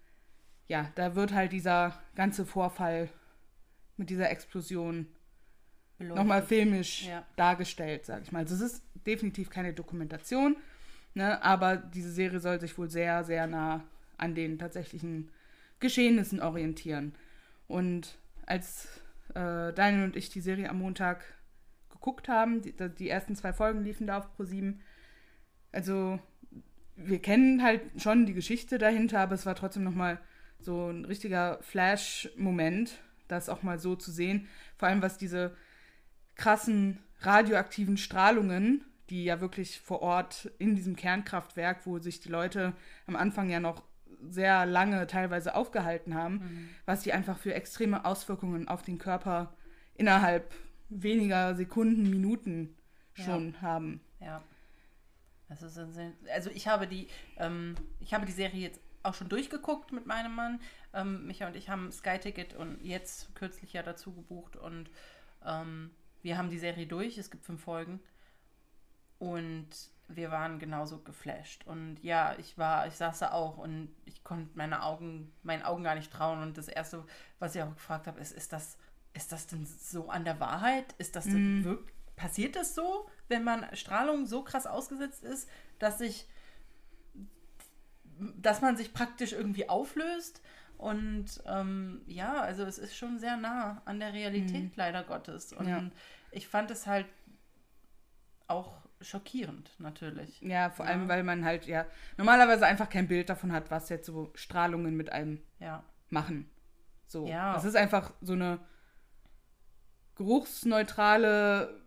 ja, 0.69 0.91
da 0.97 1.15
wird 1.15 1.33
halt 1.33 1.53
dieser 1.53 1.99
ganze 2.15 2.45
Vorfall 2.45 3.09
mit 3.97 4.11
dieser 4.11 4.31
Explosion 4.31 5.07
Beleuchtet. 5.99 6.17
nochmal 6.17 6.43
filmisch 6.43 7.07
Ja. 7.07 7.25
dargestellt, 7.37 8.05
sag 8.07 8.23
ich 8.23 8.33
mal. 8.33 8.41
Also 8.41 8.55
es 8.55 8.61
ist 8.73 8.83
definitiv 9.07 9.51
keine 9.51 9.73
Dokumentation, 9.73 10.57
ne, 11.15 11.43
aber 11.43 11.77
diese 11.77 12.11
Serie 12.13 12.41
soll 12.41 12.61
sich 12.61 12.77
wohl 12.77 12.91
sehr, 12.91 13.25
sehr 13.25 13.47
nah 13.47 13.85
an 14.19 14.35
den 14.35 14.59
tatsächlichen 14.59 15.31
Geschehnissen 15.81 16.41
orientieren. 16.41 17.15
Und 17.69 18.19
als 18.47 18.89
äh, 19.35 19.73
Daniel 19.73 20.05
und 20.05 20.17
ich 20.17 20.31
die 20.31 20.41
Serie 20.41 20.71
am 20.71 20.79
Montag 20.79 21.25
geguckt 21.91 22.29
haben, 22.29 22.63
die, 22.63 22.73
die 22.99 23.09
ersten 23.09 23.37
zwei 23.37 23.53
Folgen 23.53 23.83
liefen 23.83 24.07
da 24.07 24.19
auf 24.19 24.35
ProSieben, 24.37 24.81
also 25.73 26.19
wir 26.97 27.21
kennen 27.21 27.63
halt 27.63 27.83
schon 28.01 28.25
die 28.25 28.33
Geschichte 28.33 28.79
dahinter, 28.79 29.21
aber 29.21 29.35
es 29.35 29.45
war 29.45 29.55
trotzdem 29.55 29.85
nochmal 29.85 30.19
so 30.59 30.89
ein 30.89 31.05
richtiger 31.05 31.59
Flash-Moment, 31.63 32.99
das 33.29 33.49
auch 33.51 33.63
mal 33.63 33.79
so 33.79 33.97
zu 33.97 34.11
sehen. 34.11 34.49
Vor 34.79 34.89
allem 34.89 35.03
was 35.03 35.19
diese 35.19 35.55
krassen 36.37 36.99
radioaktiven 37.21 37.97
Strahlungen, 37.97 38.85
die 39.11 39.25
ja 39.25 39.41
wirklich 39.41 39.81
vor 39.81 40.03
Ort 40.03 40.51
in 40.59 40.75
diesem 40.77 40.97
Kernkraftwerk, 40.97 41.87
wo 41.87 41.99
sich 41.99 42.21
die 42.21 42.29
Leute 42.29 42.73
am 43.07 43.17
Anfang 43.17 43.51
ja 43.51 43.61
noch 43.61 43.83
sehr 44.23 44.67
lange 44.67 45.07
teilweise 45.07 45.55
aufgehalten 45.55 46.15
haben, 46.15 46.71
was 46.85 47.03
die 47.03 47.13
einfach 47.13 47.39
für 47.39 47.55
extreme 47.55 48.05
Auswirkungen 48.05 48.69
auf 48.69 48.83
den 48.83 48.99
Körper 48.99 49.55
innerhalb 49.95 50.55
weniger 50.89 51.55
Sekunden, 51.55 52.09
Minuten 52.09 52.77
schon 53.15 53.61
haben. 53.61 54.01
Ja. 54.21 54.43
Das 55.49 55.63
ist 55.63 55.79
also 55.79 56.51
ich 56.51 56.67
habe 56.67 56.89
die, 56.89 57.07
ähm, 57.39 57.77
ich 58.01 58.13
habe 58.15 58.27
die 58.27 58.33
Serie 58.33 58.61
jetzt 58.61 58.81
auch 59.05 59.15
schon 59.15 59.29
durchgeguckt 59.29 59.93
mit 59.93 60.07
meinem 60.07 60.35
Mann. 60.35 60.61
Ähm, 60.93 61.27
Micha 61.27 61.47
und 61.47 61.55
ich 61.55 61.69
haben 61.69 61.93
Sky 61.93 62.19
Ticket 62.19 62.55
und 62.55 62.83
jetzt 62.83 63.35
kürzlich 63.37 63.73
ja 63.73 63.83
dazu 63.83 64.13
gebucht 64.13 64.57
und 64.57 64.91
ähm, 65.45 65.93
wir 66.27 66.37
haben 66.37 66.51
die 66.51 66.59
Serie 66.59 66.87
durch. 66.87 67.19
Es 67.19 67.31
gibt 67.31 67.45
fünf 67.45 67.63
Folgen 67.63 68.01
und 69.21 69.69
wir 70.09 70.33
waren 70.33 70.59
genauso 70.59 70.99
geflasht. 70.99 71.65
Und 71.67 71.99
ja, 72.03 72.35
ich 72.39 72.59
war, 72.59 72.89
ich 72.89 72.95
saß 72.95 73.21
da 73.21 73.31
auch 73.31 73.59
und 73.59 73.95
ich 74.05 74.25
konnte 74.25 74.51
meine 74.55 74.83
Augen, 74.83 75.33
meinen 75.45 75.63
Augen 75.63 75.85
gar 75.85 75.95
nicht 75.95 76.13
trauen. 76.13 76.43
Und 76.43 76.59
das 76.59 76.67
erste, 76.67 77.05
was 77.39 77.55
ich 77.55 77.63
auch 77.63 77.73
gefragt 77.73 78.09
habe, 78.09 78.21
ist, 78.21 78.33
ist 78.33 78.53
das, 78.53 78.77
ist 79.15 79.31
das 79.31 79.47
denn 79.47 79.67
so 79.67 80.11
an 80.11 80.25
der 80.25 80.41
Wahrheit? 80.41 80.97
Ist 80.99 81.15
das 81.15 81.25
denn 81.25 81.65
wirklich, 81.65 81.95
passiert 82.17 82.57
das 82.57 82.75
so, 82.75 83.09
wenn 83.29 83.45
man 83.45 83.65
Strahlung 83.77 84.27
so 84.27 84.43
krass 84.43 84.67
ausgesetzt 84.67 85.23
ist, 85.23 85.49
dass 85.79 85.99
sich, 85.99 86.29
dass 88.37 88.63
man 88.63 88.77
sich 88.77 88.93
praktisch 88.93 89.33
irgendwie 89.33 89.69
auflöst? 89.69 90.43
Und 90.79 91.43
ähm, 91.47 92.03
ja, 92.07 92.41
also 92.41 92.65
es 92.65 92.79
ist 92.79 92.97
schon 92.97 93.19
sehr 93.19 93.37
nah 93.37 93.81
an 93.87 93.99
der 93.99 94.13
Realität, 94.13 94.77
leider 94.77 95.05
Gottes. 95.05 95.53
Und 95.53 95.69
Ja. 95.69 95.83
Ich 96.31 96.49
fand 96.49 96.71
es 96.71 96.87
halt 96.87 97.07
auch 98.49 98.77
schockierend, 99.01 99.71
natürlich. 99.79 100.41
Ja, 100.41 100.71
vor 100.71 100.87
Ja. 100.87 100.93
allem, 100.93 101.09
weil 101.09 101.23
man 101.23 101.45
halt 101.45 101.67
ja 101.67 101.85
normalerweise 102.17 102.65
einfach 102.67 102.89
kein 102.89 103.09
Bild 103.09 103.29
davon 103.29 103.53
hat, 103.53 103.71
was 103.71 103.89
jetzt 103.89 104.07
so 104.07 104.31
Strahlungen 104.35 104.97
mit 104.97 105.13
einem 105.13 105.43
Ja. 105.59 105.83
machen. 106.11 106.49
So. 107.07 107.27
Ja. 107.27 107.53
Das 107.55 107.65
ist 107.65 107.77
einfach 107.77 108.13
so 108.21 108.33
eine 108.33 108.59
geruchsneutrale, 110.17 111.81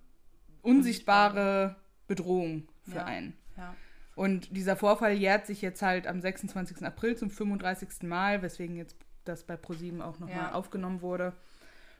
unsichtbare 0.61 1.75
Bedrohung 2.07 2.67
für 2.83 2.97
Ja. 2.97 3.05
einen. 3.05 3.37
Ja. 3.57 3.75
Und 4.15 4.55
dieser 4.55 4.75
Vorfall 4.75 5.13
jährt 5.13 5.45
sich 5.47 5.61
jetzt 5.61 5.81
halt 5.81 6.05
am 6.07 6.19
26. 6.21 6.85
April 6.85 7.15
zum 7.15 7.29
35. 7.31 8.03
Mal, 8.07 8.41
weswegen 8.41 8.75
jetzt 8.75 8.95
das 9.25 9.43
bei 9.45 9.55
ProSieben 9.55 10.01
auch 10.01 10.19
nochmal 10.19 10.51
aufgenommen 10.53 11.01
wurde. 11.01 11.33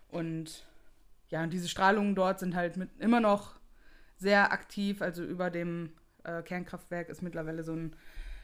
Und 0.10 0.66
ja, 1.30 1.44
und 1.44 1.52
diese 1.52 1.68
Strahlungen 1.70 2.16
dort 2.16 2.40
sind 2.40 2.56
halt 2.56 2.78
mit 2.78 2.90
immer 3.00 3.20
noch 3.20 3.60
sehr 4.18 4.52
aktiv. 4.52 5.02
Also 5.02 5.24
über 5.24 5.50
dem 5.50 5.94
äh, 6.24 6.42
Kernkraftwerk 6.42 7.10
ist 7.10 7.22
mittlerweile 7.22 7.64
so 7.64 7.74
ein 7.74 7.96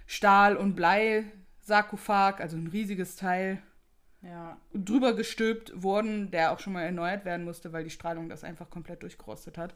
Stahl- 0.07 0.55
und 0.55 0.75
Blei-Sarkophag, 0.75 2.39
also 2.39 2.57
ein 2.57 2.67
riesiges 2.67 3.15
Teil, 3.15 3.61
Ja. 4.21 4.57
drüber 4.73 5.13
gestülpt 5.13 5.71
worden, 5.83 6.31
der 6.31 6.51
auch 6.51 6.59
schon 6.59 6.73
mal 6.73 6.83
erneuert 6.83 7.25
werden 7.25 7.43
musste, 7.45 7.73
weil 7.73 7.83
die 7.83 7.89
Strahlung 7.89 8.29
das 8.29 8.43
einfach 8.43 8.69
komplett 8.69 9.03
durchgerostet 9.03 9.57
hat. 9.57 9.73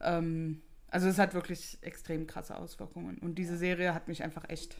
Ähm, 0.00 0.62
also 0.88 1.08
es 1.08 1.18
hat 1.18 1.32
wirklich 1.34 1.78
extrem 1.80 2.26
krasse 2.26 2.54
Auswirkungen. 2.56 3.16
Und 3.18 3.36
diese 3.36 3.56
Serie 3.56 3.94
hat 3.94 4.08
mich 4.08 4.22
einfach 4.22 4.48
echt 4.48 4.76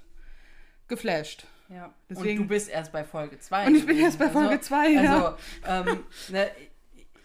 geflasht. 0.88 1.46
Ja. 1.68 1.92
Deswegen- 2.10 2.40
und 2.40 2.44
du 2.44 2.48
bist 2.48 2.68
erst 2.68 2.92
bei 2.92 3.02
Folge 3.02 3.38
2. 3.38 3.66
Und 3.66 3.74
ich 3.76 3.86
bin 3.86 3.96
erst 3.98 4.18
bei 4.18 4.28
Folge 4.28 4.60
2, 4.60 4.88
ja. 4.90 5.36
Also, 5.66 5.90
ähm, 5.90 6.00
ne, 6.28 6.50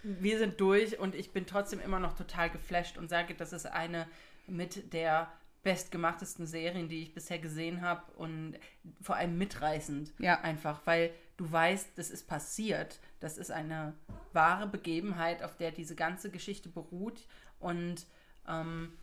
wir 0.04 0.38
sind 0.38 0.60
durch 0.60 1.00
und 1.00 1.16
ich 1.16 1.32
bin 1.32 1.46
trotzdem 1.46 1.80
immer 1.80 2.00
noch 2.00 2.16
total 2.16 2.50
geflasht 2.50 2.98
und 2.98 3.10
sage, 3.10 3.36
das 3.36 3.54
ist 3.54 3.66
eine 3.66 4.08
mit 4.48 4.94
der 4.94 5.32
bestgemachtesten 5.64 6.48
Serien, 6.48 6.88
die 6.88 7.04
ich 7.04 7.14
bisher 7.14 7.40
gesehen 7.40 7.82
habe 7.82 8.10
und 8.14 8.56
vor 9.02 9.18
allem 9.18 9.38
mitreißend. 9.38 10.14
Ja. 10.20 10.40
Einfach, 10.42 10.82
weil 10.86 11.12
du 11.36 11.52
weißt, 11.52 11.98
das 11.98 12.10
ist 12.10 12.28
passiert. 12.28 13.00
Das 13.20 13.38
ist 13.38 13.52
eine 13.52 13.94
wahre 14.34 14.68
Begebenheit, 14.68 15.44
auf 15.44 15.58
der 15.58 15.72
diese 15.72 15.96
ganze 15.96 16.32
Geschichte 16.32 16.70
beruht 16.70 17.28
und 17.60 18.06
ähm, 18.48 18.94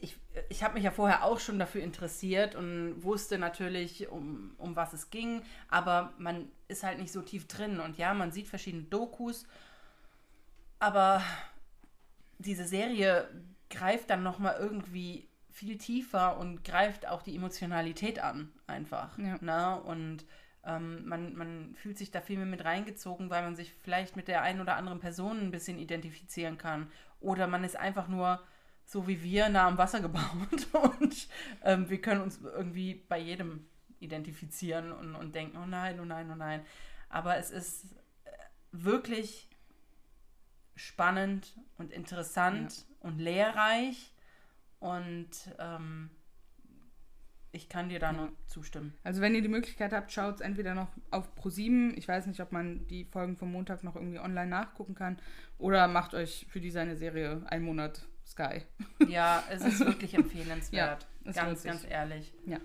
ich, 0.00 0.18
ich 0.48 0.62
habe 0.62 0.74
mich 0.74 0.84
ja 0.84 0.90
vorher 0.90 1.24
auch 1.24 1.40
schon 1.40 1.58
dafür 1.58 1.82
interessiert 1.82 2.54
und 2.54 3.02
wusste 3.02 3.38
natürlich, 3.38 4.08
um, 4.08 4.54
um 4.58 4.76
was 4.76 4.92
es 4.92 5.10
ging, 5.10 5.42
aber 5.68 6.12
man 6.18 6.50
ist 6.68 6.82
halt 6.82 6.98
nicht 6.98 7.12
so 7.12 7.22
tief 7.22 7.46
drin 7.46 7.80
und 7.80 7.98
ja, 7.98 8.14
man 8.14 8.32
sieht 8.32 8.48
verschiedene 8.48 8.84
Dokus, 8.84 9.46
aber 10.78 11.22
diese 12.38 12.64
Serie 12.64 13.28
greift 13.68 14.10
dann 14.10 14.22
nochmal 14.22 14.56
irgendwie 14.58 15.28
viel 15.50 15.78
tiefer 15.78 16.38
und 16.38 16.64
greift 16.64 17.06
auch 17.06 17.22
die 17.22 17.36
Emotionalität 17.36 18.18
an, 18.18 18.50
einfach. 18.66 19.18
Ja. 19.18 19.36
Ne? 19.40 19.80
Und 19.82 20.24
ähm, 20.64 21.06
man, 21.06 21.34
man 21.34 21.74
fühlt 21.74 21.98
sich 21.98 22.10
da 22.10 22.20
viel 22.20 22.38
mehr 22.38 22.46
mit 22.46 22.64
reingezogen, 22.64 23.30
weil 23.30 23.42
man 23.42 23.56
sich 23.56 23.74
vielleicht 23.82 24.16
mit 24.16 24.28
der 24.28 24.42
einen 24.42 24.60
oder 24.60 24.76
anderen 24.76 25.00
Person 25.00 25.38
ein 25.40 25.50
bisschen 25.50 25.78
identifizieren 25.78 26.56
kann. 26.56 26.90
Oder 27.20 27.46
man 27.46 27.64
ist 27.64 27.76
einfach 27.76 28.08
nur 28.08 28.42
so 28.90 29.06
wie 29.06 29.22
wir 29.22 29.48
nah 29.48 29.68
am 29.68 29.78
Wasser 29.78 30.00
gebaut 30.00 30.66
und 31.00 31.28
ähm, 31.62 31.88
wir 31.88 32.00
können 32.00 32.22
uns 32.22 32.40
irgendwie 32.42 32.94
bei 33.08 33.20
jedem 33.20 33.64
identifizieren 34.00 34.90
und, 34.90 35.14
und 35.14 35.32
denken, 35.32 35.58
oh 35.58 35.66
nein, 35.66 36.00
oh 36.00 36.04
nein, 36.04 36.28
oh 36.28 36.34
nein. 36.34 36.62
Aber 37.08 37.36
es 37.36 37.52
ist 37.52 37.84
äh, 38.24 38.30
wirklich 38.72 39.48
spannend 40.74 41.56
und 41.78 41.92
interessant 41.92 42.84
und 42.98 43.20
lehrreich 43.20 44.12
und 44.80 45.30
ähm, 45.60 46.10
ich 47.52 47.68
kann 47.68 47.90
dir 47.90 48.00
da 48.00 48.10
nur 48.10 48.32
zustimmen. 48.48 48.94
Also 49.04 49.20
wenn 49.20 49.36
ihr 49.36 49.42
die 49.42 49.48
Möglichkeit 49.48 49.92
habt, 49.92 50.10
schaut 50.10 50.36
es 50.36 50.40
entweder 50.40 50.74
noch 50.74 50.88
auf 51.12 51.32
ProSieben. 51.36 51.96
Ich 51.96 52.08
weiß 52.08 52.26
nicht, 52.26 52.40
ob 52.40 52.50
man 52.50 52.88
die 52.88 53.04
Folgen 53.04 53.36
vom 53.36 53.52
Montag 53.52 53.84
noch 53.84 53.94
irgendwie 53.94 54.18
online 54.18 54.50
nachgucken 54.50 54.96
kann. 54.96 55.20
Oder 55.58 55.86
macht 55.86 56.14
euch 56.14 56.46
für 56.48 56.60
die 56.60 56.70
seine 56.70 56.96
Serie 56.96 57.42
einen 57.46 57.64
Monat 57.64 58.08
Sky. 58.30 58.62
Ja, 59.08 59.42
es 59.50 59.64
ist 59.64 59.80
wirklich 59.80 60.14
empfehlenswert. 60.14 61.06
lohnt 61.24 61.36
ganz, 61.36 61.62
ganz 61.64 61.84
ehrlich. 61.88 62.32
Ja. 62.46 62.58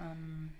Ähm, 0.00 0.50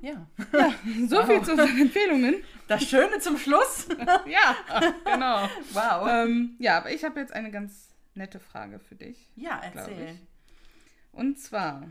ja. 0.00 0.26
So 1.08 1.24
viel 1.26 1.42
zu 1.42 1.52
unseren 1.52 1.80
Empfehlungen. 1.80 2.36
Das 2.68 2.84
Schöne 2.84 3.18
zum 3.18 3.36
Schluss. 3.36 3.88
ja, 4.26 4.56
genau. 5.04 5.48
Wow. 5.72 6.08
ähm, 6.08 6.54
ja, 6.58 6.78
aber 6.78 6.92
ich 6.92 7.02
habe 7.04 7.18
jetzt 7.18 7.32
eine 7.32 7.50
ganz 7.50 7.88
nette 8.14 8.38
Frage 8.38 8.78
für 8.78 8.94
dich. 8.94 9.28
ja, 9.36 9.60
erzähl. 9.62 10.14
ich. 10.14 10.26
Und 11.12 11.38
zwar, 11.40 11.88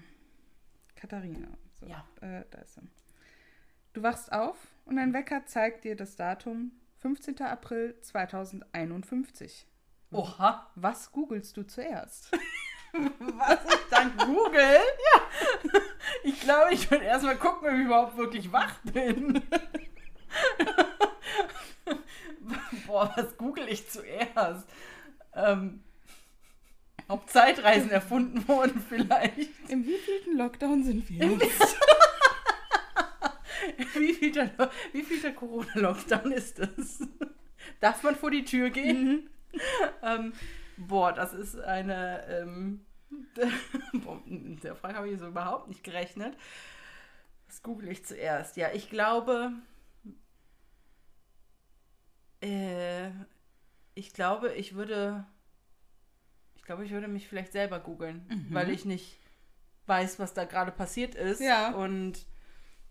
Katharina. 0.95 1.49
So, 1.79 1.85
Ja. 1.87 2.05
Äh, 2.21 2.45
da 2.49 2.59
ist 2.59 2.75
sie. 2.75 2.81
Du 3.93 4.03
wachst 4.03 4.31
auf 4.31 4.55
und 4.85 4.95
dein 4.95 5.13
Wecker 5.13 5.45
zeigt 5.45 5.83
dir 5.83 5.95
das 5.95 6.15
Datum 6.15 6.71
15. 7.01 7.41
April 7.41 7.99
2051. 8.01 9.65
Oha. 10.11 10.71
Was 10.75 11.11
googelst 11.11 11.57
du 11.57 11.63
zuerst? 11.67 12.31
Was 12.93 13.59
ich 13.65 13.89
dann 13.89 14.15
google? 14.17 14.61
Ja. 14.61 15.21
Ich 16.23 16.39
glaube, 16.39 16.73
ich 16.73 16.89
würde 16.89 17.03
erstmal 17.03 17.35
gucken, 17.35 17.67
ob 17.67 17.73
ich 17.75 17.85
überhaupt 17.85 18.17
wirklich 18.17 18.51
wach 18.51 18.75
bin. 18.83 19.41
Boah, 22.87 23.13
was 23.15 23.37
google 23.37 23.67
ich 23.67 23.89
zuerst? 23.89 24.67
Ähm, 25.35 25.83
ob 27.09 27.29
Zeitreisen 27.29 27.91
erfunden 27.91 28.47
wurden 28.47 28.81
vielleicht. 28.87 29.49
Im 29.69 29.85
wievielten 29.85 30.37
Lockdown 30.37 30.83
sind 30.83 31.09
wir 31.09 31.27
jetzt? 31.27 31.77
Wie 33.95 34.13
viel 34.13 34.31
der, 34.31 34.49
wie 34.93 35.03
viel 35.03 35.21
der 35.21 35.33
Corona-Lockdown 35.33 36.31
ist 36.31 36.59
das? 36.59 36.99
Darf 37.81 38.01
man 38.03 38.15
vor 38.15 38.31
die 38.31 38.45
Tür 38.45 38.69
gehen? 38.69 39.29
ähm, 40.03 40.33
boah, 40.77 41.13
das 41.13 41.33
ist 41.33 41.59
eine. 41.59 42.25
Ähm, 42.27 42.85
boah, 43.93 44.19
mit 44.25 44.63
der 44.63 44.75
Frage 44.75 44.95
habe 44.95 45.09
ich 45.09 45.19
so 45.19 45.27
überhaupt 45.27 45.67
nicht 45.67 45.83
gerechnet. 45.83 46.35
Was 47.47 47.61
google 47.63 47.89
ich 47.89 48.05
zuerst? 48.05 48.57
Ja, 48.57 48.69
ich 48.73 48.89
glaube. 48.89 49.51
Äh, 52.41 53.09
ich 53.95 54.13
glaube, 54.13 54.53
ich 54.53 54.75
würde. 54.75 55.25
Ich 56.55 56.63
glaube, 56.63 56.85
ich 56.85 56.91
würde 56.91 57.07
mich 57.07 57.27
vielleicht 57.27 57.53
selber 57.53 57.79
googeln, 57.79 58.25
Mhm. 58.29 58.47
weil 58.53 58.69
ich 58.69 58.83
nicht 58.85 59.19
weiß, 59.85 60.19
was 60.19 60.33
da 60.33 60.43
gerade 60.43 60.71
passiert 60.71 61.15
ist. 61.15 61.39
Ja. 61.39 61.71
Und 61.71 62.25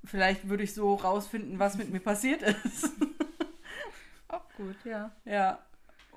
vielleicht 0.02 0.48
würde 0.48 0.62
ich 0.64 0.72
so 0.72 0.94
rausfinden, 0.94 1.58
was 1.58 1.76
mit 1.76 1.90
mir 1.90 2.00
passiert 2.00 2.40
ist. 2.42 2.90
Auch 4.28 4.48
gut, 4.56 4.76
ja. 4.84 5.14
ja. 5.26 5.58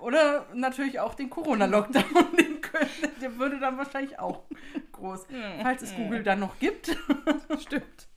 Oder 0.02 0.45
natürlich 0.54 1.00
auch 1.00 1.14
den 1.16 1.30
Corona-Lockdown. 1.30 2.04
Den 2.38 2.62
könnte- 2.62 3.10
Der 3.22 3.38
würde 3.38 3.60
dann 3.60 3.78
wahrscheinlich 3.78 4.18
auch 4.20 4.43
groß. 4.91 5.26
Falls 5.62 5.82
es 5.82 5.95
Google 5.95 6.24
dann 6.24 6.39
noch 6.39 6.58
gibt. 6.60 6.88
Stimmt. 7.60 8.08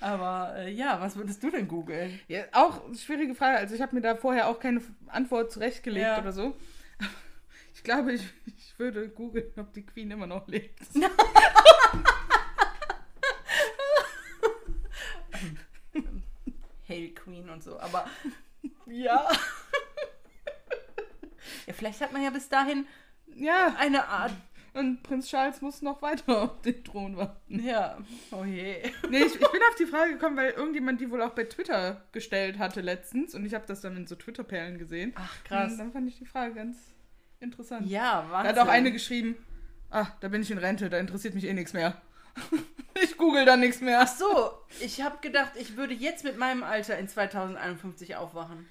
Aber 0.00 0.54
äh, 0.56 0.70
ja, 0.72 1.00
was 1.00 1.14
würdest 1.16 1.42
du 1.42 1.50
denn 1.50 1.68
googeln? 1.68 2.18
Ja, 2.26 2.42
auch 2.52 2.84
eine 2.86 2.96
schwierige 2.96 3.34
Frage. 3.36 3.58
Also 3.58 3.74
ich 3.76 3.80
habe 3.82 3.94
mir 3.94 4.00
da 4.00 4.16
vorher 4.16 4.48
auch 4.48 4.58
keine 4.58 4.80
Antwort 5.06 5.52
zurechtgelegt 5.52 6.04
Ja. 6.06 6.18
oder 6.20 6.32
so. 6.32 6.56
Ich 7.74 7.82
glaube, 7.84 8.12
ich, 8.12 8.22
ich 8.46 8.78
würde 8.78 9.08
googeln, 9.08 9.50
ob 9.56 9.72
die 9.72 9.84
Queen 9.84 10.08
immer 10.12 10.26
noch 10.28 10.46
lebt. 10.46 10.78
Hail 16.88 17.10
Queen 17.14 17.48
und 17.48 17.62
so, 17.62 17.78
aber 17.78 18.06
ja. 18.86 19.28
Ja, 21.66 21.72
vielleicht 21.72 22.00
hat 22.00 22.12
man 22.12 22.22
ja 22.22 22.30
bis 22.30 22.48
dahin 22.48 22.86
Ja, 23.34 23.74
eine 23.78 24.06
Art. 24.08 24.32
und 24.74 25.02
Prinz 25.02 25.28
Charles 25.28 25.60
muss 25.60 25.82
noch 25.82 26.00
weiter 26.02 26.42
auf 26.42 26.62
den 26.62 26.82
Thron 26.84 27.16
warten. 27.16 27.62
Ja, 27.64 27.98
oh 28.30 28.44
je. 28.44 28.76
Nee, 29.10 29.18
ich, 29.24 29.34
ich 29.34 29.38
bin 29.38 29.60
auf 29.70 29.74
die 29.78 29.86
Frage 29.86 30.12
gekommen, 30.14 30.36
weil 30.36 30.50
irgendjemand 30.52 31.00
die 31.00 31.10
wohl 31.10 31.22
auch 31.22 31.30
bei 31.34 31.44
Twitter 31.44 32.04
gestellt 32.12 32.58
hatte 32.58 32.80
letztens 32.80 33.34
und 33.34 33.44
ich 33.46 33.54
habe 33.54 33.66
das 33.66 33.80
dann 33.80 33.96
in 33.96 34.06
so 34.06 34.14
Twitter-Perlen 34.16 34.78
gesehen. 34.78 35.12
Ach, 35.16 35.34
Und 35.70 35.78
dann 35.78 35.92
fand 35.92 36.08
ich 36.08 36.18
die 36.18 36.26
Frage 36.26 36.54
ganz 36.54 36.76
interessant. 37.40 37.86
Ja, 37.88 38.22
Da 38.22 38.30
Wahnsinn. 38.32 38.48
hat 38.56 38.58
auch 38.66 38.70
eine 38.72 38.92
geschrieben, 38.92 39.36
ah, 39.90 40.06
da 40.20 40.28
bin 40.28 40.42
ich 40.42 40.50
in 40.50 40.58
Rente, 40.58 40.88
da 40.88 40.98
interessiert 40.98 41.34
mich 41.34 41.44
eh 41.44 41.52
nichts 41.52 41.72
mehr. 41.72 42.00
ich 43.02 43.18
google 43.18 43.44
da 43.44 43.56
nichts 43.58 43.80
mehr. 43.82 44.00
Ach 44.00 44.08
so, 44.08 44.52
ich 44.80 45.02
habe 45.02 45.18
gedacht, 45.20 45.52
ich 45.56 45.76
würde 45.76 45.92
jetzt 45.92 46.24
mit 46.24 46.38
meinem 46.38 46.62
Alter 46.62 46.98
in 46.98 47.08
2051 47.08 48.16
aufwachen. 48.16 48.66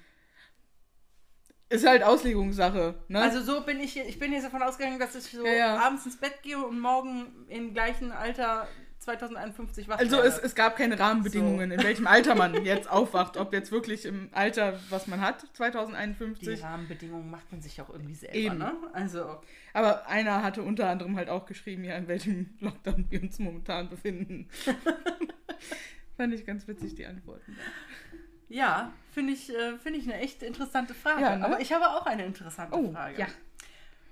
Ist 1.72 1.86
halt 1.86 2.02
Auslegungssache, 2.02 2.94
ne? 3.08 3.20
Also 3.20 3.40
so 3.42 3.62
bin 3.64 3.80
ich, 3.80 3.98
ich 3.98 4.18
bin 4.18 4.32
jetzt 4.32 4.44
davon 4.44 4.62
ausgegangen, 4.62 4.98
dass 4.98 5.14
ich 5.14 5.24
so 5.24 5.44
Ja, 5.44 5.52
ja. 5.52 5.76
abends 5.78 6.04
ins 6.04 6.16
Bett 6.18 6.42
gehe 6.42 6.58
und 6.58 6.78
morgen 6.78 7.26
im 7.48 7.72
gleichen 7.72 8.12
Alter 8.12 8.68
2051 8.98 9.88
wach 9.88 9.98
Also 9.98 10.20
es, 10.20 10.38
es 10.38 10.54
gab 10.54 10.76
keine 10.76 10.98
Rahmenbedingungen, 10.98 11.70
in 11.72 11.82
welchem 11.82 12.06
Alter 12.06 12.34
man 12.34 12.54
jetzt 12.64 12.88
aufwacht. 12.90 13.36
Ob 13.36 13.52
jetzt 13.52 13.72
wirklich 13.72 14.04
im 14.04 14.28
Alter, 14.32 14.78
was 14.90 15.06
man 15.06 15.20
hat, 15.20 15.42
Die 15.42 15.52
2051. 15.54 16.62
Rahmenbedingungen 16.62 17.30
macht 17.30 17.50
man 17.50 17.60
sich 17.60 17.80
auch 17.80 17.90
irgendwie 17.90 18.14
selber, 18.14 18.36
Eben. 18.36 18.58
ne? 18.58 18.72
Also, 18.92 19.40
Aber 19.72 20.06
einer 20.06 20.42
hatte 20.42 20.62
unter 20.62 20.88
anderem 20.88 21.16
halt 21.16 21.30
auch 21.30 21.46
geschrieben, 21.46 21.84
ja, 21.84 21.96
in 21.96 22.06
welchem 22.06 22.50
Lockdown 22.60 23.06
wir 23.10 23.22
uns 23.22 23.38
momentan 23.38 23.88
befinden. 23.88 24.48
Fand 26.16 26.34
ich 26.34 26.44
ganz 26.46 26.68
witzig, 26.68 26.94
die 26.94 27.06
Antworten. 27.06 27.56
Ja, 28.52 28.92
finde 29.12 29.32
ich, 29.32 29.50
äh, 29.54 29.76
finde 29.78 29.98
ich 29.98 30.04
eine 30.04 30.20
echt 30.20 30.42
interessante 30.42 30.94
Frage. 30.94 31.22
Ja, 31.22 31.36
ne? 31.36 31.44
Aber 31.44 31.60
ich 31.60 31.72
habe 31.72 31.88
auch 31.88 32.06
eine 32.06 32.24
interessante 32.24 32.76
Oh, 32.76 32.92
Frage. 32.92 33.18
ja. 33.20 33.26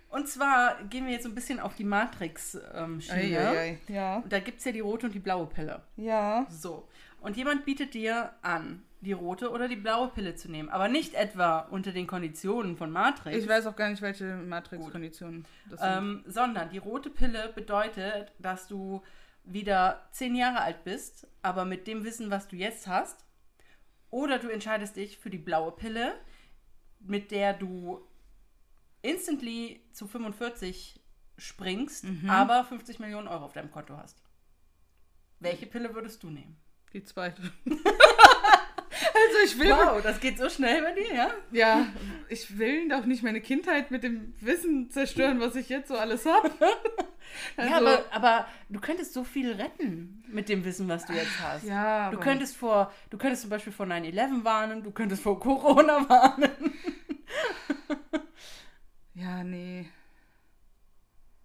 Und 0.09 0.26
zwar 0.28 0.82
gehen 0.84 1.07
wir 1.07 1.12
jetzt 1.12 1.22
so 1.22 1.28
ein 1.28 1.34
bisschen 1.36 1.61
auf 1.61 1.76
die 1.76 1.84
Matrix-Schiene. 1.84 3.38
Eieiei. 3.38 3.78
Ja. 3.86 4.24
Da 4.28 4.41
gibt 4.41 4.59
es 4.59 4.64
ja 4.64 4.72
die 4.72 4.80
rote 4.80 5.07
und 5.07 5.14
die 5.14 5.20
blaue 5.20 5.47
Pille. 5.47 5.82
Ja. 5.97 6.47
So. 6.51 6.88
Und 7.20 7.36
jemand 7.36 7.64
bietet 7.64 7.95
dir 7.95 8.32
an, 8.43 8.82
die 9.03 9.12
rote 9.12 9.51
oder 9.51 9.68
die 9.68 9.76
blaue 9.76 10.09
Pille 10.09 10.34
zu 10.34 10.51
nehmen. 10.51 10.68
Aber 10.68 10.88
nicht 10.88 11.14
etwa 11.14 11.61
unter 11.70 11.93
den 11.93 12.07
Konditionen 12.09 12.76
von 12.76 12.91
Matrix. 12.91 13.36
Ich 13.36 13.49
weiß 13.49 13.66
auch 13.66 13.76
gar 13.76 13.88
nicht, 13.88 14.03
welche 14.03 14.24
Matrix-Konditionen 14.24 15.47
das 15.70 15.80
sind. 15.80 15.88
Ähm, 15.91 16.24
sondern 16.26 16.70
die 16.70 16.78
rote 16.78 17.11
Pille 17.11 17.53
bedeutet, 17.55 18.32
dass 18.41 18.66
du 18.66 19.03
wieder 19.45 20.09
zehn 20.11 20.34
Jahre 20.34 20.61
alt 20.61 20.82
bist, 20.84 21.26
aber 21.43 21.64
mit 21.64 21.86
dem 21.86 22.05
Wissen, 22.05 22.30
was 22.30 22.49
du 22.49 22.57
jetzt 22.57 22.88
hast. 22.88 23.24
Oder 24.11 24.38
du 24.38 24.48
entscheidest 24.48 24.96
dich 24.96 25.18
für 25.18 25.30
die 25.30 25.38
blaue 25.38 25.72
Pille, 25.72 26.14
mit 27.00 27.30
der 27.30 27.54
du 27.54 28.06
instantly 29.02 29.80
zu 29.92 30.06
45 30.06 31.00
springst, 31.38 32.04
aber 32.28 32.64
50 32.64 32.98
Millionen 32.98 33.28
Euro 33.28 33.44
auf 33.44 33.52
deinem 33.52 33.70
Konto 33.70 33.96
hast. 33.96 34.22
Welche 35.38 35.66
Pille 35.66 35.94
würdest 35.94 36.22
du 36.22 36.30
nehmen? 36.30 36.56
Die 36.92 37.02
zweite. 37.04 37.42
also 39.03 39.38
ich 39.44 39.59
will, 39.59 39.70
Wow, 39.70 40.03
das 40.03 40.20
geht 40.20 40.38
so 40.38 40.48
schnell 40.48 40.82
bei 40.82 40.92
dir, 40.92 41.14
ja? 41.14 41.30
ja, 41.53 41.86
ich 42.28 42.59
will 42.59 42.88
doch 42.88 43.05
nicht 43.07 43.22
meine 43.22 43.40
Kindheit 43.40 43.90
mit 43.90 44.03
dem 44.03 44.34
Wissen 44.40 44.90
zerstören, 44.90 45.40
was 45.40 45.57
ich 45.57 45.68
jetzt 45.68 45.88
so 45.88 45.96
alles 45.96 46.26
habe. 46.26 46.51
ja, 47.57 47.76
aber, 47.78 48.05
aber 48.11 48.46
du 48.68 48.80
könntest 48.80 49.12
so 49.12 49.24
viel 49.24 49.53
retten 49.53 50.22
mit 50.28 50.48
dem 50.48 50.64
Wissen, 50.64 50.88
was 50.88 51.07
du 51.07 51.12
jetzt 51.12 51.40
hast. 51.40 51.64
ja, 51.64 52.11
Du 52.11 52.18
könntest 52.18 52.57
vor, 52.57 52.92
du 53.11 53.18
könntest 53.18 53.42
zum 53.42 53.51
Beispiel 53.51 53.72
vor 53.72 53.86
9-11 53.86 54.44
warnen, 54.44 54.82
du 54.82 54.90
könntest 54.90 55.22
vor 55.22 55.38
Corona 55.40 56.09
warnen. 56.09 56.74
Ja, 59.14 59.42
nee. 59.44 59.88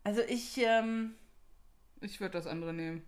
Also 0.03 0.22
ich, 0.22 0.58
ähm, 0.58 1.16
Ich 2.01 2.20
würde 2.20 2.34
das 2.34 2.47
andere 2.47 2.74
nehmen. 2.74 3.03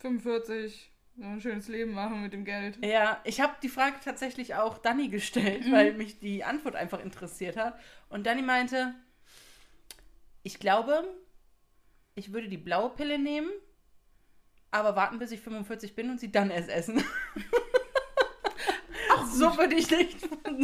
45, 0.00 0.90
so 1.16 1.24
ein 1.24 1.40
schönes 1.40 1.68
Leben 1.68 1.92
machen 1.92 2.22
mit 2.22 2.32
dem 2.32 2.44
Geld. 2.44 2.84
ja, 2.84 3.20
ich 3.24 3.40
habe 3.40 3.54
die 3.62 3.68
Frage 3.68 3.96
tatsächlich 4.04 4.56
auch 4.56 4.78
Dani 4.78 5.08
gestellt, 5.08 5.70
weil 5.70 5.94
mich 5.94 6.18
die 6.18 6.44
Antwort 6.44 6.76
einfach 6.76 7.02
interessiert 7.02 7.56
hat. 7.56 7.78
Und 8.08 8.26
Dani 8.26 8.42
meinte, 8.42 8.94
ich 10.42 10.58
glaube, 10.58 11.04
ich 12.14 12.32
würde 12.32 12.48
die 12.48 12.58
blaue 12.58 12.90
Pille 12.90 13.18
nehmen, 13.18 13.50
aber 14.70 14.96
warten, 14.96 15.18
bis 15.18 15.30
ich 15.30 15.40
45 15.40 15.94
bin 15.94 16.10
und 16.10 16.18
sie 16.18 16.32
dann 16.32 16.50
erst 16.50 16.68
essen. 16.68 17.04
so 19.32 19.56
würde 19.56 19.76
ich 19.76 19.90
nicht, 19.90 20.20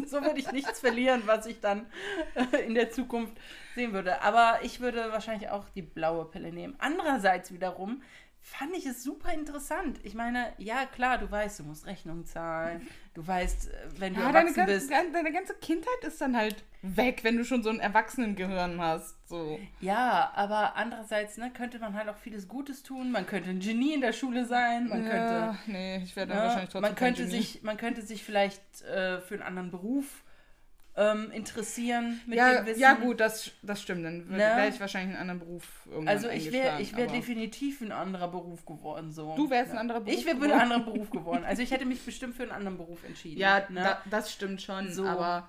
so 0.09 0.23
würde 0.23 0.41
ich 0.41 0.51
nichts 0.51 0.81
verlieren, 0.81 1.23
was 1.27 1.47
ich 1.47 1.61
dann 1.61 1.87
äh, 2.35 2.65
in 2.65 2.75
der 2.75 2.91
Zukunft 2.91 3.35
sehen 3.75 3.93
würde. 3.93 4.23
Aber 4.23 4.59
ich 4.63 4.81
würde 4.81 5.13
wahrscheinlich 5.13 5.51
auch 5.51 5.69
die 5.71 5.83
blaue 5.83 6.25
Pille 6.25 6.53
nehmen. 6.53 6.75
Andererseits 6.79 7.53
wiederum 7.53 8.03
fand 8.43 8.75
ich 8.77 8.87
es 8.87 9.03
super 9.03 9.33
interessant. 9.33 10.01
Ich 10.03 10.15
meine, 10.15 10.53
ja 10.59 10.87
klar, 10.87 11.19
du 11.19 11.31
weißt, 11.31 11.59
du 11.61 11.65
musst 11.65 11.87
Rechnungen 11.87 12.25
zahlen. 12.25 12.87
Du 13.15 13.27
weißt, 13.27 13.69
äh, 13.69 13.73
wenn 13.99 14.15
du 14.15 14.21
Ja, 14.21 14.27
deine, 14.33 14.39
erwachsen 14.39 14.57
gan- 14.57 14.67
bist. 14.67 14.91
gan- 14.91 15.13
deine 15.13 15.33
ganze 15.33 15.55
Kindheit 15.55 16.03
ist 16.07 16.21
dann 16.21 16.37
halt 16.37 16.65
weg, 16.83 17.21
wenn 17.23 17.37
du 17.37 17.45
schon 17.45 17.63
so 17.63 17.69
ein 17.71 17.81
Erwachsenengehirn 17.81 18.81
hast. 18.81 19.17
So. 19.29 19.59
Ja, 19.81 20.33
aber 20.35 20.77
andererseits 20.77 21.37
ne, 21.37 21.51
könnte 21.53 21.79
man 21.79 21.95
halt 21.95 22.09
auch 22.09 22.17
vieles 22.17 22.49
Gutes 22.49 22.83
tun. 22.83 23.11
Man 23.13 23.27
könnte 23.27 23.51
ein 23.51 23.61
Genie 23.61 23.93
in 23.95 24.01
der 24.01 24.13
Schule 24.13 24.47
sein. 24.47 24.89
Man 24.89 25.05
ja, 25.05 25.09
könnte 25.11 25.59
nee, 25.67 25.99
ich 26.03 26.17
werde 26.17 26.31
dann 26.31 26.39
Ja, 26.39 26.45
wahrscheinlich 26.45 26.71
trotzdem 26.71 26.89
man 26.91 26.95
könnte 26.97 27.27
sich, 27.27 27.63
man 27.63 27.77
könnte 27.77 28.03
sich 28.03 28.25
vielleicht 28.25 28.83
äh, 28.83 29.21
für 29.21 29.35
einen 29.35 29.43
anderen 29.43 29.71
Beruf 29.71 30.25
ähm, 30.97 31.31
interessieren 31.31 32.21
mit 32.27 32.37
ja, 32.37 32.57
dem 32.57 32.67
Wissen. 32.67 32.81
ja, 32.81 32.95
gut, 32.95 33.21
das, 33.21 33.53
das 33.63 33.81
stimmt. 33.81 34.05
Dann 34.05 34.27
Ne? 34.29 34.39
wäre 34.39 34.69
ich 34.69 34.81
wahrscheinlich 34.81 35.17
einen 35.17 35.31
anderen 35.31 35.41
Beruf 35.41 35.65
irgendwann 35.87 36.09
Also 36.09 36.29
ich 36.29 36.51
wäre 36.53 36.81
ich 36.83 36.97
wär 36.97 37.07
definitiv 37.07 37.81
ein 37.81 37.93
anderer 37.93 38.29
Beruf 38.29 38.67
geworden. 38.67 39.11
So. 39.13 39.35
Du 39.37 39.49
wärst 39.51 39.73
ein 39.73 39.79
anderer 39.79 40.01
Beruf 40.01 40.19
Ich 40.19 40.27
wäre 40.27 40.37
ein 40.43 40.53
anderer 40.53 40.81
Beruf 40.81 41.11
geworden. 41.13 41.45
Also 41.45 41.63
ich 41.63 41.71
hätte 41.71 41.85
mich 41.87 42.05
bestimmt 42.05 42.35
für 42.35 42.43
einen 42.43 42.53
anderen 42.53 42.77
Beruf 42.77 43.05
entschieden. 43.05 43.39
Ja, 43.41 43.61
ne? 43.71 43.83
da, 43.83 44.03
das 44.11 44.33
stimmt 44.33 44.61
schon, 44.63 44.93
So. 44.93 45.07
aber 45.07 45.49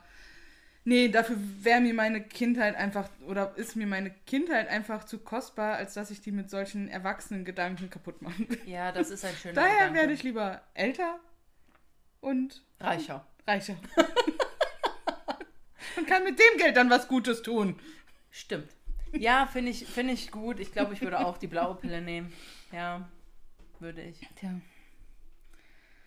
nee, 0.86 1.10
dafür 1.10 1.38
wäre 1.62 1.82
mir 1.82 1.94
meine 1.96 2.22
Kindheit 2.22 2.76
einfach 2.76 3.10
oder 3.28 3.54
ist 3.58 3.76
mir 3.76 3.88
meine 3.88 4.12
Kindheit 4.28 4.70
einfach 4.70 5.04
zu 5.06 5.18
kostbar, 5.20 5.76
als 5.76 5.96
dass 5.96 6.12
ich 6.12 6.22
die 6.22 6.32
mit 6.32 6.50
solchen 6.52 6.88
erwachsenen 6.88 7.46
Gedanken 7.46 7.90
kaputt 7.90 8.22
machen 8.22 8.48
will. 8.48 8.62
ja, 8.68 8.92
das 8.92 9.10
ist 9.10 9.26
ein 9.26 9.34
schöner 9.36 9.56
Daher 9.62 9.74
Gedanke. 9.88 9.96
werde 10.00 10.14
ich 10.14 10.24
lieber 10.24 10.62
älter 10.76 11.20
und 12.20 12.64
reicher. 12.80 13.26
reicher. 13.48 13.76
und 15.98 16.08
kann 16.08 16.24
mit 16.24 16.40
dem 16.40 16.58
Geld 16.58 16.78
dann 16.78 16.90
was 16.90 17.08
Gutes 17.08 17.42
tun. 17.42 17.80
Stimmt. 18.30 18.70
Ja, 19.14 19.46
finde 19.46 19.72
ich, 19.72 19.86
find 19.86 20.10
ich 20.10 20.32
gut. 20.32 20.60
Ich 20.60 20.72
glaube, 20.72 20.94
ich 20.94 21.02
würde 21.02 21.20
auch 21.20 21.38
die 21.38 21.48
blaue 21.48 21.76
Pille 21.76 22.02
nehmen. 22.02 22.34
Ja, 22.72 23.10
würde 23.80 24.02
ich. 24.02 24.20
Tja. 24.36 24.54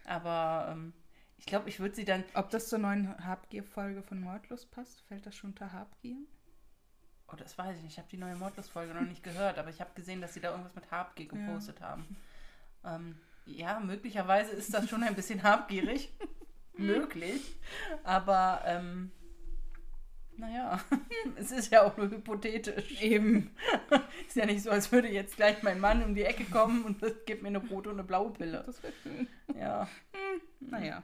Aber 0.07 0.69
ähm, 0.73 0.93
ich 1.39 1.47
glaube, 1.47 1.69
ich 1.69 1.81
würde 1.81 1.95
sie 1.95 2.05
dann. 2.05 2.25
Ob 2.35 2.51
das 2.51 2.69
zur 2.69 2.79
neuen 2.79 3.15
Habgier-Folge 3.25 4.03
von 4.03 4.21
Mordlust 4.21 4.71
passt? 4.71 5.03
Fällt 5.03 5.27
das 5.27 5.37
schon 5.37 5.51
unter 5.51 5.73
Habgier? 5.73 6.17
Oh, 7.29 7.37
das 7.37 7.57
weiß 7.59 7.77
ich 7.77 7.83
nicht. 7.83 7.93
Ich 7.93 7.99
habe 7.99 8.09
die 8.11 8.17
neue 8.17 8.37
Mordlust-Folge 8.37 8.95
noch 8.95 9.03
nicht 9.03 9.23
gehört, 9.23 9.59
aber 9.59 9.71
ich 9.71 9.81
habe 9.81 9.91
gesehen, 9.95 10.21
dass 10.21 10.35
sie 10.35 10.41
da 10.41 10.51
irgendwas 10.51 10.75
mit 10.75 10.91
Habgier 10.91 11.27
gepostet 11.27 11.81
haben. 11.81 12.17
Ähm, 12.85 13.17
ja, 13.47 13.81
möglicherweise 13.81 14.53
ist 14.53 14.73
das 14.73 14.89
schon 14.89 15.03
ein 15.03 15.15
bisschen 15.15 15.43
habgierig. 15.43 16.13
Möglich. 16.77 17.57
Aber, 18.03 18.63
ähm, 18.67 19.11
naja, 20.37 20.81
es 21.37 21.51
ist 21.53 21.71
ja 21.73 21.83
auch 21.83 21.97
nur 21.97 22.11
hypothetisch. 22.11 23.01
Eben. 23.03 23.51
Ist 24.27 24.37
ja 24.37 24.47
nicht 24.47 24.63
so, 24.63 24.71
als 24.71 24.91
würde 24.93 25.09
jetzt 25.09 25.37
gleich 25.37 25.63
mein 25.63 25.81
Mann 25.81 26.03
um 26.03 26.15
die 26.15 26.25
Ecke 26.25 26.45
kommen 26.45 26.85
und 26.85 27.01
gibt 27.27 27.43
mir 27.43 27.49
eine 27.49 27.59
rote 27.59 27.91
und 27.91 27.97
eine 27.97 28.05
blaue 28.05 28.33
Pille. 28.33 28.63
Das 28.67 28.83
wäre 28.83 28.93
schön. 29.03 29.27
Ja. 29.59 29.89
Naja. 30.61 31.03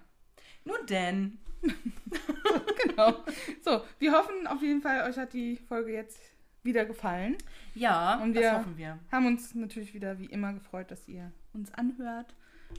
Nun 0.65 0.87
denn. 0.89 1.39
genau. 2.85 3.25
So, 3.63 3.83
wir 3.99 4.13
hoffen 4.13 4.47
auf 4.47 4.63
jeden 4.63 4.81
Fall, 4.83 5.09
euch 5.09 5.17
hat 5.17 5.33
die 5.33 5.57
Folge 5.57 5.93
jetzt 5.93 6.21
wieder 6.63 6.85
gefallen. 6.85 7.37
Ja, 7.75 8.21
Und 8.23 8.35
das 8.35 8.43
wir 8.43 8.53
hoffen 8.55 8.77
wir. 8.77 8.99
haben 9.11 9.27
uns 9.27 9.55
natürlich 9.55 9.95
wieder 9.95 10.19
wie 10.19 10.27
immer 10.27 10.53
gefreut, 10.53 10.91
dass 10.91 11.09
ihr 11.09 11.33
uns 11.53 11.73
anhört. 11.75 12.35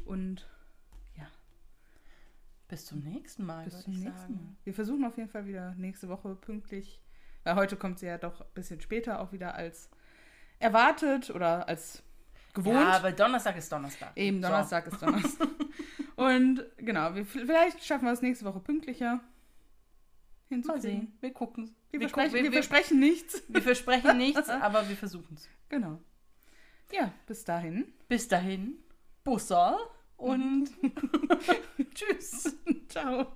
Und 0.06 0.48
Bis 2.72 2.86
zum 2.86 3.00
nächsten 3.04 3.46
Mal. 3.46 3.66
bis 3.66 3.82
zum 3.82 3.94
nächsten 3.94 4.18
sagen. 4.18 4.34
Mal. 4.34 4.56
Wir 4.64 4.74
versuchen 4.74 5.06
auf 5.06 5.16
jeden 5.18 5.30
Fall 5.30 5.46
wieder 5.46 5.76
nächste 5.76 6.10
Woche 6.10 6.34
pünktlich. 6.36 7.00
Weil 7.44 7.56
heute 7.56 7.76
kommt 7.76 8.00
sie 8.00 8.06
ja 8.08 8.18
doch 8.18 8.42
ein 8.42 8.48
bisschen 8.56 8.82
später 8.82 9.20
auch 9.20 9.32
wieder 9.32 9.54
als 9.56 9.90
erwartet 10.60 11.30
oder 11.30 11.68
als 11.68 12.02
gewohnt. 12.54 12.76
Ja, 12.80 12.92
aber 12.94 13.12
Donnerstag 13.12 13.58
ist 13.58 13.72
Donnerstag. 13.72 14.12
Eben, 14.16 14.42
So. 14.42 14.48
Donnerstag 14.48 14.88
ist 14.88 15.02
Donnerstag. 15.02 15.48
Und 16.16 16.64
genau, 16.78 17.14
wir, 17.16 17.26
vielleicht 17.26 17.84
schaffen 17.84 18.06
wir 18.06 18.12
es 18.14 18.22
nächste 18.22 18.46
Woche 18.46 18.60
pünktlicher 18.60 19.20
Mal 20.50 20.82
sehen. 20.82 21.14
Wir 21.22 21.32
gucken. 21.34 21.74
Wir, 21.92 22.00
Wir 22.02 22.10
versprechen, 22.10 22.30
gucken- 22.32 22.44
wir, 22.44 22.44
wir- 22.44 22.52
versprechen 22.64 23.00
nichts. 23.00 23.42
Wir 23.48 23.62
versprechen 23.62 24.18
nichts, 24.18 24.50
aber 24.50 24.88
wir 24.90 24.98
versuchen 24.98 25.36
es. 25.36 25.48
Genau. 25.70 26.00
Ja, 26.92 27.12
bis 27.26 27.44
dahin. 27.46 27.92
Bis 28.10 28.28
dahin, 28.28 28.76
Bussal 29.24 29.78
und 30.22 30.70
tschüss. 31.96 32.56
Ciao. 32.90 33.28